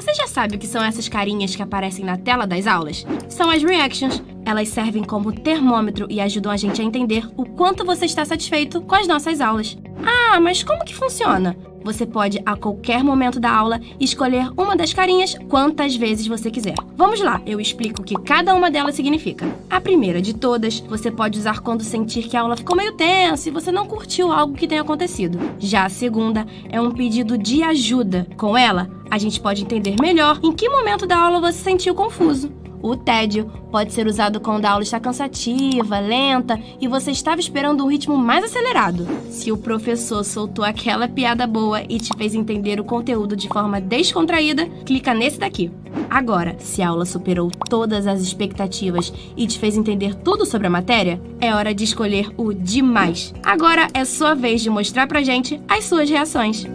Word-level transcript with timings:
Você 0.00 0.14
já 0.14 0.26
sabe 0.26 0.56
o 0.56 0.58
que 0.58 0.66
são 0.66 0.82
essas 0.82 1.08
carinhas 1.08 1.54
que 1.54 1.62
aparecem 1.62 2.06
na 2.06 2.16
tela 2.16 2.46
das 2.46 2.66
aulas? 2.66 3.06
São 3.28 3.50
as 3.50 3.62
reactions. 3.62 4.22
Elas 4.46 4.70
servem 4.70 5.04
como 5.04 5.30
termômetro 5.30 6.06
e 6.08 6.22
ajudam 6.22 6.50
a 6.50 6.56
gente 6.56 6.80
a 6.80 6.84
entender 6.84 7.28
o 7.36 7.44
quanto 7.44 7.84
você 7.84 8.06
está 8.06 8.24
satisfeito 8.24 8.80
com 8.80 8.94
as 8.94 9.06
nossas 9.06 9.42
aulas. 9.42 9.76
Ah, 10.02 10.40
mas 10.40 10.62
como 10.62 10.86
que 10.86 10.94
funciona? 10.94 11.54
Você 11.84 12.06
pode, 12.06 12.40
a 12.46 12.56
qualquer 12.56 13.04
momento 13.04 13.38
da 13.38 13.50
aula, 13.50 13.78
escolher 14.00 14.50
uma 14.56 14.74
das 14.74 14.94
carinhas 14.94 15.34
quantas 15.50 15.94
vezes 15.94 16.26
você 16.26 16.50
quiser. 16.50 16.76
Vamos 16.96 17.20
lá, 17.20 17.42
eu 17.44 17.60
explico 17.60 18.00
o 18.00 18.04
que 18.04 18.14
cada 18.14 18.54
uma 18.54 18.70
delas 18.70 18.94
significa. 18.94 19.46
A 19.68 19.82
primeira 19.82 20.22
de 20.22 20.34
todas, 20.34 20.80
você 20.80 21.10
pode 21.10 21.38
usar 21.38 21.60
quando 21.60 21.82
sentir 21.82 22.22
que 22.22 22.38
a 22.38 22.40
aula 22.40 22.56
ficou 22.56 22.74
meio 22.74 22.92
tensa 22.92 23.50
e 23.50 23.52
você 23.52 23.70
não 23.70 23.86
curtiu 23.86 24.32
algo 24.32 24.54
que 24.54 24.66
tenha 24.66 24.80
acontecido. 24.80 25.38
Já 25.58 25.84
a 25.84 25.90
segunda 25.90 26.46
é 26.70 26.80
um 26.80 26.90
pedido 26.90 27.36
de 27.36 27.62
ajuda. 27.62 28.26
Com 28.36 28.56
ela, 28.56 28.90
a 29.10 29.18
gente 29.18 29.40
pode 29.40 29.62
entender 29.62 29.96
melhor 30.00 30.38
em 30.42 30.52
que 30.52 30.68
momento 30.68 31.06
da 31.06 31.18
aula 31.18 31.40
você 31.40 31.58
se 31.58 31.64
sentiu 31.64 31.94
confuso. 31.94 32.50
O 32.82 32.96
tédio 32.96 33.50
pode 33.70 33.92
ser 33.92 34.06
usado 34.06 34.40
quando 34.40 34.64
a 34.64 34.70
aula 34.70 34.82
está 34.82 34.98
cansativa, 34.98 35.98
lenta 35.98 36.58
e 36.80 36.88
você 36.88 37.10
estava 37.10 37.40
esperando 37.40 37.84
um 37.84 37.88
ritmo 37.88 38.16
mais 38.16 38.42
acelerado. 38.42 39.06
Se 39.28 39.52
o 39.52 39.58
professor 39.58 40.24
soltou 40.24 40.64
aquela 40.64 41.06
piada 41.06 41.46
boa 41.46 41.82
e 41.88 41.98
te 41.98 42.10
fez 42.16 42.34
entender 42.34 42.80
o 42.80 42.84
conteúdo 42.84 43.36
de 43.36 43.48
forma 43.48 43.80
descontraída, 43.80 44.66
clica 44.86 45.12
nesse 45.12 45.38
daqui. 45.38 45.70
Agora, 46.08 46.56
se 46.58 46.80
a 46.80 46.88
aula 46.88 47.04
superou 47.04 47.50
todas 47.68 48.06
as 48.06 48.20
expectativas 48.22 49.12
e 49.36 49.46
te 49.46 49.58
fez 49.58 49.76
entender 49.76 50.14
tudo 50.14 50.46
sobre 50.46 50.66
a 50.66 50.70
matéria, 50.70 51.20
é 51.38 51.54
hora 51.54 51.74
de 51.74 51.84
escolher 51.84 52.30
o 52.36 52.52
demais. 52.54 53.34
Agora 53.42 53.88
é 53.92 54.04
sua 54.04 54.34
vez 54.34 54.62
de 54.62 54.70
mostrar 54.70 55.06
pra 55.06 55.22
gente 55.22 55.60
as 55.68 55.84
suas 55.84 56.08
reações. 56.08 56.66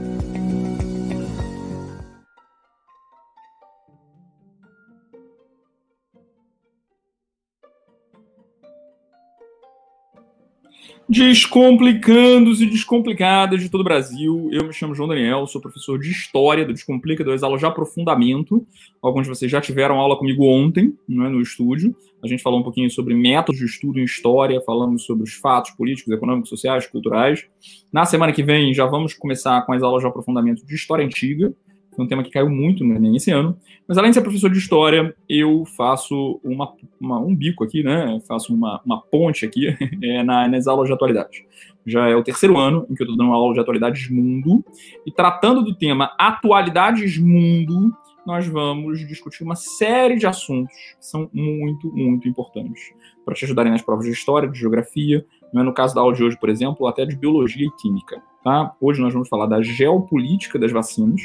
Descomplicandos 11.07 12.63
e 12.63 12.65
descomplicadas 12.65 13.61
de 13.61 13.69
todo 13.69 13.81
o 13.81 13.83
Brasil. 13.83 14.49
Eu 14.51 14.65
me 14.65 14.73
chamo 14.73 14.95
João 14.95 15.07
Daniel, 15.07 15.45
sou 15.45 15.61
professor 15.61 15.99
de 15.99 16.09
História 16.09 16.65
do 16.65 16.73
Descomplica, 16.73 17.23
das 17.23 17.43
aulas 17.43 17.59
de 17.59 17.65
aprofundamento. 17.67 18.65
Alguns 18.99 19.23
de 19.23 19.29
vocês 19.29 19.51
já 19.51 19.61
tiveram 19.61 19.99
aula 19.99 20.17
comigo 20.17 20.43
ontem, 20.47 20.97
né, 21.07 21.29
no 21.29 21.39
estúdio. 21.39 21.95
A 22.23 22.27
gente 22.27 22.41
falou 22.41 22.59
um 22.59 22.63
pouquinho 22.63 22.89
sobre 22.89 23.13
métodos 23.13 23.59
de 23.59 23.67
estudo 23.67 23.99
em 23.99 24.03
História, 24.03 24.59
falamos 24.61 25.05
sobre 25.05 25.23
os 25.23 25.33
fatos 25.35 25.69
políticos, 25.71 26.11
econômicos, 26.11 26.49
sociais, 26.49 26.87
culturais. 26.87 27.45
Na 27.93 28.03
semana 28.05 28.33
que 28.33 28.41
vem 28.41 28.73
já 28.73 28.87
vamos 28.87 29.13
começar 29.13 29.63
com 29.63 29.73
as 29.73 29.83
aulas 29.83 30.01
de 30.01 30.07
aprofundamento 30.07 30.65
de 30.65 30.73
História 30.73 31.05
Antiga. 31.05 31.53
Foi 31.95 32.03
um 32.03 32.07
tema 32.07 32.23
que 32.23 32.29
caiu 32.29 32.49
muito 32.49 32.83
no 32.83 32.95
Enem 32.95 33.15
esse 33.15 33.31
ano. 33.31 33.57
Mas 33.87 33.97
além 33.97 34.11
de 34.11 34.15
ser 34.15 34.21
professor 34.21 34.49
de 34.49 34.57
história, 34.57 35.15
eu 35.29 35.63
faço 35.77 36.39
uma, 36.43 36.73
uma, 36.99 37.19
um 37.19 37.33
bico 37.33 37.63
aqui, 37.63 37.83
né? 37.83 38.19
Faço 38.27 38.53
uma, 38.53 38.81
uma 38.85 39.01
ponte 39.01 39.45
aqui 39.45 39.75
é, 40.03 40.23
na, 40.23 40.47
nas 40.47 40.67
aulas 40.67 40.87
de 40.87 40.93
atualidade. 40.93 41.45
Já 41.85 42.07
é 42.09 42.15
o 42.15 42.23
terceiro 42.23 42.57
ano 42.57 42.85
em 42.89 42.95
que 42.95 43.03
eu 43.03 43.05
estou 43.05 43.17
dando 43.17 43.31
aula 43.31 43.53
de 43.53 43.59
atualidades 43.59 44.09
mundo. 44.09 44.63
E 45.05 45.11
tratando 45.11 45.63
do 45.63 45.73
tema 45.73 46.11
atualidades 46.17 47.17
mundo, 47.17 47.93
nós 48.25 48.47
vamos 48.47 48.99
discutir 49.07 49.43
uma 49.43 49.55
série 49.55 50.17
de 50.17 50.25
assuntos 50.25 50.75
que 50.99 51.05
são 51.05 51.29
muito, 51.31 51.91
muito 51.93 52.27
importantes 52.27 52.91
para 53.23 53.35
te 53.35 53.45
ajudarem 53.45 53.71
nas 53.71 53.83
provas 53.83 54.05
de 54.05 54.11
história, 54.11 54.49
de 54.49 54.59
geografia, 54.59 55.25
né? 55.53 55.61
no 55.61 55.73
caso 55.73 55.93
da 55.93 56.01
aula 56.01 56.13
de 56.13 56.23
hoje, 56.23 56.37
por 56.39 56.49
exemplo, 56.49 56.87
até 56.87 57.05
de 57.05 57.15
biologia 57.15 57.67
e 57.67 57.71
química. 57.71 58.21
Tá? 58.43 58.75
Hoje 58.81 58.99
nós 58.99 59.13
vamos 59.13 59.29
falar 59.29 59.45
da 59.45 59.61
geopolítica 59.61 60.57
das 60.57 60.71
vacinas, 60.71 61.21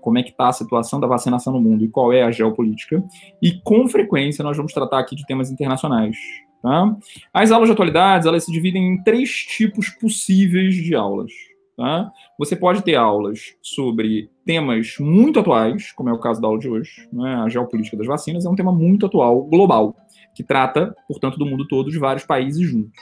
como 0.00 0.18
é 0.18 0.22
que 0.22 0.30
está 0.30 0.48
a 0.48 0.52
situação 0.52 0.98
da 0.98 1.06
vacinação 1.06 1.52
no 1.52 1.60
mundo 1.60 1.84
e 1.84 1.88
qual 1.88 2.12
é 2.12 2.22
a 2.22 2.30
geopolítica. 2.30 3.02
E 3.40 3.60
com 3.62 3.88
frequência 3.88 4.42
nós 4.42 4.56
vamos 4.56 4.72
tratar 4.72 4.98
aqui 4.98 5.14
de 5.14 5.26
temas 5.26 5.50
internacionais. 5.50 6.16
Tá? 6.62 6.96
As 7.32 7.50
aulas 7.50 7.68
de 7.68 7.72
atualidades 7.72 8.26
elas 8.26 8.44
se 8.44 8.52
dividem 8.52 8.94
em 8.94 9.02
três 9.02 9.30
tipos 9.30 9.88
possíveis 9.88 10.74
de 10.74 10.94
aulas. 10.94 11.32
Tá? 11.76 12.10
Você 12.38 12.54
pode 12.54 12.82
ter 12.82 12.94
aulas 12.94 13.54
sobre 13.62 14.30
temas 14.44 14.96
muito 15.00 15.40
atuais, 15.40 15.92
como 15.92 16.10
é 16.10 16.12
o 16.12 16.18
caso 16.18 16.40
da 16.40 16.48
aula 16.48 16.58
de 16.58 16.68
hoje, 16.68 17.08
né? 17.12 17.36
a 17.36 17.48
geopolítica 17.48 17.96
das 17.96 18.06
vacinas 18.06 18.44
é 18.44 18.48
um 18.48 18.54
tema 18.54 18.72
muito 18.72 19.06
atual, 19.06 19.42
global, 19.44 19.96
que 20.34 20.44
trata, 20.44 20.94
portanto, 21.08 21.38
do 21.38 21.46
mundo 21.46 21.66
todo, 21.66 21.90
de 21.90 21.98
vários 21.98 22.26
países 22.26 22.68
juntos. 22.68 23.00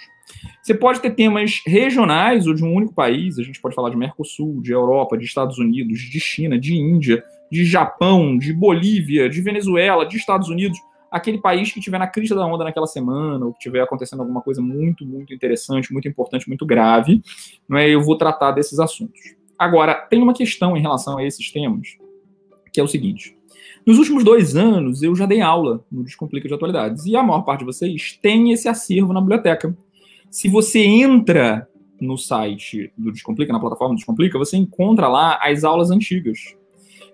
Você 0.63 0.75
pode 0.75 1.01
ter 1.01 1.11
temas 1.11 1.63
regionais 1.67 2.47
ou 2.47 2.55
de 2.55 2.65
um 2.65 2.75
único 2.75 2.95
país, 2.95 3.39
a 3.39 3.43
gente 3.43 3.61
pode 3.61 3.75
falar 3.75 3.91
de 3.91 3.97
Mercosul, 3.97 4.61
de 4.61 4.73
Europa, 4.73 5.17
de 5.17 5.25
Estados 5.25 5.59
Unidos, 5.59 5.99
de 6.01 6.21
China, 6.21 6.59
de 6.59 6.77
Índia, 6.77 7.23
de 7.51 7.65
Japão, 7.65 8.37
de 8.37 8.53
Bolívia, 8.53 9.29
de 9.29 9.41
Venezuela, 9.41 10.05
de 10.05 10.17
Estados 10.17 10.49
Unidos, 10.49 10.79
aquele 11.11 11.39
país 11.39 11.73
que 11.73 11.79
estiver 11.79 11.99
na 11.99 12.07
crista 12.07 12.35
da 12.35 12.47
onda 12.47 12.65
naquela 12.65 12.87
semana, 12.87 13.47
ou 13.47 13.53
que 13.53 13.59
estiver 13.59 13.83
acontecendo 13.83 14.21
alguma 14.21 14.43
coisa 14.43 14.61
muito, 14.61 15.07
muito 15.07 15.33
interessante, 15.33 15.93
muito 15.93 16.07
importante, 16.07 16.49
muito 16.49 16.67
grave, 16.67 17.23
não 17.69 17.79
é? 17.79 17.89
eu 17.89 18.03
vou 18.03 18.17
tratar 18.17 18.53
desses 18.53 18.79
assuntos. 18.79 19.21
Agora, 19.59 19.95
tem 19.95 20.23
uma 20.23 20.35
questão 20.35 20.77
em 20.77 20.81
relação 20.81 21.19
a 21.19 21.25
esses 21.25 21.51
temas, 21.51 21.97
que 22.73 22.81
é 22.81 22.83
o 22.83 22.89
seguinte. 22.89 23.37
Nos 23.85 23.99
últimos 23.99 24.23
dois 24.23 24.55
anos, 24.55 25.03
eu 25.03 25.17
já 25.17 25.25
dei 25.25 25.41
aula 25.41 25.85
no 25.91 26.05
Descomplica 26.05 26.47
de 26.47 26.55
Atualidades, 26.55 27.07
e 27.07 27.17
a 27.17 27.23
maior 27.23 27.41
parte 27.41 27.61
de 27.61 27.67
vocês 27.67 28.19
tem 28.21 28.53
esse 28.53 28.69
acervo 28.69 29.13
na 29.13 29.21
biblioteca. 29.21 29.75
Se 30.31 30.47
você 30.47 30.81
entra 30.81 31.67
no 32.01 32.19
site 32.19 32.93
do 32.97 33.11
Descomplica, 33.11 33.53
na 33.53 33.59
plataforma 33.59 33.95
do 33.95 33.97
Descomplica, 33.97 34.39
você 34.39 34.57
encontra 34.57 35.09
lá 35.09 35.39
as 35.43 35.65
aulas 35.65 35.91
antigas. 35.91 36.39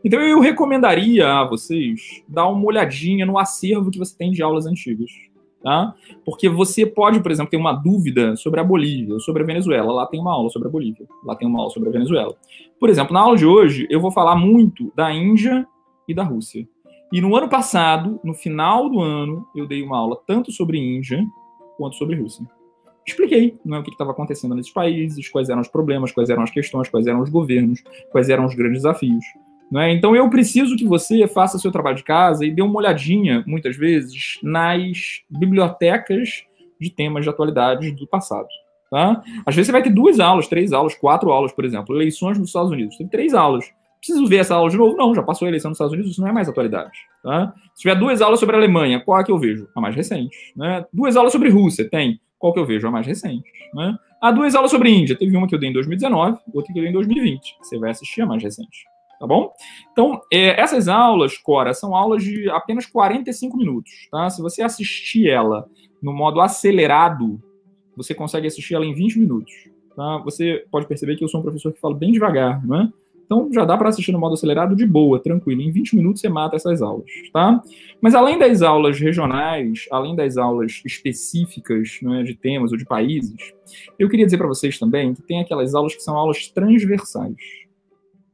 Então 0.04 0.20
eu 0.20 0.40
recomendaria 0.40 1.26
a 1.26 1.44
vocês 1.44 2.22
dar 2.28 2.48
uma 2.48 2.64
olhadinha 2.64 3.24
no 3.24 3.38
acervo 3.38 3.90
que 3.90 3.98
você 3.98 4.16
tem 4.16 4.32
de 4.32 4.42
aulas 4.42 4.66
antigas. 4.66 5.10
Tá? 5.62 5.94
Porque 6.26 6.46
você 6.46 6.84
pode, 6.84 7.20
por 7.20 7.30
exemplo, 7.30 7.50
ter 7.50 7.56
uma 7.56 7.72
dúvida 7.72 8.36
sobre 8.36 8.60
a 8.60 8.64
Bolívia, 8.64 9.18
sobre 9.20 9.42
a 9.42 9.46
Venezuela. 9.46 9.92
Lá 9.92 10.06
tem 10.06 10.20
uma 10.20 10.32
aula 10.32 10.50
sobre 10.50 10.68
a 10.68 10.70
Bolívia, 10.70 11.06
lá 11.24 11.34
tem 11.34 11.48
uma 11.48 11.60
aula 11.60 11.70
sobre 11.70 11.88
a 11.88 11.92
Venezuela. 11.92 12.36
Por 12.78 12.90
exemplo, 12.90 13.14
na 13.14 13.20
aula 13.20 13.36
de 13.36 13.46
hoje, 13.46 13.86
eu 13.88 14.00
vou 14.00 14.10
falar 14.10 14.36
muito 14.36 14.92
da 14.94 15.10
Índia 15.10 15.66
e 16.06 16.12
da 16.12 16.22
Rússia. 16.22 16.68
E 17.10 17.20
no 17.20 17.34
ano 17.34 17.48
passado, 17.48 18.20
no 18.22 18.34
final 18.34 18.90
do 18.90 19.00
ano, 19.00 19.46
eu 19.54 19.66
dei 19.66 19.82
uma 19.82 19.96
aula 19.96 20.20
tanto 20.26 20.52
sobre 20.52 20.78
Índia 20.78 21.24
quanto 21.78 21.96
sobre 21.96 22.16
Rússia 22.16 22.44
expliquei 23.06 23.58
né, 23.64 23.78
o 23.78 23.82
que 23.82 23.90
estava 23.90 24.10
acontecendo 24.10 24.54
nesses 24.54 24.72
países, 24.72 25.28
quais 25.28 25.48
eram 25.48 25.60
os 25.60 25.68
problemas, 25.68 26.12
quais 26.12 26.30
eram 26.30 26.42
as 26.42 26.50
questões, 26.50 26.88
quais 26.88 27.06
eram 27.06 27.20
os 27.20 27.30
governos, 27.30 27.82
quais 28.10 28.28
eram 28.28 28.44
os 28.44 28.54
grandes 28.54 28.78
desafios. 28.78 29.24
Né? 29.70 29.92
Então 29.92 30.14
eu 30.14 30.28
preciso 30.30 30.76
que 30.76 30.84
você 30.84 31.26
faça 31.26 31.58
seu 31.58 31.72
trabalho 31.72 31.96
de 31.96 32.04
casa 32.04 32.44
e 32.44 32.50
dê 32.50 32.62
uma 32.62 32.76
olhadinha, 32.76 33.42
muitas 33.46 33.76
vezes, 33.76 34.38
nas 34.42 35.22
bibliotecas 35.28 36.44
de 36.80 36.90
temas 36.90 37.24
de 37.24 37.30
atualidade 37.30 37.90
do 37.92 38.06
passado. 38.06 38.48
Tá? 38.90 39.22
Às 39.44 39.54
vezes 39.54 39.66
você 39.66 39.72
vai 39.72 39.82
ter 39.82 39.90
duas 39.90 40.20
aulas, 40.20 40.46
três 40.46 40.72
aulas, 40.72 40.94
quatro 40.94 41.30
aulas, 41.30 41.52
por 41.52 41.64
exemplo, 41.64 41.96
eleições 41.96 42.38
nos 42.38 42.48
Estados 42.48 42.70
Unidos. 42.70 42.96
Tem 42.96 43.08
três 43.08 43.34
aulas. 43.34 43.64
Preciso 43.98 44.26
ver 44.26 44.36
essa 44.36 44.54
aula 44.54 44.70
de 44.70 44.76
novo? 44.76 44.96
Não, 44.96 45.14
já 45.14 45.22
passou 45.22 45.46
a 45.46 45.48
eleição 45.48 45.70
nos 45.70 45.76
Estados 45.76 45.94
Unidos, 45.94 46.12
isso 46.12 46.20
não 46.20 46.28
é 46.28 46.32
mais 46.32 46.48
atualidade. 46.48 46.92
Tá? 47.22 47.54
Se 47.74 47.82
tiver 47.82 47.94
duas 47.94 48.20
aulas 48.20 48.38
sobre 48.38 48.54
a 48.54 48.58
Alemanha, 48.58 49.00
qual 49.00 49.18
é 49.18 49.24
que 49.24 49.32
eu 49.32 49.38
vejo? 49.38 49.66
A 49.74 49.80
mais 49.80 49.96
recente. 49.96 50.52
Né? 50.54 50.84
Duas 50.92 51.16
aulas 51.16 51.32
sobre 51.32 51.48
Rússia, 51.48 51.88
tem 51.88 52.20
qual 52.44 52.52
que 52.52 52.60
eu 52.60 52.66
vejo? 52.66 52.86
A 52.86 52.90
mais 52.90 53.06
recente. 53.06 53.50
Né? 53.72 53.96
Há 54.20 54.30
duas 54.30 54.54
aulas 54.54 54.70
sobre 54.70 54.90
Índia. 54.90 55.16
Teve 55.16 55.34
uma 55.34 55.48
que 55.48 55.54
eu 55.54 55.58
dei 55.58 55.70
em 55.70 55.72
2019, 55.72 56.40
outra 56.52 56.74
que 56.74 56.78
eu 56.78 56.82
dei 56.82 56.90
em 56.90 56.92
2020. 56.92 57.56
Você 57.58 57.78
vai 57.78 57.90
assistir 57.90 58.20
a 58.20 58.26
mais 58.26 58.42
recente. 58.42 58.84
Tá 59.18 59.26
bom? 59.26 59.50
Então, 59.92 60.20
é, 60.30 60.60
essas 60.60 60.86
aulas, 60.86 61.38
Cora, 61.38 61.72
são 61.72 61.96
aulas 61.96 62.22
de 62.22 62.50
apenas 62.50 62.84
45 62.84 63.56
minutos. 63.56 63.90
Tá? 64.10 64.28
Se 64.28 64.42
você 64.42 64.60
assistir 64.60 65.26
ela 65.26 65.66
no 66.02 66.12
modo 66.12 66.38
acelerado, 66.38 67.42
você 67.96 68.14
consegue 68.14 68.46
assistir 68.46 68.74
ela 68.74 68.84
em 68.84 68.92
20 68.92 69.20
minutos. 69.20 69.50
Tá? 69.96 70.18
Você 70.18 70.66
pode 70.70 70.86
perceber 70.86 71.16
que 71.16 71.24
eu 71.24 71.28
sou 71.28 71.40
um 71.40 71.42
professor 71.42 71.72
que 71.72 71.80
fala 71.80 71.94
bem 71.94 72.12
devagar, 72.12 72.62
né? 72.66 72.92
Então 73.24 73.50
já 73.52 73.64
dá 73.64 73.76
para 73.76 73.88
assistir 73.88 74.12
no 74.12 74.18
modo 74.18 74.34
acelerado 74.34 74.76
de 74.76 74.86
boa, 74.86 75.18
tranquilo. 75.18 75.62
Em 75.62 75.70
20 75.70 75.96
minutos 75.96 76.20
você 76.20 76.28
mata 76.28 76.56
essas 76.56 76.82
aulas, 76.82 77.10
tá? 77.32 77.62
Mas 78.00 78.14
além 78.14 78.38
das 78.38 78.62
aulas 78.62 78.98
regionais, 79.00 79.86
além 79.90 80.14
das 80.14 80.36
aulas 80.36 80.82
específicas 80.84 81.98
né, 82.02 82.22
de 82.22 82.34
temas 82.34 82.72
ou 82.72 82.78
de 82.78 82.84
países, 82.84 83.52
eu 83.98 84.08
queria 84.08 84.26
dizer 84.26 84.38
para 84.38 84.46
vocês 84.46 84.78
também 84.78 85.14
que 85.14 85.22
tem 85.22 85.40
aquelas 85.40 85.74
aulas 85.74 85.94
que 85.94 86.02
são 86.02 86.16
aulas 86.16 86.48
transversais, 86.48 87.36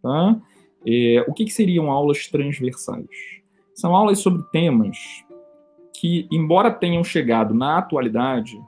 tá? 0.02 0.40
É, 0.86 1.24
o 1.28 1.34
que, 1.34 1.44
que 1.44 1.52
seriam 1.52 1.90
aulas 1.90 2.26
transversais? 2.26 3.06
São 3.74 3.94
aulas 3.94 4.18
sobre 4.18 4.42
temas 4.50 4.96
que, 5.94 6.26
embora 6.32 6.70
tenham 6.70 7.04
chegado 7.04 7.54
na 7.54 7.78
atualidade, 7.78 8.58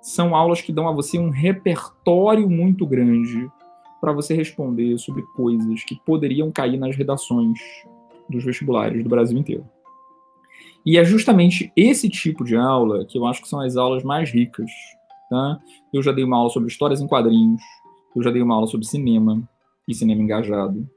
são 0.00 0.34
aulas 0.34 0.62
que 0.62 0.72
dão 0.72 0.88
a 0.88 0.92
você 0.92 1.18
um 1.18 1.28
repertório 1.28 2.48
muito 2.48 2.86
grande 2.86 3.50
para 4.00 4.12
você 4.12 4.34
responder 4.34 4.96
sobre 4.98 5.22
coisas 5.34 5.84
que 5.84 6.00
poderiam 6.04 6.50
cair 6.50 6.78
nas 6.78 6.96
redações 6.96 7.58
dos 8.28 8.44
vestibulares 8.44 9.02
do 9.02 9.10
Brasil 9.10 9.38
inteiro. 9.38 9.66
E 10.84 10.96
é 10.96 11.04
justamente 11.04 11.70
esse 11.76 12.08
tipo 12.08 12.44
de 12.44 12.56
aula 12.56 13.04
que 13.04 13.18
eu 13.18 13.26
acho 13.26 13.42
que 13.42 13.48
são 13.48 13.60
as 13.60 13.76
aulas 13.76 14.02
mais 14.02 14.30
ricas. 14.30 14.70
Tá? 15.28 15.60
Eu 15.92 16.02
já 16.02 16.12
dei 16.12 16.24
uma 16.24 16.38
aula 16.38 16.50
sobre 16.50 16.68
histórias 16.68 17.00
em 17.00 17.06
quadrinhos, 17.06 17.60
eu 18.16 18.22
já 18.22 18.30
dei 18.30 18.42
uma 18.42 18.54
aula 18.54 18.66
sobre 18.66 18.86
cinema 18.86 19.42
e 19.86 19.94
cinema 19.94 20.22
engajado. 20.22 20.88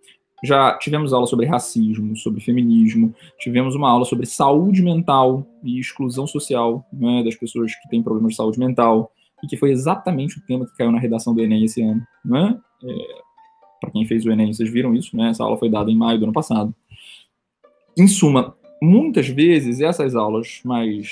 Já 0.44 0.78
tivemos 0.78 1.14
aula 1.14 1.26
sobre 1.26 1.46
racismo, 1.46 2.18
sobre 2.18 2.42
feminismo, 2.42 3.14
tivemos 3.40 3.76
uma 3.76 3.90
aula 3.90 4.04
sobre 4.04 4.26
saúde 4.26 4.82
mental 4.82 5.46
e 5.64 5.80
exclusão 5.80 6.28
social 6.28 6.86
né, 6.92 7.24
das 7.24 7.36
pessoas 7.36 7.74
que 7.76 7.88
têm 7.88 8.04
problemas 8.04 8.32
de 8.32 8.38
saúde 8.38 8.60
mental, 8.60 9.12
e 9.44 9.48
que 9.48 9.58
foi 9.58 9.72
exatamente 9.72 10.40
o 10.40 10.42
tema 10.42 10.66
que 10.66 10.76
caiu 10.78 10.92
na 10.92 11.00
redação 11.00 11.36
do 11.36 11.42
Enem 11.42 11.66
esse 11.66 11.82
ano. 11.82 12.02
Né? 12.24 12.58
É, 12.84 13.22
Para 13.82 13.92
quem 13.92 14.06
fez 14.06 14.26
o 14.26 14.32
Enem, 14.32 14.54
vocês 14.54 14.72
viram 14.72 14.96
isso, 14.96 15.16
né? 15.18 15.30
essa 15.30 15.44
aula 15.44 15.58
foi 15.58 15.70
dada 15.70 15.92
em 15.92 15.98
maio 15.98 16.18
do 16.18 16.24
ano 16.24 16.34
passado. 16.34 16.74
Em 17.98 18.08
suma, 18.08 18.56
muitas 18.82 19.28
vezes 19.28 19.82
essas 19.82 20.16
aulas 20.16 20.62
mais 20.64 21.12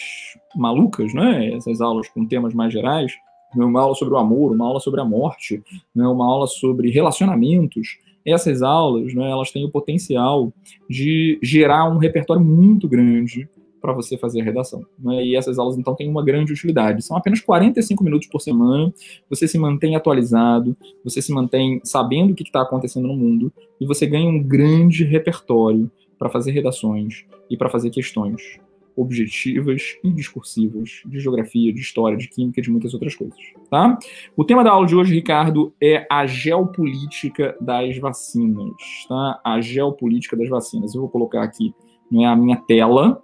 malucas, 0.56 1.14
né? 1.14 1.54
essas 1.54 1.82
aulas 1.82 2.08
com 2.10 2.26
temas 2.26 2.54
mais 2.54 2.72
gerais, 2.72 3.12
né? 3.54 3.66
uma 3.66 3.82
aula 3.82 3.96
sobre 3.96 4.14
o 4.14 4.18
amor, 4.18 4.54
uma 4.54 4.66
aula 4.66 4.80
sobre 4.80 5.02
a 5.02 5.06
morte, 5.06 5.62
né? 5.94 6.08
uma 6.08 6.26
aula 6.26 6.48
sobre 6.48 6.90
relacionamentos, 6.90 8.00
essas 8.26 8.62
aulas, 8.62 9.16
né, 9.16 9.32
elas 9.32 9.52
têm 9.52 9.66
o 9.66 9.72
potencial 9.72 10.54
de 10.88 11.40
gerar 11.42 11.90
um 11.90 11.98
repertório 11.98 12.44
muito 12.44 12.88
grande 12.88 13.50
para 13.82 13.94
você 13.94 14.18
fazer 14.18 14.42
a 14.42 14.44
redação. 14.44 14.86
Né? 15.00 15.26
E 15.26 15.36
essas 15.36 15.58
aulas, 15.58 15.78
então, 15.78 15.96
têm 15.96 16.10
uma 16.10 16.24
grande 16.24 16.54
utilidade. 16.54 17.04
São 17.04 17.18
apenas 17.18 17.42
45 17.42 18.04
minutos 18.04 18.28
por 18.28 18.40
semana, 18.40 18.94
você 19.30 19.48
se 19.48 19.58
mantém 19.58 19.96
atualizado, 19.96 20.78
você 21.04 21.22
se 21.22 21.34
mantém 21.34 21.82
sabendo 21.84 22.32
o 22.32 22.36
que 22.36 22.44
está 22.44 22.62
acontecendo 22.62 23.08
no 23.08 23.16
mundo, 23.16 23.52
e 23.80 23.86
você 23.86 24.06
ganha 24.06 24.30
um 24.30 24.42
grande 24.42 25.04
repertório 25.04 25.90
para 26.18 26.30
fazer 26.30 26.52
redações 26.52 27.26
e 27.50 27.58
para 27.58 27.70
fazer 27.70 27.90
questões 27.90 28.60
objetivas 28.96 29.98
e 30.04 30.12
discursivas 30.12 31.02
de 31.06 31.20
geografia, 31.20 31.74
de 31.74 31.80
história, 31.80 32.18
de 32.18 32.28
química, 32.28 32.62
de 32.62 32.70
muitas 32.70 32.94
outras 32.94 33.16
coisas, 33.16 33.38
tá? 33.70 33.98
O 34.36 34.44
tema 34.44 34.64
da 34.64 34.72
aula 34.72 34.86
de 34.86 34.96
hoje, 34.96 35.14
Ricardo, 35.14 35.74
é 35.82 36.06
a 36.12 36.26
geopolítica 36.26 37.56
das 37.60 37.98
vacinas, 37.98 38.76
tá? 39.08 39.40
A 39.44 39.62
geopolítica 39.62 40.36
das 40.36 40.50
vacinas. 40.50 40.94
Eu 40.94 41.02
vou 41.02 41.10
colocar 41.10 41.42
aqui, 41.42 41.74
não 42.12 42.24
é 42.24 42.28
a 42.28 42.36
minha 42.36 42.58
tela, 42.58 43.24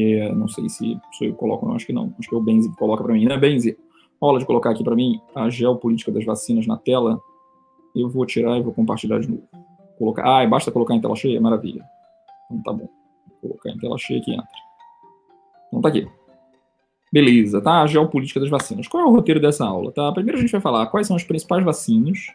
é, 0.00 0.34
não 0.34 0.48
sei 0.48 0.68
se 0.68 0.98
sou 1.12 1.26
eu 1.26 1.34
coloco, 1.34 1.66
não, 1.66 1.74
acho 1.74 1.86
que 1.86 1.92
não, 1.92 2.14
acho 2.18 2.28
que 2.28 2.34
é 2.34 2.38
o 2.38 2.42
Benzi 2.42 2.70
que 2.70 2.76
coloca 2.76 3.02
para 3.02 3.12
mim, 3.12 3.26
né, 3.26 3.36
Benzi? 3.36 3.76
Rola 4.20 4.38
de 4.38 4.46
colocar 4.46 4.70
aqui 4.70 4.82
para 4.82 4.94
mim 4.94 5.20
a 5.34 5.50
geopolítica 5.50 6.10
das 6.10 6.24
vacinas 6.24 6.66
na 6.66 6.76
tela, 6.76 7.20
eu 7.94 8.08
vou 8.08 8.24
tirar 8.24 8.58
e 8.58 8.62
vou 8.62 8.72
compartilhar 8.72 9.20
de 9.20 9.28
novo. 9.28 9.42
Colocar, 9.98 10.24
ah, 10.24 10.46
basta 10.46 10.72
colocar 10.72 10.94
em 10.94 11.00
tela 11.00 11.14
cheia, 11.14 11.40
maravilha. 11.40 11.84
Então 12.50 12.62
tá 12.62 12.72
bom 12.72 12.88
colocar 13.44 13.70
em 13.70 13.78
tela 13.78 13.98
cheia 13.98 14.20
que 14.20 14.32
entra. 14.32 14.46
Então 15.68 15.80
tá 15.80 15.88
aqui. 15.88 16.08
Beleza, 17.12 17.60
tá? 17.60 17.82
A 17.82 17.86
geopolítica 17.86 18.40
das 18.40 18.48
vacinas. 18.48 18.88
Qual 18.88 19.02
é 19.02 19.06
o 19.06 19.12
roteiro 19.12 19.40
dessa 19.40 19.64
aula? 19.64 19.92
Tá? 19.92 20.10
Primeiro 20.12 20.38
a 20.38 20.40
gente 20.40 20.50
vai 20.50 20.60
falar 20.60 20.86
quais 20.86 21.06
são 21.06 21.14
as 21.14 21.22
principais 21.22 21.64
vacinas 21.64 22.26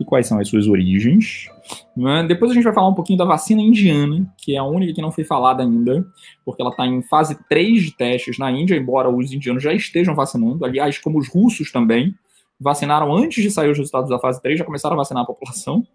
e 0.00 0.04
quais 0.04 0.26
são 0.26 0.38
as 0.38 0.48
suas 0.48 0.66
origens. 0.66 1.48
Né? 1.96 2.24
Depois 2.26 2.50
a 2.50 2.54
gente 2.54 2.64
vai 2.64 2.72
falar 2.72 2.88
um 2.88 2.94
pouquinho 2.94 3.18
da 3.18 3.24
vacina 3.24 3.60
indiana, 3.60 4.26
que 4.36 4.54
é 4.54 4.58
a 4.58 4.64
única 4.64 4.92
que 4.92 5.02
não 5.02 5.12
foi 5.12 5.24
falada 5.24 5.62
ainda, 5.62 6.06
porque 6.44 6.62
ela 6.62 6.70
está 6.70 6.86
em 6.86 7.02
fase 7.02 7.38
3 7.48 7.82
de 7.82 7.96
testes 7.96 8.38
na 8.38 8.50
Índia, 8.50 8.76
embora 8.76 9.10
os 9.10 9.32
indianos 9.32 9.62
já 9.62 9.72
estejam 9.72 10.14
vacinando, 10.14 10.64
aliás, 10.64 10.98
como 10.98 11.18
os 11.18 11.28
russos 11.28 11.70
também, 11.70 12.14
vacinaram 12.58 13.14
antes 13.14 13.42
de 13.42 13.50
sair 13.50 13.70
os 13.70 13.78
resultados 13.78 14.08
da 14.08 14.18
fase 14.18 14.40
3, 14.40 14.58
já 14.58 14.64
começaram 14.64 14.94
a 14.94 14.98
vacinar 14.98 15.22
a 15.24 15.26
população. 15.26 15.86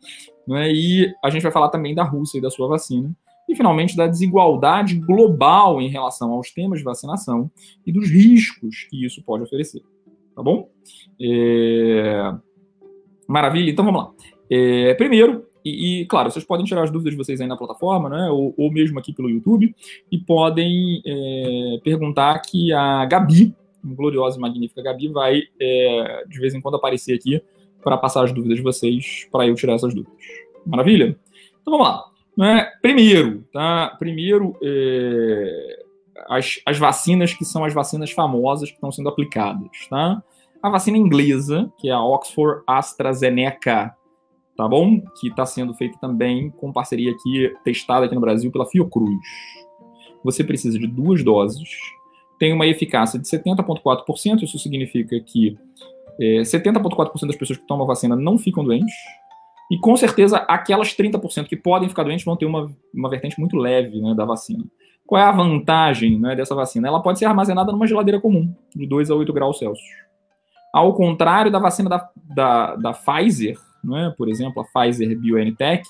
Né? 0.48 0.72
E 0.72 1.14
a 1.24 1.30
gente 1.30 1.44
vai 1.44 1.52
falar 1.52 1.70
também 1.70 1.96
da 1.96 2.04
Rússia 2.04 2.38
e 2.38 2.42
da 2.42 2.50
sua 2.50 2.68
vacina 2.68 3.16
e, 3.48 3.56
finalmente, 3.56 3.96
da 3.96 4.08
desigualdade 4.08 4.96
global 4.96 5.82
em 5.82 5.88
relação 5.88 6.32
aos 6.32 6.52
temas 6.52 6.80
de 6.80 6.86
vacinação 6.86 7.50
e 7.86 7.92
dos 7.92 8.10
riscos 8.10 8.86
que 8.90 9.06
isso 9.06 9.24
pode 9.24 9.44
oferecer. 9.44 9.82
Tá 10.36 10.44
bom? 10.44 10.70
É... 11.20 12.36
Maravilha, 13.28 13.70
então 13.70 13.86
vamos 13.86 14.02
lá. 14.02 14.12
É... 14.50 14.94
Primeiro, 14.96 15.46
e, 15.68 16.02
e, 16.02 16.06
claro, 16.06 16.32
vocês 16.32 16.46
podem 16.46 16.66
tirar 16.66 16.84
as 16.84 16.92
dúvidas 16.92 17.12
de 17.12 17.18
vocês 17.18 17.42
aí 17.42 17.48
na 17.48 17.58
plataforma, 17.58 18.08
né, 18.08 18.30
ou, 18.30 18.54
ou 18.58 18.72
mesmo 18.72 18.98
aqui 18.98 19.12
pelo 19.12 19.30
YouTube, 19.30 19.76
e 20.10 20.18
podem 20.18 21.02
é, 21.06 21.80
perguntar 21.84 22.40
que 22.40 22.72
a 22.72 23.06
Gabi, 23.06 23.54
gloriosa 23.84 24.38
e 24.38 24.42
magnífica 24.42 24.82
Gabi, 24.82 25.10
vai 25.10 25.42
é, 25.60 26.24
de 26.26 26.40
vez 26.40 26.54
em 26.54 26.62
quando 26.62 26.76
aparecer 26.76 27.16
aqui 27.16 27.42
para 27.84 27.98
passar 27.98 28.24
as 28.24 28.32
dúvidas 28.32 28.58
de 28.58 28.64
vocês, 28.64 29.28
para 29.30 29.46
eu 29.46 29.56
tirar 29.56 29.74
essas 29.74 29.94
dúvidas. 29.94 30.18
Maravilha? 30.66 31.18
Então 31.62 31.78
vamos 31.78 31.88
lá. 31.88 32.06
Né? 32.38 32.72
Primeiro, 32.82 33.44
tá? 33.52 33.96
Primeiro, 34.00 34.56
é, 34.64 35.86
as, 36.30 36.62
as 36.66 36.78
vacinas 36.78 37.34
que 37.34 37.44
são 37.44 37.66
as 37.66 37.74
vacinas 37.74 38.12
famosas 38.12 38.70
que 38.70 38.76
estão 38.76 38.92
sendo 38.92 39.10
aplicadas, 39.10 39.70
tá? 39.90 40.24
A 40.68 40.70
vacina 40.70 40.98
inglesa, 40.98 41.72
que 41.78 41.88
é 41.88 41.94
a 41.94 42.04
Oxford 42.04 42.62
AstraZeneca, 42.68 43.96
tá 44.58 44.68
bom? 44.68 45.00
Que 45.18 45.30
está 45.30 45.46
sendo 45.46 45.74
feita 45.74 45.98
também 45.98 46.50
com 46.50 46.74
parceria 46.74 47.12
aqui, 47.12 47.54
testada 47.64 48.06
aqui 48.06 48.14
no 48.14 48.20
Brasil 48.20 48.52
pela 48.52 48.66
Fiocruz. 48.66 49.16
Você 50.26 50.44
precisa 50.44 50.78
de 50.78 50.86
duas 50.86 51.24
doses, 51.24 51.70
tem 52.38 52.52
uma 52.52 52.68
eficácia 52.68 53.18
de 53.18 53.26
70,4%, 53.26 54.44
isso 54.44 54.60
significa 54.60 55.18
que 55.22 55.58
é, 56.20 56.42
70,4% 56.42 57.28
das 57.28 57.38
pessoas 57.38 57.60
que 57.60 57.66
tomam 57.66 57.86
a 57.86 57.88
vacina 57.88 58.14
não 58.14 58.38
ficam 58.38 58.62
doentes, 58.62 58.94
e 59.72 59.78
com 59.78 59.96
certeza, 59.96 60.40
aquelas 60.50 60.90
30% 60.90 61.48
que 61.48 61.56
podem 61.56 61.88
ficar 61.88 62.04
doentes 62.04 62.26
vão 62.26 62.36
ter 62.36 62.46
uma, 62.46 62.70
uma 62.94 63.10
vertente 63.10 63.40
muito 63.40 63.56
leve 63.56 64.02
né, 64.02 64.14
da 64.14 64.26
vacina. 64.26 64.66
Qual 65.06 65.22
é 65.22 65.24
a 65.24 65.32
vantagem 65.32 66.20
né, 66.20 66.36
dessa 66.36 66.54
vacina? 66.54 66.90
Ela 66.90 67.02
pode 67.02 67.20
ser 67.20 67.26
armazenada 67.26 67.72
numa 67.72 67.88
geladeira 67.88 68.20
comum, 68.20 68.54
de 68.76 68.86
2 68.86 69.10
a 69.12 69.16
8 69.16 69.32
graus 69.32 69.60
Celsius. 69.60 70.07
Ao 70.78 70.94
contrário 70.94 71.52
da 71.52 71.58
vacina 71.58 71.90
da, 71.90 72.08
da, 72.16 72.76
da 72.76 72.94
Pfizer, 72.94 73.58
né, 73.84 74.14
por 74.16 74.30
exemplo, 74.30 74.62
a 74.62 74.64
Pfizer 74.64 75.18
BioNTech, 75.18 75.88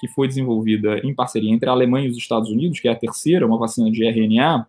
que 0.00 0.08
foi 0.08 0.26
desenvolvida 0.26 0.98
em 1.04 1.14
parceria 1.14 1.52
entre 1.52 1.68
a 1.68 1.72
Alemanha 1.72 2.06
e 2.06 2.10
os 2.10 2.16
Estados 2.16 2.48
Unidos, 2.48 2.80
que 2.80 2.88
é 2.88 2.90
a 2.90 2.96
terceira, 2.96 3.46
uma 3.46 3.58
vacina 3.58 3.90
de 3.90 4.02
RNA, 4.02 4.66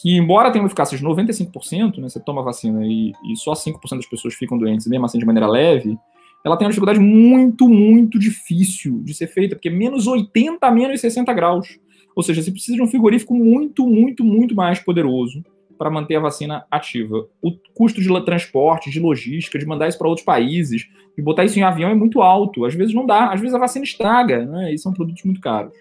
que 0.00 0.16
embora 0.16 0.52
tenha 0.52 0.62
uma 0.62 0.68
eficácia 0.68 0.96
de 0.96 1.04
95%, 1.04 1.98
né, 1.98 2.08
você 2.08 2.20
toma 2.20 2.42
a 2.42 2.44
vacina 2.44 2.86
e, 2.86 3.10
e 3.28 3.36
só 3.36 3.54
5% 3.54 3.74
das 3.96 4.06
pessoas 4.06 4.34
ficam 4.34 4.56
doentes, 4.56 4.86
mesmo 4.86 5.04
assim 5.04 5.18
de 5.18 5.26
maneira 5.26 5.48
leve, 5.48 5.98
ela 6.44 6.56
tem 6.56 6.64
uma 6.64 6.70
dificuldade 6.70 7.00
muito, 7.00 7.68
muito 7.68 8.20
difícil 8.20 9.02
de 9.02 9.14
ser 9.14 9.26
feita, 9.26 9.56
porque 9.56 9.68
menos 9.68 10.06
80 10.06 10.70
menos 10.70 11.00
60 11.00 11.32
graus. 11.32 11.76
Ou 12.14 12.22
seja, 12.22 12.40
você 12.40 12.52
precisa 12.52 12.76
de 12.76 12.82
um 12.84 12.86
frigorífico 12.86 13.34
muito, 13.34 13.84
muito, 13.84 14.22
muito 14.22 14.54
mais 14.54 14.78
poderoso 14.78 15.42
para 15.76 15.90
manter 15.90 16.16
a 16.16 16.20
vacina 16.20 16.64
ativa. 16.70 17.26
O 17.42 17.52
custo 17.74 18.00
de 18.00 18.24
transporte, 18.24 18.90
de 18.90 19.00
logística, 19.00 19.58
de 19.58 19.66
mandar 19.66 19.88
isso 19.88 19.98
para 19.98 20.08
outros 20.08 20.24
países, 20.24 20.88
de 21.16 21.22
botar 21.22 21.44
isso 21.44 21.58
em 21.58 21.62
avião 21.62 21.90
é 21.90 21.94
muito 21.94 22.20
alto. 22.22 22.64
Às 22.64 22.74
vezes 22.74 22.94
não 22.94 23.06
dá, 23.06 23.32
às 23.32 23.40
vezes 23.40 23.54
a 23.54 23.58
vacina 23.58 23.84
estraga, 23.84 24.44
né? 24.44 24.72
E 24.72 24.78
são 24.78 24.92
produtos 24.92 25.22
muito 25.24 25.40
caros. 25.40 25.74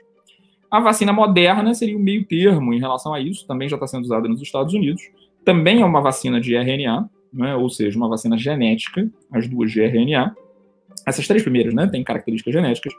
A 0.70 0.80
vacina 0.80 1.14
moderna 1.14 1.74
seria 1.74 1.96
o 1.96 2.00
meio 2.00 2.26
termo 2.26 2.74
em 2.74 2.80
relação 2.80 3.14
a 3.14 3.20
isso, 3.20 3.48
também 3.48 3.70
já 3.70 3.76
está 3.76 3.88
sendo 3.88 4.04
usada 4.04 4.28
nos 4.28 4.42
Estados 4.42 4.74
Unidos. 4.74 5.04
Também 5.44 5.82
é 5.82 5.86
uma 5.86 6.02
vacina 6.02 6.42
de 6.42 6.56
RNA, 6.56 7.10
né? 7.32 7.56
ou 7.56 7.70
seja, 7.70 7.98
uma 7.98 8.10
vacina 8.10 8.38
genética, 8.38 9.10
as 9.32 9.48
duas 9.48 9.72
de 9.72 9.82
RNA. 9.82 10.36
Essas 11.06 11.28
três 11.28 11.44
primeiras, 11.44 11.74
né, 11.74 11.88
têm 11.88 12.04
características 12.04 12.54
genéticas, 12.54 12.94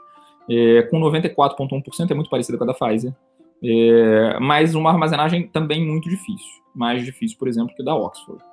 é, 0.49 0.83
com 0.83 0.99
94,1% 0.99 2.11
é 2.11 2.13
muito 2.13 2.29
parecida 2.29 2.57
com 2.57 2.63
a 2.63 2.67
da 2.67 2.73
Pfizer, 2.73 3.13
é, 3.61 4.39
mas 4.39 4.75
uma 4.75 4.89
armazenagem 4.89 5.47
também 5.47 5.85
muito 5.85 6.09
difícil, 6.09 6.63
mais 6.77 7.03
difícil, 7.03 7.37
por 7.37 7.47
exemplo, 7.47 7.75
que 7.75 7.83
da 7.83 7.95
Oxford, 7.95 8.43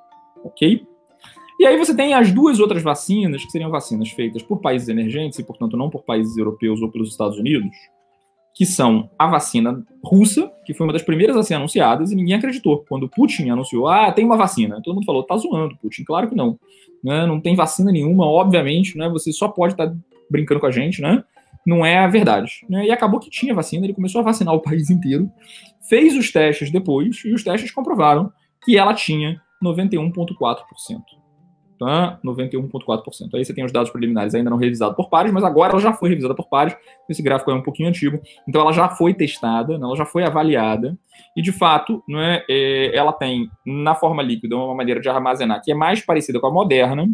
ok? 0.44 0.86
E 1.60 1.66
aí 1.66 1.78
você 1.78 1.94
tem 1.94 2.14
as 2.14 2.32
duas 2.32 2.58
outras 2.58 2.82
vacinas, 2.82 3.44
que 3.44 3.50
seriam 3.50 3.70
vacinas 3.70 4.10
feitas 4.10 4.42
por 4.42 4.60
países 4.60 4.88
emergentes 4.88 5.38
e, 5.38 5.44
portanto, 5.44 5.76
não 5.76 5.88
por 5.88 6.02
países 6.02 6.36
europeus 6.36 6.82
ou 6.82 6.90
pelos 6.90 7.10
Estados 7.10 7.38
Unidos, 7.38 7.70
que 8.52 8.66
são 8.66 9.10
a 9.18 9.26
vacina 9.26 9.84
russa, 10.04 10.50
que 10.64 10.74
foi 10.74 10.86
uma 10.86 10.92
das 10.92 11.02
primeiras 11.02 11.36
a 11.36 11.42
ser 11.42 11.54
anunciadas, 11.54 12.10
e 12.10 12.16
ninguém 12.16 12.34
acreditou. 12.34 12.84
Quando 12.88 13.08
Putin 13.08 13.50
anunciou, 13.50 13.88
ah, 13.88 14.10
tem 14.12 14.24
uma 14.24 14.36
vacina, 14.36 14.80
todo 14.82 14.94
mundo 14.94 15.04
falou, 15.04 15.22
tá 15.22 15.36
zoando, 15.36 15.76
Putin. 15.76 16.04
Claro 16.04 16.28
que 16.28 16.34
não 16.34 16.58
né? 17.04 17.26
Não 17.26 17.38
tem 17.38 17.54
vacina 17.54 17.92
nenhuma, 17.92 18.24
obviamente, 18.24 18.96
né? 18.96 19.10
Você 19.10 19.30
só 19.30 19.46
pode 19.46 19.74
estar 19.74 19.88
tá 19.88 19.94
brincando 20.30 20.58
com 20.58 20.66
a 20.66 20.70
gente, 20.70 21.02
né? 21.02 21.22
Não 21.66 21.84
é 21.84 21.98
a 21.98 22.06
verdade. 22.06 22.66
Né? 22.68 22.86
E 22.86 22.90
acabou 22.90 23.20
que 23.20 23.30
tinha 23.30 23.54
vacina, 23.54 23.86
ele 23.86 23.94
começou 23.94 24.20
a 24.20 24.24
vacinar 24.24 24.54
o 24.54 24.60
país 24.60 24.90
inteiro, 24.90 25.30
fez 25.88 26.16
os 26.16 26.30
testes 26.30 26.70
depois, 26.70 27.22
e 27.24 27.32
os 27.32 27.42
testes 27.42 27.70
comprovaram 27.70 28.32
que 28.64 28.76
ela 28.76 28.94
tinha 28.94 29.40
91,4% 29.62 31.23
tá? 31.78 32.18
91,4%. 32.24 33.34
Aí 33.34 33.44
você 33.44 33.54
tem 33.54 33.64
os 33.64 33.72
dados 33.72 33.90
preliminares 33.90 34.34
ainda 34.34 34.50
não 34.50 34.56
revisados 34.56 34.96
por 34.96 35.08
pares, 35.08 35.32
mas 35.32 35.44
agora 35.44 35.72
ela 35.72 35.80
já 35.80 35.92
foi 35.92 36.08
revisada 36.08 36.34
por 36.34 36.48
pares. 36.48 36.76
Esse 37.08 37.22
gráfico 37.22 37.50
é 37.50 37.54
um 37.54 37.62
pouquinho 37.62 37.88
antigo, 37.88 38.20
então 38.48 38.60
ela 38.60 38.72
já 38.72 38.88
foi 38.88 39.14
testada, 39.14 39.78
né? 39.78 39.84
ela 39.84 39.96
já 39.96 40.04
foi 40.04 40.24
avaliada 40.24 40.96
e 41.36 41.42
de 41.42 41.52
fato, 41.52 42.02
não 42.08 42.20
é, 42.20 42.44
é, 42.48 42.96
ela 42.96 43.12
tem 43.12 43.48
na 43.64 43.94
forma 43.94 44.22
líquida 44.22 44.56
uma 44.56 44.74
maneira 44.74 45.00
de 45.00 45.08
armazenar 45.08 45.62
que 45.62 45.70
é 45.70 45.74
mais 45.74 46.00
parecida 46.04 46.40
com 46.40 46.46
a 46.46 46.52
moderna 46.52 47.08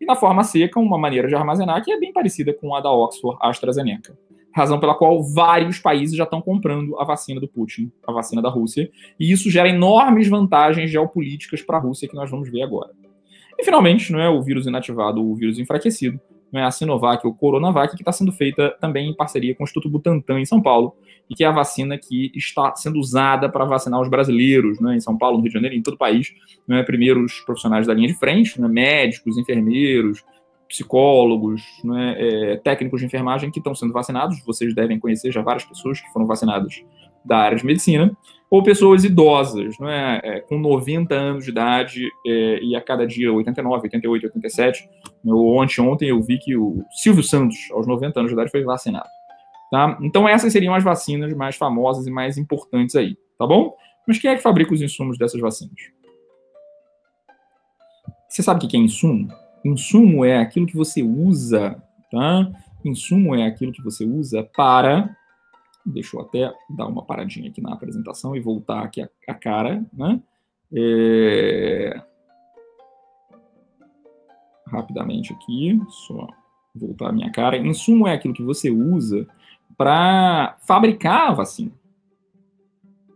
e 0.00 0.06
na 0.06 0.14
forma 0.14 0.42
seca 0.42 0.80
uma 0.80 0.98
maneira 0.98 1.28
de 1.28 1.34
armazenar 1.34 1.82
que 1.84 1.92
é 1.92 1.98
bem 1.98 2.12
parecida 2.12 2.52
com 2.52 2.74
a 2.74 2.80
da 2.80 2.90
Oxford 2.90 3.38
AstraZeneca 3.40 4.16
razão 4.54 4.78
pela 4.78 4.94
qual 4.94 5.22
vários 5.22 5.78
países 5.78 6.14
já 6.14 6.24
estão 6.24 6.40
comprando 6.40 6.98
a 6.98 7.04
vacina 7.04 7.40
do 7.40 7.48
Putin, 7.48 7.90
a 8.06 8.12
vacina 8.12 8.42
da 8.42 8.50
Rússia, 8.50 8.90
e 9.18 9.32
isso 9.32 9.50
gera 9.50 9.68
enormes 9.68 10.28
vantagens 10.28 10.90
geopolíticas 10.90 11.62
para 11.62 11.78
a 11.78 11.80
Rússia 11.80 12.08
que 12.08 12.14
nós 12.14 12.30
vamos 12.30 12.50
ver 12.50 12.62
agora. 12.62 12.90
E 13.58 13.64
finalmente, 13.64 14.12
não 14.12 14.20
é 14.20 14.28
o 14.28 14.42
vírus 14.42 14.66
inativado 14.66 15.22
o 15.22 15.34
vírus 15.34 15.58
enfraquecido 15.58 16.20
é 16.58 16.62
a 16.62 16.70
Sinovac 16.70 17.26
ou 17.26 17.34
Coronavac, 17.34 17.94
que 17.96 18.02
está 18.02 18.12
sendo 18.12 18.32
feita 18.32 18.76
também 18.80 19.08
em 19.08 19.14
parceria 19.14 19.54
com 19.54 19.62
o 19.62 19.64
Instituto 19.64 19.88
Butantan 19.88 20.38
em 20.38 20.44
São 20.44 20.60
Paulo, 20.60 20.94
e 21.30 21.34
que 21.34 21.44
é 21.44 21.46
a 21.46 21.52
vacina 21.52 21.96
que 21.96 22.30
está 22.34 22.74
sendo 22.76 22.98
usada 22.98 23.48
para 23.48 23.64
vacinar 23.64 24.00
os 24.00 24.08
brasileiros, 24.08 24.78
né, 24.80 24.96
em 24.96 25.00
São 25.00 25.16
Paulo, 25.16 25.38
no 25.38 25.42
Rio 25.42 25.50
de 25.50 25.54
Janeiro, 25.54 25.76
em 25.76 25.82
todo 25.82 25.94
o 25.94 25.98
país. 25.98 26.34
Primeiro 26.84 27.24
os 27.24 27.40
profissionais 27.40 27.86
da 27.86 27.94
linha 27.94 28.08
de 28.08 28.18
frente, 28.18 28.60
né, 28.60 28.68
médicos, 28.68 29.38
enfermeiros, 29.38 30.22
psicólogos, 30.68 31.62
né, 31.84 32.16
é, 32.18 32.56
técnicos 32.56 33.00
de 33.00 33.06
enfermagem 33.06 33.50
que 33.50 33.58
estão 33.58 33.74
sendo 33.74 33.92
vacinados. 33.92 34.42
Vocês 34.44 34.74
devem 34.74 34.98
conhecer 34.98 35.32
já 35.32 35.40
várias 35.40 35.64
pessoas 35.64 36.00
que 36.00 36.12
foram 36.12 36.26
vacinadas 36.26 36.82
da 37.24 37.38
área 37.38 37.56
de 37.56 37.64
medicina, 37.64 38.14
ou 38.52 38.62
pessoas 38.62 39.02
idosas, 39.02 39.78
não 39.78 39.88
é? 39.88 40.20
é 40.22 40.40
com 40.40 40.58
90 40.58 41.14
anos 41.14 41.44
de 41.44 41.50
idade 41.50 42.06
é, 42.26 42.62
e 42.62 42.76
a 42.76 42.82
cada 42.82 43.06
dia 43.06 43.32
89, 43.32 43.84
88, 43.84 44.26
87. 44.26 44.90
Eu, 45.24 45.46
ontem, 45.46 45.80
ontem 45.80 46.10
eu 46.10 46.20
vi 46.20 46.38
que 46.38 46.54
o 46.54 46.84
Silvio 46.90 47.22
Santos, 47.22 47.56
aos 47.72 47.86
90 47.86 48.20
anos 48.20 48.30
de 48.30 48.34
idade, 48.34 48.50
foi 48.50 48.62
vacinado. 48.62 49.08
Tá? 49.70 49.96
Então 50.02 50.28
essas 50.28 50.52
seriam 50.52 50.74
as 50.74 50.84
vacinas 50.84 51.32
mais 51.32 51.56
famosas 51.56 52.06
e 52.06 52.10
mais 52.10 52.36
importantes 52.36 52.94
aí, 52.94 53.16
tá 53.38 53.46
bom? 53.46 53.74
Mas 54.06 54.18
quem 54.18 54.30
é 54.30 54.36
que 54.36 54.42
fabrica 54.42 54.74
os 54.74 54.82
insumos 54.82 55.16
dessas 55.16 55.40
vacinas? 55.40 55.80
Você 58.28 58.42
sabe 58.42 58.62
o 58.62 58.68
que 58.68 58.76
é 58.76 58.80
insumo? 58.80 59.28
Insumo 59.64 60.26
é 60.26 60.36
aquilo 60.36 60.66
que 60.66 60.76
você 60.76 61.02
usa, 61.02 61.82
tá? 62.10 62.50
Insumo 62.84 63.34
é 63.34 63.46
aquilo 63.46 63.72
que 63.72 63.82
você 63.82 64.04
usa 64.04 64.42
para 64.54 65.16
Deixa 65.84 66.16
eu 66.16 66.20
até 66.20 66.52
dar 66.70 66.86
uma 66.86 67.04
paradinha 67.04 67.50
aqui 67.50 67.60
na 67.60 67.72
apresentação 67.72 68.36
e 68.36 68.40
voltar 68.40 68.82
aqui 68.82 69.02
a, 69.02 69.08
a 69.28 69.34
cara, 69.34 69.84
né? 69.92 70.20
É... 70.74 72.02
Rapidamente 74.66 75.32
aqui, 75.32 75.80
só 75.88 76.26
voltar 76.74 77.10
a 77.10 77.12
minha 77.12 77.30
cara. 77.30 77.56
Insumo 77.56 78.06
é 78.06 78.14
aquilo 78.14 78.32
que 78.32 78.42
você 78.42 78.70
usa 78.70 79.26
para 79.76 80.56
fabricar 80.66 81.30
a 81.30 81.34
vacina. 81.34 81.72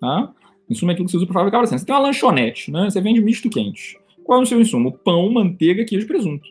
Tá? 0.00 0.34
Insumo 0.68 0.90
é 0.90 0.94
aquilo 0.94 1.06
que 1.06 1.12
você 1.12 1.18
usa 1.18 1.26
para 1.26 1.34
fabricar 1.34 1.60
a 1.60 1.62
vacina. 1.62 1.78
Você 1.78 1.86
tem 1.86 1.94
uma 1.94 2.02
lanchonete, 2.02 2.70
né? 2.70 2.90
Você 2.90 3.00
vende 3.00 3.20
misto 3.20 3.48
quente. 3.48 3.98
Qual 4.24 4.40
é 4.40 4.42
o 4.42 4.46
seu 4.46 4.60
insumo? 4.60 4.92
Pão, 4.92 5.32
manteiga, 5.32 5.84
queijo 5.84 6.04
e 6.04 6.08
presunto. 6.08 6.46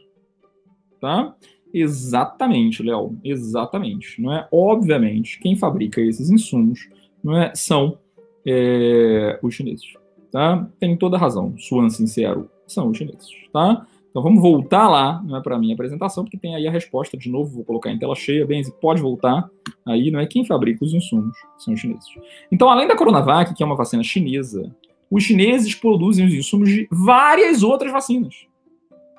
Tá? 1.00 1.36
Exatamente, 1.78 2.82
Léo, 2.82 3.18
exatamente. 3.22 4.22
Não 4.22 4.32
é? 4.32 4.48
Obviamente, 4.50 5.38
quem 5.40 5.58
fabrica 5.58 6.00
esses 6.00 6.30
insumos 6.30 6.88
não 7.22 7.38
é, 7.38 7.52
são 7.54 7.98
é, 8.48 9.38
os 9.44 9.54
chineses. 9.54 9.94
Tá? 10.32 10.66
Tem 10.80 10.96
toda 10.96 11.18
razão. 11.18 11.54
Suan 11.58 11.90
sincero, 11.90 12.50
são 12.66 12.90
os 12.90 12.98
chineses. 12.98 13.30
Tá? 13.52 13.86
Então 14.10 14.24
vamos 14.24 14.42
voltar 14.42 14.88
lá 14.88 15.22
né, 15.24 15.42
para 15.44 15.58
a 15.58 15.60
minha 15.60 15.74
apresentação, 15.74 16.24
porque 16.24 16.38
tem 16.38 16.56
aí 16.56 16.66
a 16.66 16.72
resposta 16.72 17.18
de 17.18 17.30
novo, 17.30 17.56
vou 17.56 17.66
colocar 17.66 17.92
em 17.92 18.00
tela 18.00 18.16
cheia, 18.16 18.46
Benzi, 18.46 18.74
pode 18.80 19.02
voltar 19.02 19.50
aí, 19.86 20.10
não 20.10 20.22
é 20.22 20.26
quem 20.26 20.46
fabrica 20.46 20.86
os 20.86 20.94
insumos, 20.94 21.36
são 21.58 21.74
os 21.74 21.80
chineses. 21.82 22.08
Então, 22.50 22.70
além 22.70 22.88
da 22.88 22.96
Coronavac, 22.96 23.54
que 23.54 23.62
é 23.62 23.66
uma 23.66 23.76
vacina 23.76 24.02
chinesa, 24.02 24.74
os 25.12 25.24
chineses 25.24 25.76
produzem 25.76 26.26
os 26.26 26.34
insumos 26.34 26.70
de 26.70 26.88
várias 26.90 27.62
outras 27.62 27.92
vacinas. 27.92 28.34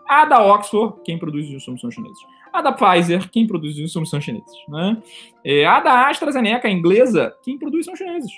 A 0.08 0.24
da 0.24 0.42
Oxford, 0.54 0.94
quem 1.04 1.18
produz 1.18 1.46
os 1.46 1.52
insumos 1.52 1.80
são 1.80 1.88
os 1.88 1.94
chineses. 1.94 2.18
A 2.56 2.62
da 2.62 2.72
Pfizer, 2.72 3.28
quem 3.30 3.46
produz 3.46 3.74
os 3.74 3.80
insumos 3.80 4.08
são 4.08 4.18
chineses. 4.18 4.50
Né? 4.66 4.96
É, 5.44 5.66
a 5.66 5.78
da 5.78 6.08
AstraZeneca, 6.08 6.66
a 6.66 6.70
inglesa, 6.70 7.34
quem 7.44 7.58
produz 7.58 7.84
são 7.84 7.94
chineses. 7.94 8.32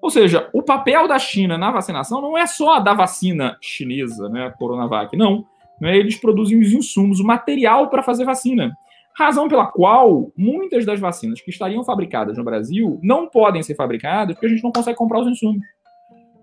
Ou 0.00 0.10
seja, 0.10 0.48
o 0.52 0.62
papel 0.62 1.08
da 1.08 1.18
China 1.18 1.58
na 1.58 1.72
vacinação 1.72 2.20
não 2.20 2.38
é 2.38 2.46
só 2.46 2.78
da 2.78 2.94
vacina 2.94 3.58
chinesa, 3.60 4.28
né, 4.28 4.46
a 4.46 4.50
Coronavac, 4.52 5.16
não. 5.16 5.44
Né, 5.80 5.96
eles 5.96 6.16
produzem 6.16 6.60
os 6.60 6.72
insumos, 6.72 7.18
o 7.18 7.24
material 7.24 7.90
para 7.90 8.00
fazer 8.00 8.24
vacina. 8.24 8.70
Razão 9.18 9.48
pela 9.48 9.66
qual 9.66 10.30
muitas 10.36 10.86
das 10.86 11.00
vacinas 11.00 11.40
que 11.40 11.50
estariam 11.50 11.82
fabricadas 11.82 12.38
no 12.38 12.44
Brasil 12.44 13.00
não 13.02 13.26
podem 13.26 13.62
ser 13.64 13.74
fabricadas 13.74 14.36
porque 14.36 14.46
a 14.46 14.50
gente 14.50 14.62
não 14.62 14.70
consegue 14.70 14.96
comprar 14.96 15.18
os 15.18 15.26
insumos 15.26 15.64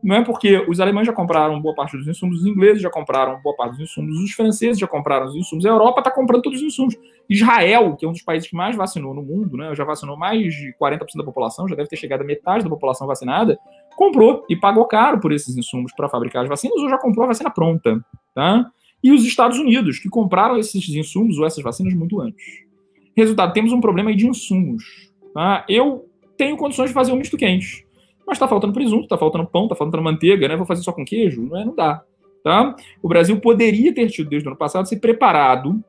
não 0.04 0.16
é 0.16 0.24
porque 0.24 0.58
os 0.68 0.80
alemães 0.80 1.06
já 1.06 1.14
compraram 1.14 1.62
boa 1.62 1.76
parte 1.76 1.96
dos 1.96 2.08
insumos, 2.08 2.42
os 2.42 2.46
ingleses 2.46 2.82
já 2.82 2.90
compraram 2.90 3.40
boa 3.42 3.56
parte 3.56 3.74
dos 3.74 3.82
insumos, 3.82 4.18
os 4.20 4.32
franceses 4.32 4.80
já 4.80 4.88
compraram 4.88 5.28
os 5.28 5.36
insumos, 5.36 5.66
a 5.66 5.70
Europa 5.70 6.00
está 6.00 6.12
comprando 6.12 6.42
todos 6.42 6.60
os 6.60 6.66
insumos. 6.66 6.96
Israel, 7.30 7.96
que 7.96 8.06
é 8.06 8.10
um 8.10 8.12
dos 8.12 8.24
países 8.24 8.50
que 8.50 8.56
mais 8.56 8.76
vacinou 8.76 9.14
no 9.14 9.22
mundo, 9.22 9.56
né, 9.58 9.76
já 9.76 9.84
vacinou 9.84 10.18
mais 10.18 10.54
de 10.54 10.74
40% 10.82 11.00
da 11.18 11.24
população, 11.24 11.68
já 11.68 11.76
deve 11.76 11.88
ter 11.88 11.98
chegado 11.98 12.22
a 12.22 12.24
metade 12.24 12.64
da 12.64 12.70
população 12.70 13.06
vacinada, 13.06 13.60
comprou 13.96 14.44
e 14.50 14.56
pagou 14.56 14.86
caro 14.86 15.20
por 15.20 15.32
esses 15.32 15.56
insumos 15.56 15.94
para 15.96 16.10
fabricar 16.10 16.44
as 16.44 16.50
vacinas 16.50 16.82
ou 16.82 16.90
já 16.90 16.98
comprou 16.98 17.26
a 17.26 17.28
vacina 17.28 17.52
pronta. 17.52 18.04
Tá? 18.34 18.66
E 19.04 19.12
os 19.12 19.24
Estados 19.24 19.60
Unidos, 19.60 20.00
que 20.00 20.10
compraram 20.10 20.58
esses 20.58 20.88
insumos 20.90 21.38
ou 21.38 21.46
essas 21.46 21.64
vacinas 21.64 21.94
muito 21.94 22.20
antes. 22.20 22.44
Resultado, 23.16 23.54
temos 23.54 23.72
um 23.72 23.82
problema 23.82 24.10
aí 24.10 24.16
de 24.16 24.28
insumos. 24.28 24.84
Tá? 25.34 25.66
Eu 25.70 26.06
tenho 26.38 26.58
condições 26.58 26.88
de 26.88 26.94
fazer 26.94 27.12
um 27.12 27.18
misto 27.18 27.38
quente 27.38 27.86
mas 28.32 28.38
está 28.38 28.48
faltando 28.48 28.72
presunto, 28.72 29.04
está 29.04 29.18
faltando 29.18 29.46
pão, 29.46 29.64
está 29.64 29.76
faltando 29.76 30.02
manteiga, 30.02 30.48
né? 30.48 30.56
Vou 30.56 30.66
fazer 30.66 30.82
só 30.84 30.94
com 30.94 31.04
queijo? 31.04 31.42
Não, 31.42 31.58
é, 31.58 31.66
não 31.66 31.76
dá. 31.76 32.02
Tá? 32.42 32.74
O 33.04 33.10
Brasil 33.10 33.38
poderia 33.42 33.94
ter 33.94 34.08
tido, 34.08 34.30
desde 34.30 34.48
o 34.48 34.52
ano 34.52 34.58
passado, 34.58 34.88
se 34.88 34.98
preparado 34.98 35.84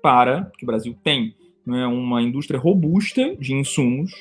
para, 0.00 0.52
que 0.56 0.64
o 0.64 0.66
Brasil 0.66 0.96
tem 1.02 1.34
né, 1.66 1.84
uma 1.84 2.22
indústria 2.22 2.60
robusta 2.60 3.34
de 3.36 3.54
insumos 3.54 4.12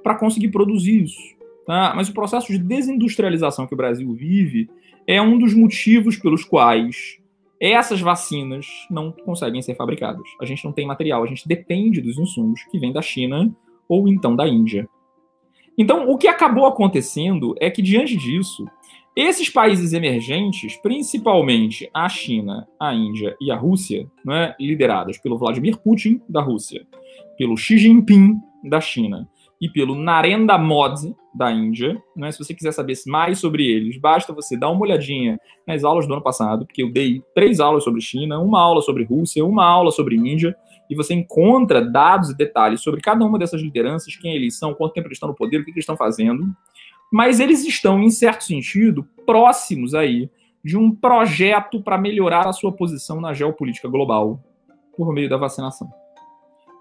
para 0.00 0.14
conseguir 0.14 0.48
produzir 0.48 1.02
isso. 1.02 1.20
Tá? 1.66 1.92
Mas 1.96 2.08
o 2.08 2.14
processo 2.14 2.52
de 2.52 2.58
desindustrialização 2.58 3.66
que 3.66 3.74
o 3.74 3.76
Brasil 3.76 4.10
vive 4.14 4.70
é 5.04 5.20
um 5.20 5.36
dos 5.36 5.54
motivos 5.54 6.16
pelos 6.16 6.44
quais 6.44 7.18
essas 7.60 8.00
vacinas 8.00 8.66
não 8.88 9.10
conseguem 9.10 9.60
ser 9.60 9.74
fabricadas. 9.74 10.22
A 10.40 10.46
gente 10.46 10.64
não 10.64 10.72
tem 10.72 10.86
material, 10.86 11.24
a 11.24 11.26
gente 11.26 11.48
depende 11.48 12.00
dos 12.00 12.16
insumos 12.16 12.62
que 12.70 12.78
vêm 12.78 12.92
da 12.92 13.02
China 13.02 13.52
ou 13.88 14.06
então 14.06 14.36
da 14.36 14.46
Índia. 14.46 14.88
Então, 15.76 16.08
o 16.10 16.18
que 16.18 16.28
acabou 16.28 16.66
acontecendo 16.66 17.54
é 17.60 17.70
que, 17.70 17.80
diante 17.80 18.16
disso, 18.16 18.66
esses 19.14 19.50
países 19.50 19.92
emergentes, 19.92 20.76
principalmente 20.76 21.88
a 21.92 22.08
China, 22.08 22.66
a 22.80 22.94
Índia 22.94 23.36
e 23.40 23.50
a 23.50 23.56
Rússia, 23.56 24.06
né, 24.24 24.54
lideradas 24.58 25.18
pelo 25.18 25.36
Vladimir 25.36 25.78
Putin, 25.78 26.20
da 26.28 26.40
Rússia, 26.40 26.86
pelo 27.36 27.56
Xi 27.56 27.76
Jinping, 27.78 28.36
da 28.64 28.80
China, 28.80 29.28
e 29.60 29.68
pelo 29.68 29.94
Narendra 29.94 30.58
Modi, 30.58 31.14
da 31.34 31.52
Índia. 31.52 31.96
Né? 32.16 32.32
Se 32.32 32.38
você 32.38 32.52
quiser 32.52 32.72
saber 32.72 32.94
mais 33.06 33.38
sobre 33.38 33.64
eles, 33.64 33.96
basta 33.96 34.32
você 34.32 34.56
dar 34.56 34.70
uma 34.70 34.82
olhadinha 34.82 35.38
nas 35.66 35.84
aulas 35.84 36.06
do 36.06 36.12
ano 36.14 36.22
passado, 36.22 36.66
porque 36.66 36.82
eu 36.82 36.90
dei 36.90 37.22
três 37.34 37.60
aulas 37.60 37.84
sobre 37.84 38.00
China, 38.00 38.40
uma 38.40 38.60
aula 38.60 38.82
sobre 38.82 39.04
Rússia, 39.04 39.44
uma 39.44 39.64
aula 39.64 39.90
sobre 39.90 40.16
Índia, 40.16 40.56
e 40.92 40.94
você 40.94 41.14
encontra 41.14 41.82
dados 41.82 42.28
e 42.28 42.36
detalhes 42.36 42.82
sobre 42.82 43.00
cada 43.00 43.24
uma 43.24 43.38
dessas 43.38 43.62
lideranças, 43.62 44.14
quem 44.14 44.34
eles 44.34 44.58
são, 44.58 44.74
quanto 44.74 44.92
tempo 44.92 45.08
eles 45.08 45.16
estão 45.16 45.30
no 45.30 45.34
poder, 45.34 45.58
o 45.58 45.64
que, 45.64 45.70
eles 45.70 45.82
estão 45.82 45.96
fazendo. 45.96 46.54
Mas 47.10 47.40
eles 47.40 47.64
estão, 47.64 48.02
em 48.02 48.10
certo 48.10 48.44
sentido, 48.44 49.08
próximos 49.24 49.94
aí 49.94 50.28
de 50.62 50.76
um 50.76 50.94
projeto 50.94 51.82
para 51.82 51.96
melhorar 51.96 52.46
a 52.46 52.52
sua 52.52 52.70
posição 52.70 53.22
na 53.22 53.32
geopolítica 53.32 53.88
global 53.88 54.38
por 54.94 55.14
meio 55.14 55.30
da 55.30 55.38
vacinação. 55.38 55.90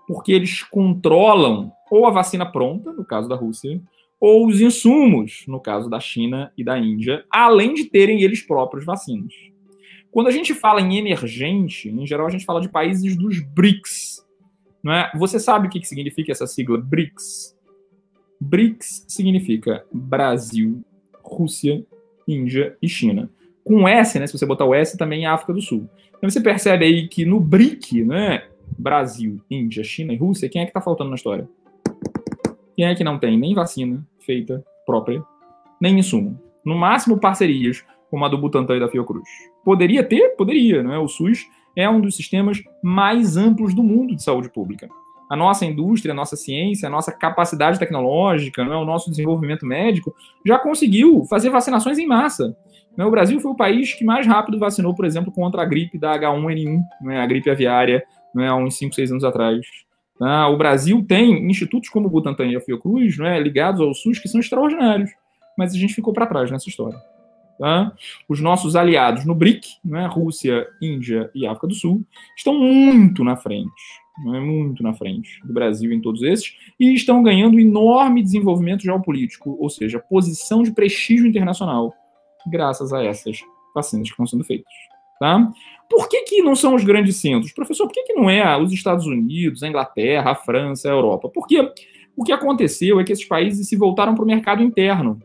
Porque 0.05 0.33
eles 0.33 0.61
controlam 0.61 1.71
ou 1.89 2.05
a 2.05 2.11
vacina 2.11 2.45
pronta, 2.45 2.91
no 2.91 3.05
caso 3.05 3.29
da 3.29 3.35
Rússia, 3.35 3.81
ou 4.19 4.45
os 4.45 4.59
insumos, 4.59 5.45
no 5.47 5.59
caso 5.61 5.89
da 5.89 6.01
China 6.01 6.51
e 6.57 6.65
da 6.65 6.77
Índia, 6.77 7.23
além 7.31 7.73
de 7.73 7.85
terem 7.85 8.21
eles 8.21 8.45
próprios 8.45 8.85
vacinas. 8.85 9.33
Quando 10.11 10.27
a 10.27 10.31
gente 10.31 10.53
fala 10.53 10.81
em 10.81 10.97
emergente, 10.97 11.89
em 11.89 12.05
geral 12.05 12.27
a 12.27 12.29
gente 12.29 12.43
fala 12.43 12.59
de 12.59 12.67
países 12.67 13.15
dos 13.15 13.39
BRICS. 13.39 14.25
Não 14.83 14.91
é? 14.91 15.09
Você 15.15 15.39
sabe 15.39 15.67
o 15.67 15.69
que 15.69 15.83
significa 15.85 16.31
essa 16.31 16.45
sigla 16.45 16.77
BRICS? 16.77 17.55
BRICS 18.39 19.05
significa 19.07 19.85
Brasil, 19.91 20.83
Rússia, 21.23 21.85
Índia 22.27 22.75
e 22.81 22.89
China. 22.89 23.29
Com 23.63 23.87
S, 23.87 24.19
né, 24.19 24.27
se 24.27 24.37
você 24.37 24.45
botar 24.45 24.65
o 24.65 24.75
S, 24.75 24.97
também 24.97 25.25
é 25.25 25.27
África 25.27 25.53
do 25.53 25.61
Sul. 25.61 25.87
Então 26.17 26.29
você 26.29 26.41
percebe 26.41 26.83
aí 26.83 27.07
que 27.07 27.23
no 27.23 27.39
BRIC, 27.39 28.03
né, 28.03 28.43
Brasil, 28.77 29.39
Índia, 29.49 29.83
China 29.83 30.11
e 30.11 30.17
Rússia, 30.17 30.49
quem 30.49 30.61
é 30.61 30.65
que 30.65 30.71
está 30.71 30.81
faltando 30.81 31.11
na 31.11 31.15
história? 31.15 31.47
Quem 32.75 32.85
é 32.85 32.95
que 32.95 33.03
não 33.03 33.17
tem 33.17 33.37
nem 33.37 33.53
vacina 33.53 34.05
feita 34.19 34.63
própria, 34.85 35.23
nem 35.79 35.99
insumo? 35.99 36.41
No 36.65 36.75
máximo 36.75 37.19
parcerias 37.19 37.85
como 38.09 38.25
a 38.25 38.27
do 38.27 38.37
Butantan 38.37 38.75
e 38.75 38.79
da 38.79 38.89
Fiocruz. 38.89 39.29
Poderia 39.63 40.03
ter? 40.03 40.35
Poderia, 40.35 40.81
não 40.81 40.93
é? 40.93 40.99
O 40.99 41.07
SUS 41.07 41.47
é 41.75 41.89
um 41.89 42.01
dos 42.01 42.15
sistemas 42.15 42.61
mais 42.83 43.37
amplos 43.37 43.73
do 43.73 43.83
mundo 43.83 44.15
de 44.15 44.23
saúde 44.23 44.49
pública. 44.49 44.89
A 45.29 45.35
nossa 45.35 45.65
indústria, 45.65 46.11
a 46.11 46.15
nossa 46.15 46.35
ciência, 46.35 46.87
a 46.87 46.91
nossa 46.91 47.11
capacidade 47.11 47.79
tecnológica, 47.79 48.65
não 48.65 48.73
é? 48.73 48.77
o 48.77 48.85
nosso 48.85 49.09
desenvolvimento 49.09 49.65
médico 49.65 50.13
já 50.45 50.59
conseguiu 50.59 51.23
fazer 51.25 51.49
vacinações 51.49 51.97
em 51.97 52.05
massa. 52.05 52.55
Não 52.97 53.05
é? 53.05 53.07
O 53.07 53.11
Brasil 53.11 53.39
foi 53.39 53.51
o 53.51 53.55
país 53.55 53.93
que 53.93 54.03
mais 54.03 54.27
rápido 54.27 54.59
vacinou, 54.59 54.93
por 54.93 55.05
exemplo, 55.05 55.31
contra 55.31 55.61
a 55.61 55.65
gripe 55.65 55.97
da 55.97 56.19
H1N1, 56.19 56.79
não 57.01 57.11
é? 57.11 57.21
a 57.21 57.25
gripe 57.25 57.49
aviária, 57.49 58.03
não 58.35 58.43
é? 58.43 58.49
há 58.49 58.55
uns 58.55 58.77
5, 58.77 58.93
6 58.93 59.11
anos 59.11 59.23
atrás. 59.23 59.65
Tá? 60.19 60.49
O 60.49 60.57
Brasil 60.57 61.03
tem 61.07 61.49
institutos 61.49 61.89
como 61.89 62.07
o 62.07 62.09
Butantan 62.09 62.47
e 62.47 62.57
a 62.57 62.61
Fiocruz 62.61 63.17
não 63.17 63.25
é? 63.25 63.39
ligados 63.39 63.79
ao 63.79 63.93
SUS 63.93 64.19
que 64.19 64.27
são 64.27 64.41
extraordinários, 64.41 65.11
mas 65.57 65.73
a 65.73 65.77
gente 65.77 65.93
ficou 65.93 66.13
para 66.13 66.25
trás 66.25 66.51
nessa 66.51 66.67
história. 66.67 66.99
Tá? 67.61 67.93
Os 68.27 68.41
nossos 68.41 68.75
aliados 68.75 69.23
no 69.23 69.35
BRIC, 69.35 69.67
né, 69.85 70.07
Rússia, 70.07 70.67
Índia 70.81 71.29
e 71.35 71.45
África 71.45 71.67
do 71.67 71.75
Sul, 71.75 72.03
estão 72.35 72.55
muito 72.57 73.23
na 73.23 73.37
frente, 73.37 73.69
né, 74.25 74.39
muito 74.39 74.81
na 74.81 74.95
frente 74.95 75.39
do 75.45 75.53
Brasil 75.53 75.93
em 75.93 76.01
todos 76.01 76.23
esses, 76.23 76.55
e 76.79 76.91
estão 76.91 77.21
ganhando 77.21 77.59
enorme 77.59 78.23
desenvolvimento 78.23 78.81
geopolítico, 78.81 79.55
ou 79.59 79.69
seja, 79.69 79.99
posição 79.99 80.63
de 80.63 80.71
prestígio 80.71 81.27
internacional, 81.27 81.93
graças 82.47 82.91
a 82.91 83.03
essas 83.03 83.37
vacinas 83.75 84.07
que 84.07 84.13
estão 84.13 84.25
sendo 84.25 84.43
feitas. 84.43 84.73
Tá? 85.19 85.47
Por 85.87 86.09
que, 86.09 86.23
que 86.23 86.41
não 86.41 86.55
são 86.55 86.73
os 86.73 86.83
grandes 86.83 87.17
centros? 87.17 87.53
Professor, 87.53 87.85
por 87.85 87.93
que, 87.93 88.05
que 88.05 88.13
não 88.15 88.27
é 88.27 88.57
os 88.57 88.73
Estados 88.73 89.05
Unidos, 89.05 89.61
a 89.61 89.67
Inglaterra, 89.67 90.31
a 90.31 90.35
França, 90.35 90.89
a 90.89 90.93
Europa? 90.93 91.29
Porque 91.29 91.71
o 92.17 92.23
que 92.23 92.31
aconteceu 92.31 92.99
é 92.99 93.03
que 93.03 93.13
esses 93.13 93.25
países 93.25 93.67
se 93.67 93.75
voltaram 93.75 94.15
para 94.15 94.23
o 94.23 94.27
mercado 94.27 94.63
interno. 94.63 95.21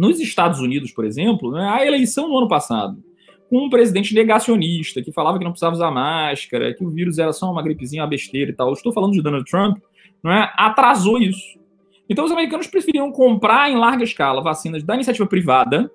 Nos 0.00 0.18
Estados 0.18 0.60
Unidos, 0.60 0.92
por 0.92 1.04
exemplo, 1.04 1.52
né, 1.52 1.68
a 1.68 1.86
eleição 1.86 2.26
no 2.26 2.38
ano 2.38 2.48
passado, 2.48 3.04
com 3.50 3.66
um 3.66 3.68
presidente 3.68 4.14
negacionista 4.14 5.02
que 5.02 5.12
falava 5.12 5.36
que 5.36 5.44
não 5.44 5.50
precisava 5.50 5.74
usar 5.74 5.90
máscara, 5.90 6.72
que 6.72 6.82
o 6.82 6.88
vírus 6.88 7.18
era 7.18 7.34
só 7.34 7.52
uma 7.52 7.62
gripezinha, 7.62 8.02
uma 8.02 8.08
besteira 8.08 8.50
e 8.50 8.54
tal. 8.54 8.68
Eu 8.68 8.72
estou 8.72 8.94
falando 8.94 9.12
de 9.12 9.20
Donald 9.20 9.44
Trump, 9.44 9.76
não 10.22 10.32
é? 10.32 10.50
atrasou 10.56 11.18
isso. 11.18 11.60
Então 12.08 12.24
os 12.24 12.32
americanos 12.32 12.66
preferiam 12.66 13.12
comprar 13.12 13.70
em 13.70 13.76
larga 13.76 14.02
escala 14.02 14.42
vacinas 14.42 14.82
da 14.82 14.94
iniciativa 14.94 15.26
privada, 15.26 15.90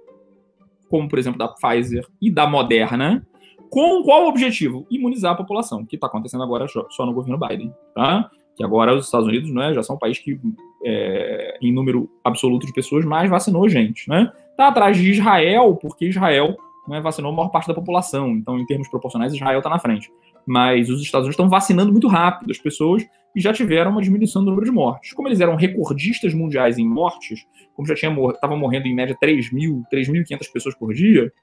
como 0.87 1.09
por 1.09 1.17
exemplo 1.17 1.39
da 1.39 1.47
Pfizer 1.47 2.05
e 2.21 2.29
da 2.29 2.45
Moderna, 2.45 3.25
com 3.71 4.03
qual 4.03 4.27
objetivo? 4.27 4.85
Imunizar 4.91 5.31
a 5.31 5.35
população, 5.35 5.83
que 5.83 5.95
está 5.95 6.05
acontecendo 6.05 6.43
agora 6.43 6.67
só 6.67 7.05
no 7.07 7.13
governo 7.13 7.39
Biden. 7.39 7.73
Tá? 7.95 8.29
que 8.55 8.63
agora 8.63 8.95
os 8.95 9.05
Estados 9.05 9.27
Unidos 9.27 9.51
né, 9.51 9.73
já 9.73 9.83
são 9.83 9.95
um 9.95 9.99
país 9.99 10.17
que, 10.17 10.39
é, 10.85 11.57
em 11.59 11.73
número 11.73 12.07
absoluto 12.23 12.67
de 12.67 12.71
pessoas, 12.71 13.03
mais 13.03 13.27
vacinou 13.27 13.67
gente. 13.67 14.07
Né? 14.07 14.31
Está 14.51 14.67
atrás 14.67 14.95
de 14.95 15.09
Israel, 15.09 15.75
porque 15.81 16.05
Israel 16.05 16.55
né, 16.87 17.01
vacinou 17.01 17.31
a 17.31 17.35
maior 17.35 17.49
parte 17.49 17.67
da 17.67 17.73
população. 17.73 18.29
Então, 18.29 18.59
em 18.59 18.65
termos 18.67 18.87
proporcionais, 18.87 19.33
Israel 19.33 19.57
está 19.57 19.69
na 19.69 19.79
frente. 19.79 20.11
Mas 20.45 20.89
os 20.89 21.01
Estados 21.01 21.25
Unidos 21.25 21.33
estão 21.33 21.49
vacinando 21.49 21.91
muito 21.91 22.07
rápido 22.07 22.51
as 22.51 22.59
pessoas 22.59 23.03
e 23.35 23.41
já 23.41 23.51
tiveram 23.51 23.91
uma 23.91 24.01
diminuição 24.01 24.43
do 24.43 24.51
número 24.51 24.67
de 24.67 24.71
mortes. 24.71 25.11
Como 25.11 25.27
eles 25.27 25.41
eram 25.41 25.55
recordistas 25.55 26.35
mundiais 26.35 26.77
em 26.77 26.87
mortes, 26.87 27.45
como 27.75 27.87
já 27.87 27.95
estavam 27.95 28.57
morrendo 28.57 28.87
em 28.87 28.93
média 28.93 29.17
3 29.19 29.51
mil, 29.51 29.83
3.500 29.91 30.51
pessoas 30.53 30.75
por 30.75 30.93
dia, 30.93 31.33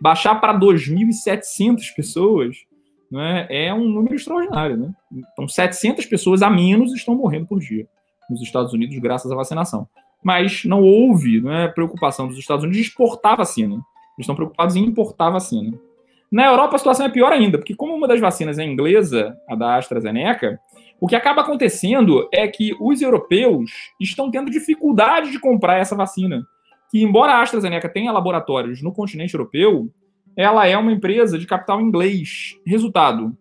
baixar 0.00 0.34
para 0.40 0.58
2.700 0.58 1.94
pessoas 1.96 2.56
né, 3.10 3.46
é 3.48 3.72
um 3.72 3.88
número 3.88 4.16
extraordinário. 4.16 4.76
Né? 4.76 4.90
Então, 5.32 5.46
700 5.46 6.04
pessoas 6.06 6.42
a 6.42 6.50
menos 6.50 6.92
estão 6.92 7.14
morrendo 7.14 7.46
por 7.46 7.60
dia 7.60 7.86
nos 8.28 8.42
Estados 8.42 8.72
Unidos 8.72 8.98
graças 8.98 9.30
à 9.30 9.34
vacinação. 9.34 9.88
Mas 10.22 10.64
não 10.64 10.82
houve 10.82 11.40
né, 11.40 11.68
preocupação 11.68 12.26
dos 12.26 12.38
Estados 12.38 12.64
Unidos 12.64 12.82
de 12.82 12.88
exportar 12.88 13.36
vacina. 13.36 13.74
Eles 13.74 14.24
estão 14.24 14.34
preocupados 14.34 14.76
em 14.76 14.84
importar 14.84 15.30
vacina. 15.30 15.78
Na 16.30 16.46
Europa 16.46 16.76
a 16.76 16.78
situação 16.78 17.06
é 17.06 17.08
pior 17.08 17.32
ainda, 17.32 17.56
porque 17.56 17.74
como 17.74 17.94
uma 17.94 18.06
das 18.06 18.20
vacinas 18.20 18.58
é 18.58 18.64
inglesa, 18.64 19.36
a 19.48 19.54
da 19.54 19.76
AstraZeneca, 19.76 20.60
o 21.00 21.06
que 21.06 21.16
acaba 21.16 21.42
acontecendo 21.42 22.28
é 22.32 22.46
que 22.48 22.76
os 22.80 23.00
europeus 23.00 23.70
estão 24.00 24.30
tendo 24.30 24.50
dificuldade 24.50 25.30
de 25.30 25.38
comprar 25.38 25.78
essa 25.78 25.94
vacina. 25.94 26.42
Que 26.90 27.02
embora 27.02 27.34
a 27.34 27.42
AstraZeneca 27.42 27.88
tenha 27.88 28.12
laboratórios 28.12 28.82
no 28.82 28.92
continente 28.92 29.34
europeu, 29.34 29.90
ela 30.36 30.66
é 30.66 30.76
uma 30.76 30.92
empresa 30.92 31.38
de 31.38 31.46
capital 31.46 31.80
inglês. 31.80 32.58
Resultado: 32.66 33.36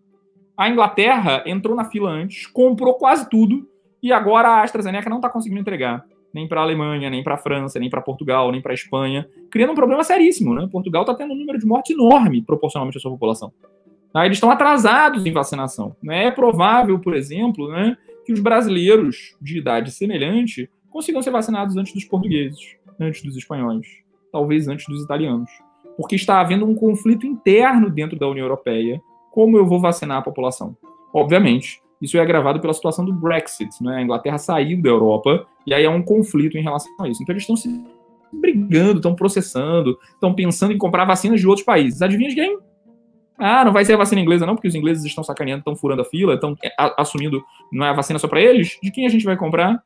a 0.56 0.70
Inglaterra 0.70 1.44
entrou 1.46 1.75
na 1.75 1.86
fila 1.86 2.10
antes, 2.10 2.46
comprou 2.48 2.94
quase 2.96 3.29
tudo 3.29 3.67
e 4.01 4.12
agora 4.12 4.50
a 4.50 4.63
AstraZeneca 4.63 5.10
não 5.10 5.18
está 5.18 5.30
conseguindo 5.30 5.62
entregar. 5.62 6.06
Nem 6.34 6.48
para 6.48 6.60
a 6.60 6.63
Alemanha, 6.63 7.10
nem 7.10 7.24
para 7.24 7.36
a 7.36 7.38
França, 7.38 7.80
nem 7.80 7.89
para 7.89 8.01
Portugal, 8.01 8.51
nem 8.51 8.62
para 8.62 8.72
a 8.72 8.75
Espanha, 8.75 9.27
criando 9.50 9.72
um 9.72 9.75
problema 9.75 10.04
seríssimo. 10.04 10.54
Né? 10.54 10.68
Portugal 10.72 11.04
está 11.04 11.16
tendo 11.16 11.34
um 11.34 11.38
número 11.38 11.58
de 11.58 11.66
mortes 11.66 11.96
enorme 11.96 12.41
proporcionalmente 12.41 12.98
à 12.98 13.02
sua 13.02 13.12
população. 13.12 13.52
Tá? 14.13 14.26
Eles 14.26 14.38
estão 14.38 14.52
atrasados 14.52 15.26
em 15.26 15.32
vacinação. 15.32 15.95
Né? 16.02 16.26
É 16.26 16.32
provável, 16.32 17.00
por 17.00 17.15
exemplo, 17.15 17.69
né, 17.69 17.98
que 18.26 18.34
os 18.34 18.39
brasileiros 18.39 19.36
de 19.41 19.58
idade 19.58 19.91
semelhante 19.91 20.69
consigam 20.89 21.22
ser 21.22 21.32
vacinados 21.32 21.78
antes 21.78 21.93
dos 21.93 22.04
portugueses, 22.04 22.76
antes 23.00 23.24
dos 23.24 23.38
espanhóis, 23.38 23.88
talvez 24.32 24.67
antes 24.67 24.86
dos 24.88 25.04
italianos 25.04 25.50
porque 25.98 26.15
está 26.15 26.39
havendo 26.39 26.65
um 26.65 26.76
conflito 26.76 27.26
interno 27.26 27.89
dentro 27.89 28.17
da 28.17 28.28
União 28.28 28.45
Europeia. 28.45 29.02
Como 29.32 29.58
eu 29.58 29.65
vou 29.65 29.82
vacinar 29.82 30.19
a 30.19 30.22
população? 30.22 30.78
Obviamente, 31.12 31.82
isso 32.02 32.18
é 32.18 32.22
agravado 32.22 32.60
pela 32.60 32.74
situação 32.74 33.04
do 33.04 33.14
Brexit. 33.14 33.84
Né? 33.84 33.98
A 33.98 34.02
Inglaterra 34.02 34.38
saiu 34.38 34.82
da 34.82 34.90
Europa 34.90 35.46
e 35.66 35.74
aí 35.74 35.86
há 35.86 35.90
um 35.90 36.02
conflito 36.02 36.58
em 36.58 36.62
relação 36.62 36.92
a 37.00 37.08
isso. 37.08 37.22
Então 37.24 37.34
eles 37.34 37.44
estão 37.44 37.56
se 37.56 37.70
brigando, 38.32 38.98
estão 38.98 39.16
processando, 39.16 39.98
estão 40.14 40.34
pensando 40.34 40.74
em 40.74 40.78
comprar 40.78 41.06
vacinas 41.06 41.40
de 41.40 41.48
outros 41.48 41.66
países. 41.66 42.02
Adivinha 42.02 42.30
de 42.30 42.36
quem? 42.36 42.60
Ah, 43.38 43.64
não 43.64 43.72
vai 43.72 43.86
ser 43.86 43.94
a 43.94 43.98
vacina 43.98 44.20
inglesa 44.20 44.46
não, 44.46 44.56
porque 44.56 44.68
os 44.68 44.76
ingleses 44.76 45.06
estão 45.06 45.24
sacaneando, 45.24 45.60
estão 45.60 45.76
furando 45.76 46.02
a 46.02 46.06
fila, 46.06 46.34
estão 46.34 46.56
assumindo 46.98 47.44
não 47.72 47.86
é 47.86 47.90
a 47.90 47.94
vacina 47.94 48.18
só 48.18 48.28
para 48.28 48.42
eles. 48.42 48.78
De 48.82 48.92
quem 48.92 49.06
a 49.06 49.10
gente 49.10 49.26
vai 49.26 49.38
comprar? 49.38 49.82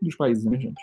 Dos 0.00 0.16
países 0.16 0.44
emergentes. 0.44 0.82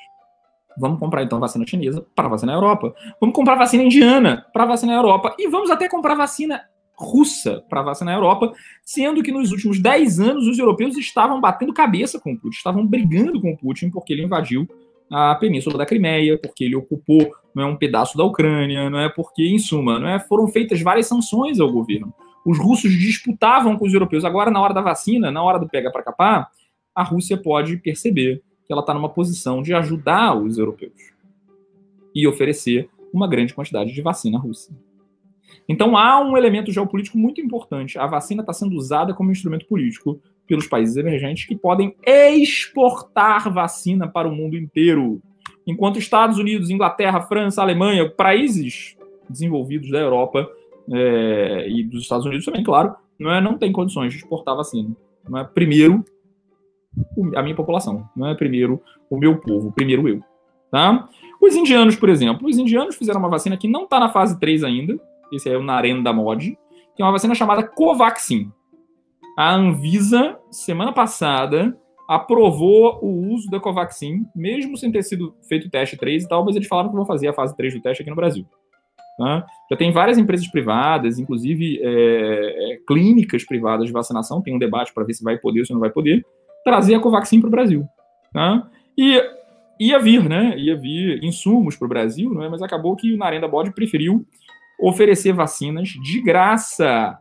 Vamos 0.77 0.99
comprar 0.99 1.23
então 1.23 1.39
vacina 1.39 1.65
chinesa 1.67 2.05
para 2.15 2.27
vacinar 2.27 2.55
a 2.55 2.57
Europa. 2.57 2.93
Vamos 3.19 3.35
comprar 3.35 3.55
vacina 3.55 3.83
indiana 3.83 4.45
para 4.53 4.65
vacinar 4.65 4.95
a 4.95 4.99
Europa. 4.99 5.35
E 5.37 5.47
vamos 5.47 5.69
até 5.69 5.89
comprar 5.89 6.15
vacina 6.15 6.61
russa 6.97 7.63
para 7.69 7.81
vacinar 7.81 8.13
a 8.13 8.17
Europa, 8.17 8.53
sendo 8.83 9.23
que 9.23 9.31
nos 9.31 9.51
últimos 9.51 9.79
10 9.79 10.19
anos 10.19 10.47
os 10.47 10.59
europeus 10.59 10.95
estavam 10.97 11.41
batendo 11.41 11.73
cabeça 11.73 12.19
com 12.19 12.33
o 12.33 12.37
Putin, 12.37 12.57
estavam 12.57 12.85
brigando 12.85 13.41
com 13.41 13.51
o 13.51 13.57
Putin 13.57 13.89
porque 13.89 14.13
ele 14.13 14.23
invadiu 14.23 14.67
a 15.11 15.35
península 15.35 15.77
da 15.77 15.85
Crimeia, 15.85 16.37
porque 16.37 16.63
ele 16.63 16.75
ocupou 16.75 17.31
não 17.53 17.63
é, 17.63 17.65
um 17.65 17.75
pedaço 17.75 18.17
da 18.17 18.23
Ucrânia, 18.23 18.89
não 18.89 18.99
é 18.99 19.09
porque, 19.09 19.43
em 19.43 19.59
suma, 19.59 19.99
não 19.99 20.07
é, 20.07 20.19
foram 20.19 20.47
feitas 20.47 20.81
várias 20.81 21.07
sanções 21.07 21.59
ao 21.59 21.69
governo. 21.69 22.13
Os 22.45 22.57
russos 22.57 22.93
disputavam 22.93 23.77
com 23.77 23.85
os 23.85 23.93
europeus. 23.93 24.23
Agora, 24.23 24.49
na 24.49 24.61
hora 24.61 24.73
da 24.73 24.81
vacina, 24.81 25.29
na 25.29 25.43
hora 25.43 25.59
do 25.59 25.67
pega 25.67 25.91
para 25.91 26.01
capar, 26.01 26.49
a 26.95 27.03
Rússia 27.03 27.35
pode 27.35 27.77
perceber 27.77 28.41
que 28.65 28.71
ela 28.71 28.81
está 28.81 28.93
numa 28.93 29.09
posição 29.09 29.61
de 29.61 29.73
ajudar 29.73 30.35
os 30.35 30.57
europeus 30.57 31.11
e 32.15 32.25
oferecer 32.25 32.89
uma 33.13 33.27
grande 33.27 33.53
quantidade 33.53 33.91
de 33.91 34.01
vacina 34.01 34.39
russa. 34.39 34.73
Então 35.67 35.97
há 35.97 36.19
um 36.19 36.37
elemento 36.37 36.71
geopolítico 36.71 37.17
muito 37.17 37.41
importante. 37.41 37.97
A 37.97 38.07
vacina 38.07 38.41
está 38.41 38.53
sendo 38.53 38.75
usada 38.75 39.13
como 39.13 39.31
instrumento 39.31 39.65
político 39.65 40.19
pelos 40.47 40.67
países 40.67 40.97
emergentes 40.97 41.45
que 41.45 41.55
podem 41.55 41.95
exportar 42.05 43.51
vacina 43.51 44.07
para 44.07 44.27
o 44.27 44.35
mundo 44.35 44.57
inteiro. 44.57 45.21
Enquanto 45.65 45.99
Estados 45.99 46.37
Unidos, 46.37 46.69
Inglaterra, 46.69 47.21
França, 47.21 47.61
Alemanha, 47.61 48.09
países 48.09 48.97
desenvolvidos 49.29 49.89
da 49.89 49.99
Europa 49.99 50.49
é, 50.91 51.69
e 51.69 51.83
dos 51.83 52.01
Estados 52.01 52.25
Unidos 52.25 52.45
também, 52.45 52.63
claro, 52.63 52.95
não, 53.17 53.31
é, 53.31 53.39
não 53.39 53.57
tem 53.57 53.71
condições 53.71 54.11
de 54.11 54.19
exportar 54.19 54.55
vacina. 54.55 54.89
Não 55.29 55.39
é? 55.39 55.43
Primeiro, 55.43 56.03
a 57.35 57.41
minha 57.41 57.55
população, 57.55 58.09
não 58.15 58.27
é 58.27 58.35
primeiro 58.35 58.81
o 59.09 59.17
meu 59.17 59.37
povo, 59.37 59.71
primeiro 59.71 60.07
eu. 60.07 60.21
Tá? 60.69 61.07
Os 61.41 61.55
indianos, 61.55 61.95
por 61.95 62.09
exemplo, 62.09 62.47
os 62.47 62.57
indianos 62.57 62.95
fizeram 62.95 63.19
uma 63.19 63.29
vacina 63.29 63.57
que 63.57 63.67
não 63.67 63.83
está 63.83 63.99
na 63.99 64.09
fase 64.09 64.39
3 64.39 64.63
ainda, 64.63 64.99
esse 65.31 65.49
é 65.49 65.57
o 65.57 65.63
Narendra 65.63 66.13
Modi, 66.13 66.57
que 66.95 67.01
é 67.01 67.05
uma 67.05 67.11
vacina 67.11 67.35
chamada 67.35 67.63
Covaxin. 67.63 68.51
A 69.37 69.53
Anvisa, 69.53 70.37
semana 70.49 70.91
passada, 70.91 71.77
aprovou 72.07 72.99
o 73.01 73.33
uso 73.33 73.49
da 73.49 73.59
Covaxin, 73.59 74.25
mesmo 74.35 74.75
sem 74.75 74.91
ter 74.91 75.01
sido 75.03 75.33
feito 75.47 75.67
o 75.67 75.69
teste 75.69 75.95
3 75.95 76.23
e 76.23 76.27
tal, 76.27 76.43
mas 76.43 76.55
eles 76.55 76.67
falaram 76.67 76.89
que 76.89 76.95
vão 76.95 77.05
fazer 77.05 77.29
a 77.29 77.33
fase 77.33 77.55
3 77.55 77.73
do 77.73 77.81
teste 77.81 78.01
aqui 78.01 78.09
no 78.09 78.15
Brasil. 78.17 78.45
Tá? 79.17 79.45
Já 79.69 79.77
tem 79.77 79.91
várias 79.91 80.17
empresas 80.17 80.47
privadas, 80.47 81.19
inclusive 81.19 81.79
é, 81.81 82.73
é, 82.73 82.77
clínicas 82.87 83.45
privadas 83.45 83.87
de 83.87 83.93
vacinação, 83.93 84.41
tem 84.41 84.53
um 84.53 84.59
debate 84.59 84.93
para 84.93 85.03
ver 85.05 85.13
se 85.13 85.23
vai 85.23 85.37
poder 85.37 85.61
ou 85.61 85.65
se 85.65 85.73
não 85.73 85.79
vai 85.79 85.89
poder, 85.89 86.25
trazer 86.65 86.95
a 86.95 86.99
Covaxin 86.99 87.39
para 87.39 87.47
o 87.47 87.51
Brasil. 87.51 87.87
Tá? 88.33 88.67
E 88.97 89.21
ia 89.79 89.97
vir, 89.99 90.27
né? 90.27 90.53
Ia 90.57 90.75
vir 90.75 91.23
insumos 91.23 91.77
para 91.77 91.85
o 91.85 91.89
Brasil, 91.89 92.33
né? 92.33 92.49
mas 92.49 92.61
acabou 92.61 92.95
que 92.95 93.13
o 93.13 93.17
Narenda 93.17 93.47
Bode 93.47 93.73
preferiu 93.73 94.25
oferecer 94.81 95.31
vacinas 95.33 95.89
de 95.89 96.21
graça 96.21 97.17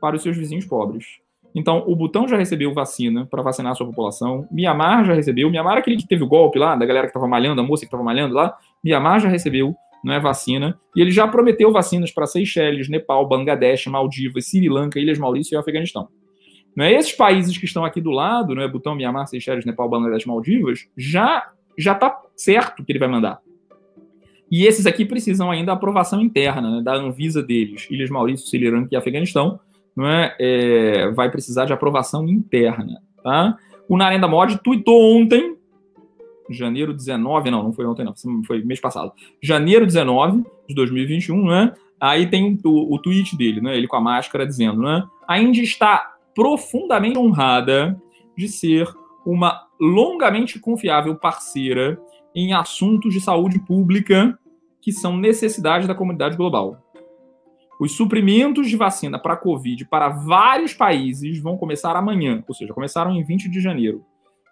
para 0.00 0.16
os 0.16 0.22
seus 0.22 0.36
vizinhos 0.36 0.66
pobres. 0.66 1.20
Então, 1.54 1.82
o 1.86 1.96
Butão 1.96 2.28
já 2.28 2.36
recebeu 2.36 2.72
vacina 2.72 3.26
para 3.26 3.42
vacinar 3.42 3.72
a 3.72 3.74
sua 3.74 3.86
população. 3.86 4.46
Mianmar 4.50 5.04
já 5.04 5.14
recebeu. 5.14 5.50
Mianmar, 5.50 5.78
aquele 5.78 5.96
que 5.96 6.06
teve 6.06 6.22
o 6.22 6.28
golpe 6.28 6.58
lá, 6.58 6.76
da 6.76 6.86
galera 6.86 7.06
que 7.06 7.10
estava 7.10 7.26
malhando, 7.26 7.60
a 7.60 7.64
moça 7.64 7.80
que 7.80 7.86
estava 7.86 8.04
malhando 8.04 8.34
lá. 8.34 8.56
Mianmar 8.84 9.18
já 9.20 9.28
recebeu 9.28 9.74
não 10.04 10.14
é 10.14 10.20
vacina. 10.20 10.78
E 10.94 11.00
ele 11.00 11.10
já 11.10 11.26
prometeu 11.26 11.72
vacinas 11.72 12.12
para 12.12 12.26
Seychelles, 12.26 12.88
Nepal, 12.88 13.28
Bangladesh, 13.28 13.86
Maldivas, 13.86 14.46
Sri 14.46 14.68
Lanka, 14.68 14.98
Ilhas 15.00 15.18
Maurício 15.18 15.54
e 15.54 15.58
Afeganistão. 15.58 16.08
Não 16.76 16.84
é 16.84 16.92
esses 16.92 17.12
países 17.12 17.58
que 17.58 17.64
estão 17.64 17.84
aqui 17.84 18.00
do 18.00 18.10
lado, 18.10 18.54
não 18.54 18.62
é 18.62 18.68
Butão, 18.68 18.94
Mianmar, 18.94 19.26
Seychelles, 19.26 19.64
Nepal, 19.66 19.88
Bangladesh, 19.88 20.24
Maldivas, 20.24 20.88
já 20.96 21.50
já 21.76 21.92
está 21.92 22.20
certo 22.36 22.84
que 22.84 22.92
ele 22.92 22.98
vai 22.98 23.08
mandar. 23.08 23.40
E 24.50 24.66
esses 24.66 24.86
aqui 24.86 25.04
precisam 25.04 25.50
ainda 25.50 25.66
da 25.66 25.72
aprovação 25.74 26.20
interna 26.20 26.76
né, 26.76 26.82
da 26.82 26.94
Anvisa 26.94 27.42
deles, 27.42 27.86
Ilhas 27.90 28.10
Maurício, 28.10 28.46
Sri 28.46 28.88
e 28.90 28.96
Afeganistão, 28.96 29.60
não 29.94 30.08
é, 30.08 30.34
é, 30.38 31.10
vai 31.10 31.30
precisar 31.30 31.66
de 31.66 31.72
aprovação 31.72 32.26
interna, 32.28 33.00
tá? 33.22 33.56
O 33.88 33.96
Narendra 33.96 34.28
Modi 34.28 34.58
tweetou 34.62 35.16
ontem, 35.16 35.56
janeiro 36.48 36.92
19, 36.92 37.50
não, 37.50 37.62
não 37.62 37.72
foi 37.72 37.86
ontem, 37.86 38.04
não, 38.04 38.14
foi 38.44 38.62
mês 38.62 38.80
passado. 38.80 39.12
Janeiro 39.42 39.86
19 39.86 40.44
de 40.68 40.74
2021, 40.74 41.46
né? 41.46 41.74
Aí 42.00 42.26
tem 42.26 42.58
o, 42.64 42.94
o 42.94 42.98
tweet 42.98 43.36
dele, 43.36 43.60
né? 43.60 43.76
Ele 43.76 43.86
com 43.86 43.96
a 43.96 44.00
máscara 44.00 44.46
dizendo, 44.46 44.80
né? 44.80 45.04
A 45.28 45.40
Índia 45.40 45.62
está 45.62 46.14
profundamente 46.34 47.18
honrada 47.18 48.00
de 48.36 48.48
ser 48.48 48.88
uma 49.24 49.66
longamente 49.80 50.58
confiável 50.58 51.14
parceira 51.14 52.00
em 52.34 52.52
assuntos 52.52 53.12
de 53.12 53.20
saúde 53.20 53.58
pública 53.58 54.38
que 54.80 54.92
são 54.92 55.16
necessidades 55.16 55.86
da 55.86 55.94
comunidade 55.94 56.36
global. 56.36 56.82
Os 57.80 57.96
suprimentos 57.96 58.68
de 58.68 58.76
vacina 58.76 59.18
para 59.18 59.34
a 59.34 59.36
Covid 59.36 59.86
para 59.86 60.10
vários 60.10 60.74
países 60.74 61.40
vão 61.40 61.56
começar 61.56 61.96
amanhã, 61.96 62.44
ou 62.46 62.54
seja, 62.54 62.74
começaram 62.74 63.12
em 63.12 63.22
20 63.22 63.48
de 63.48 63.60
janeiro 63.60 64.04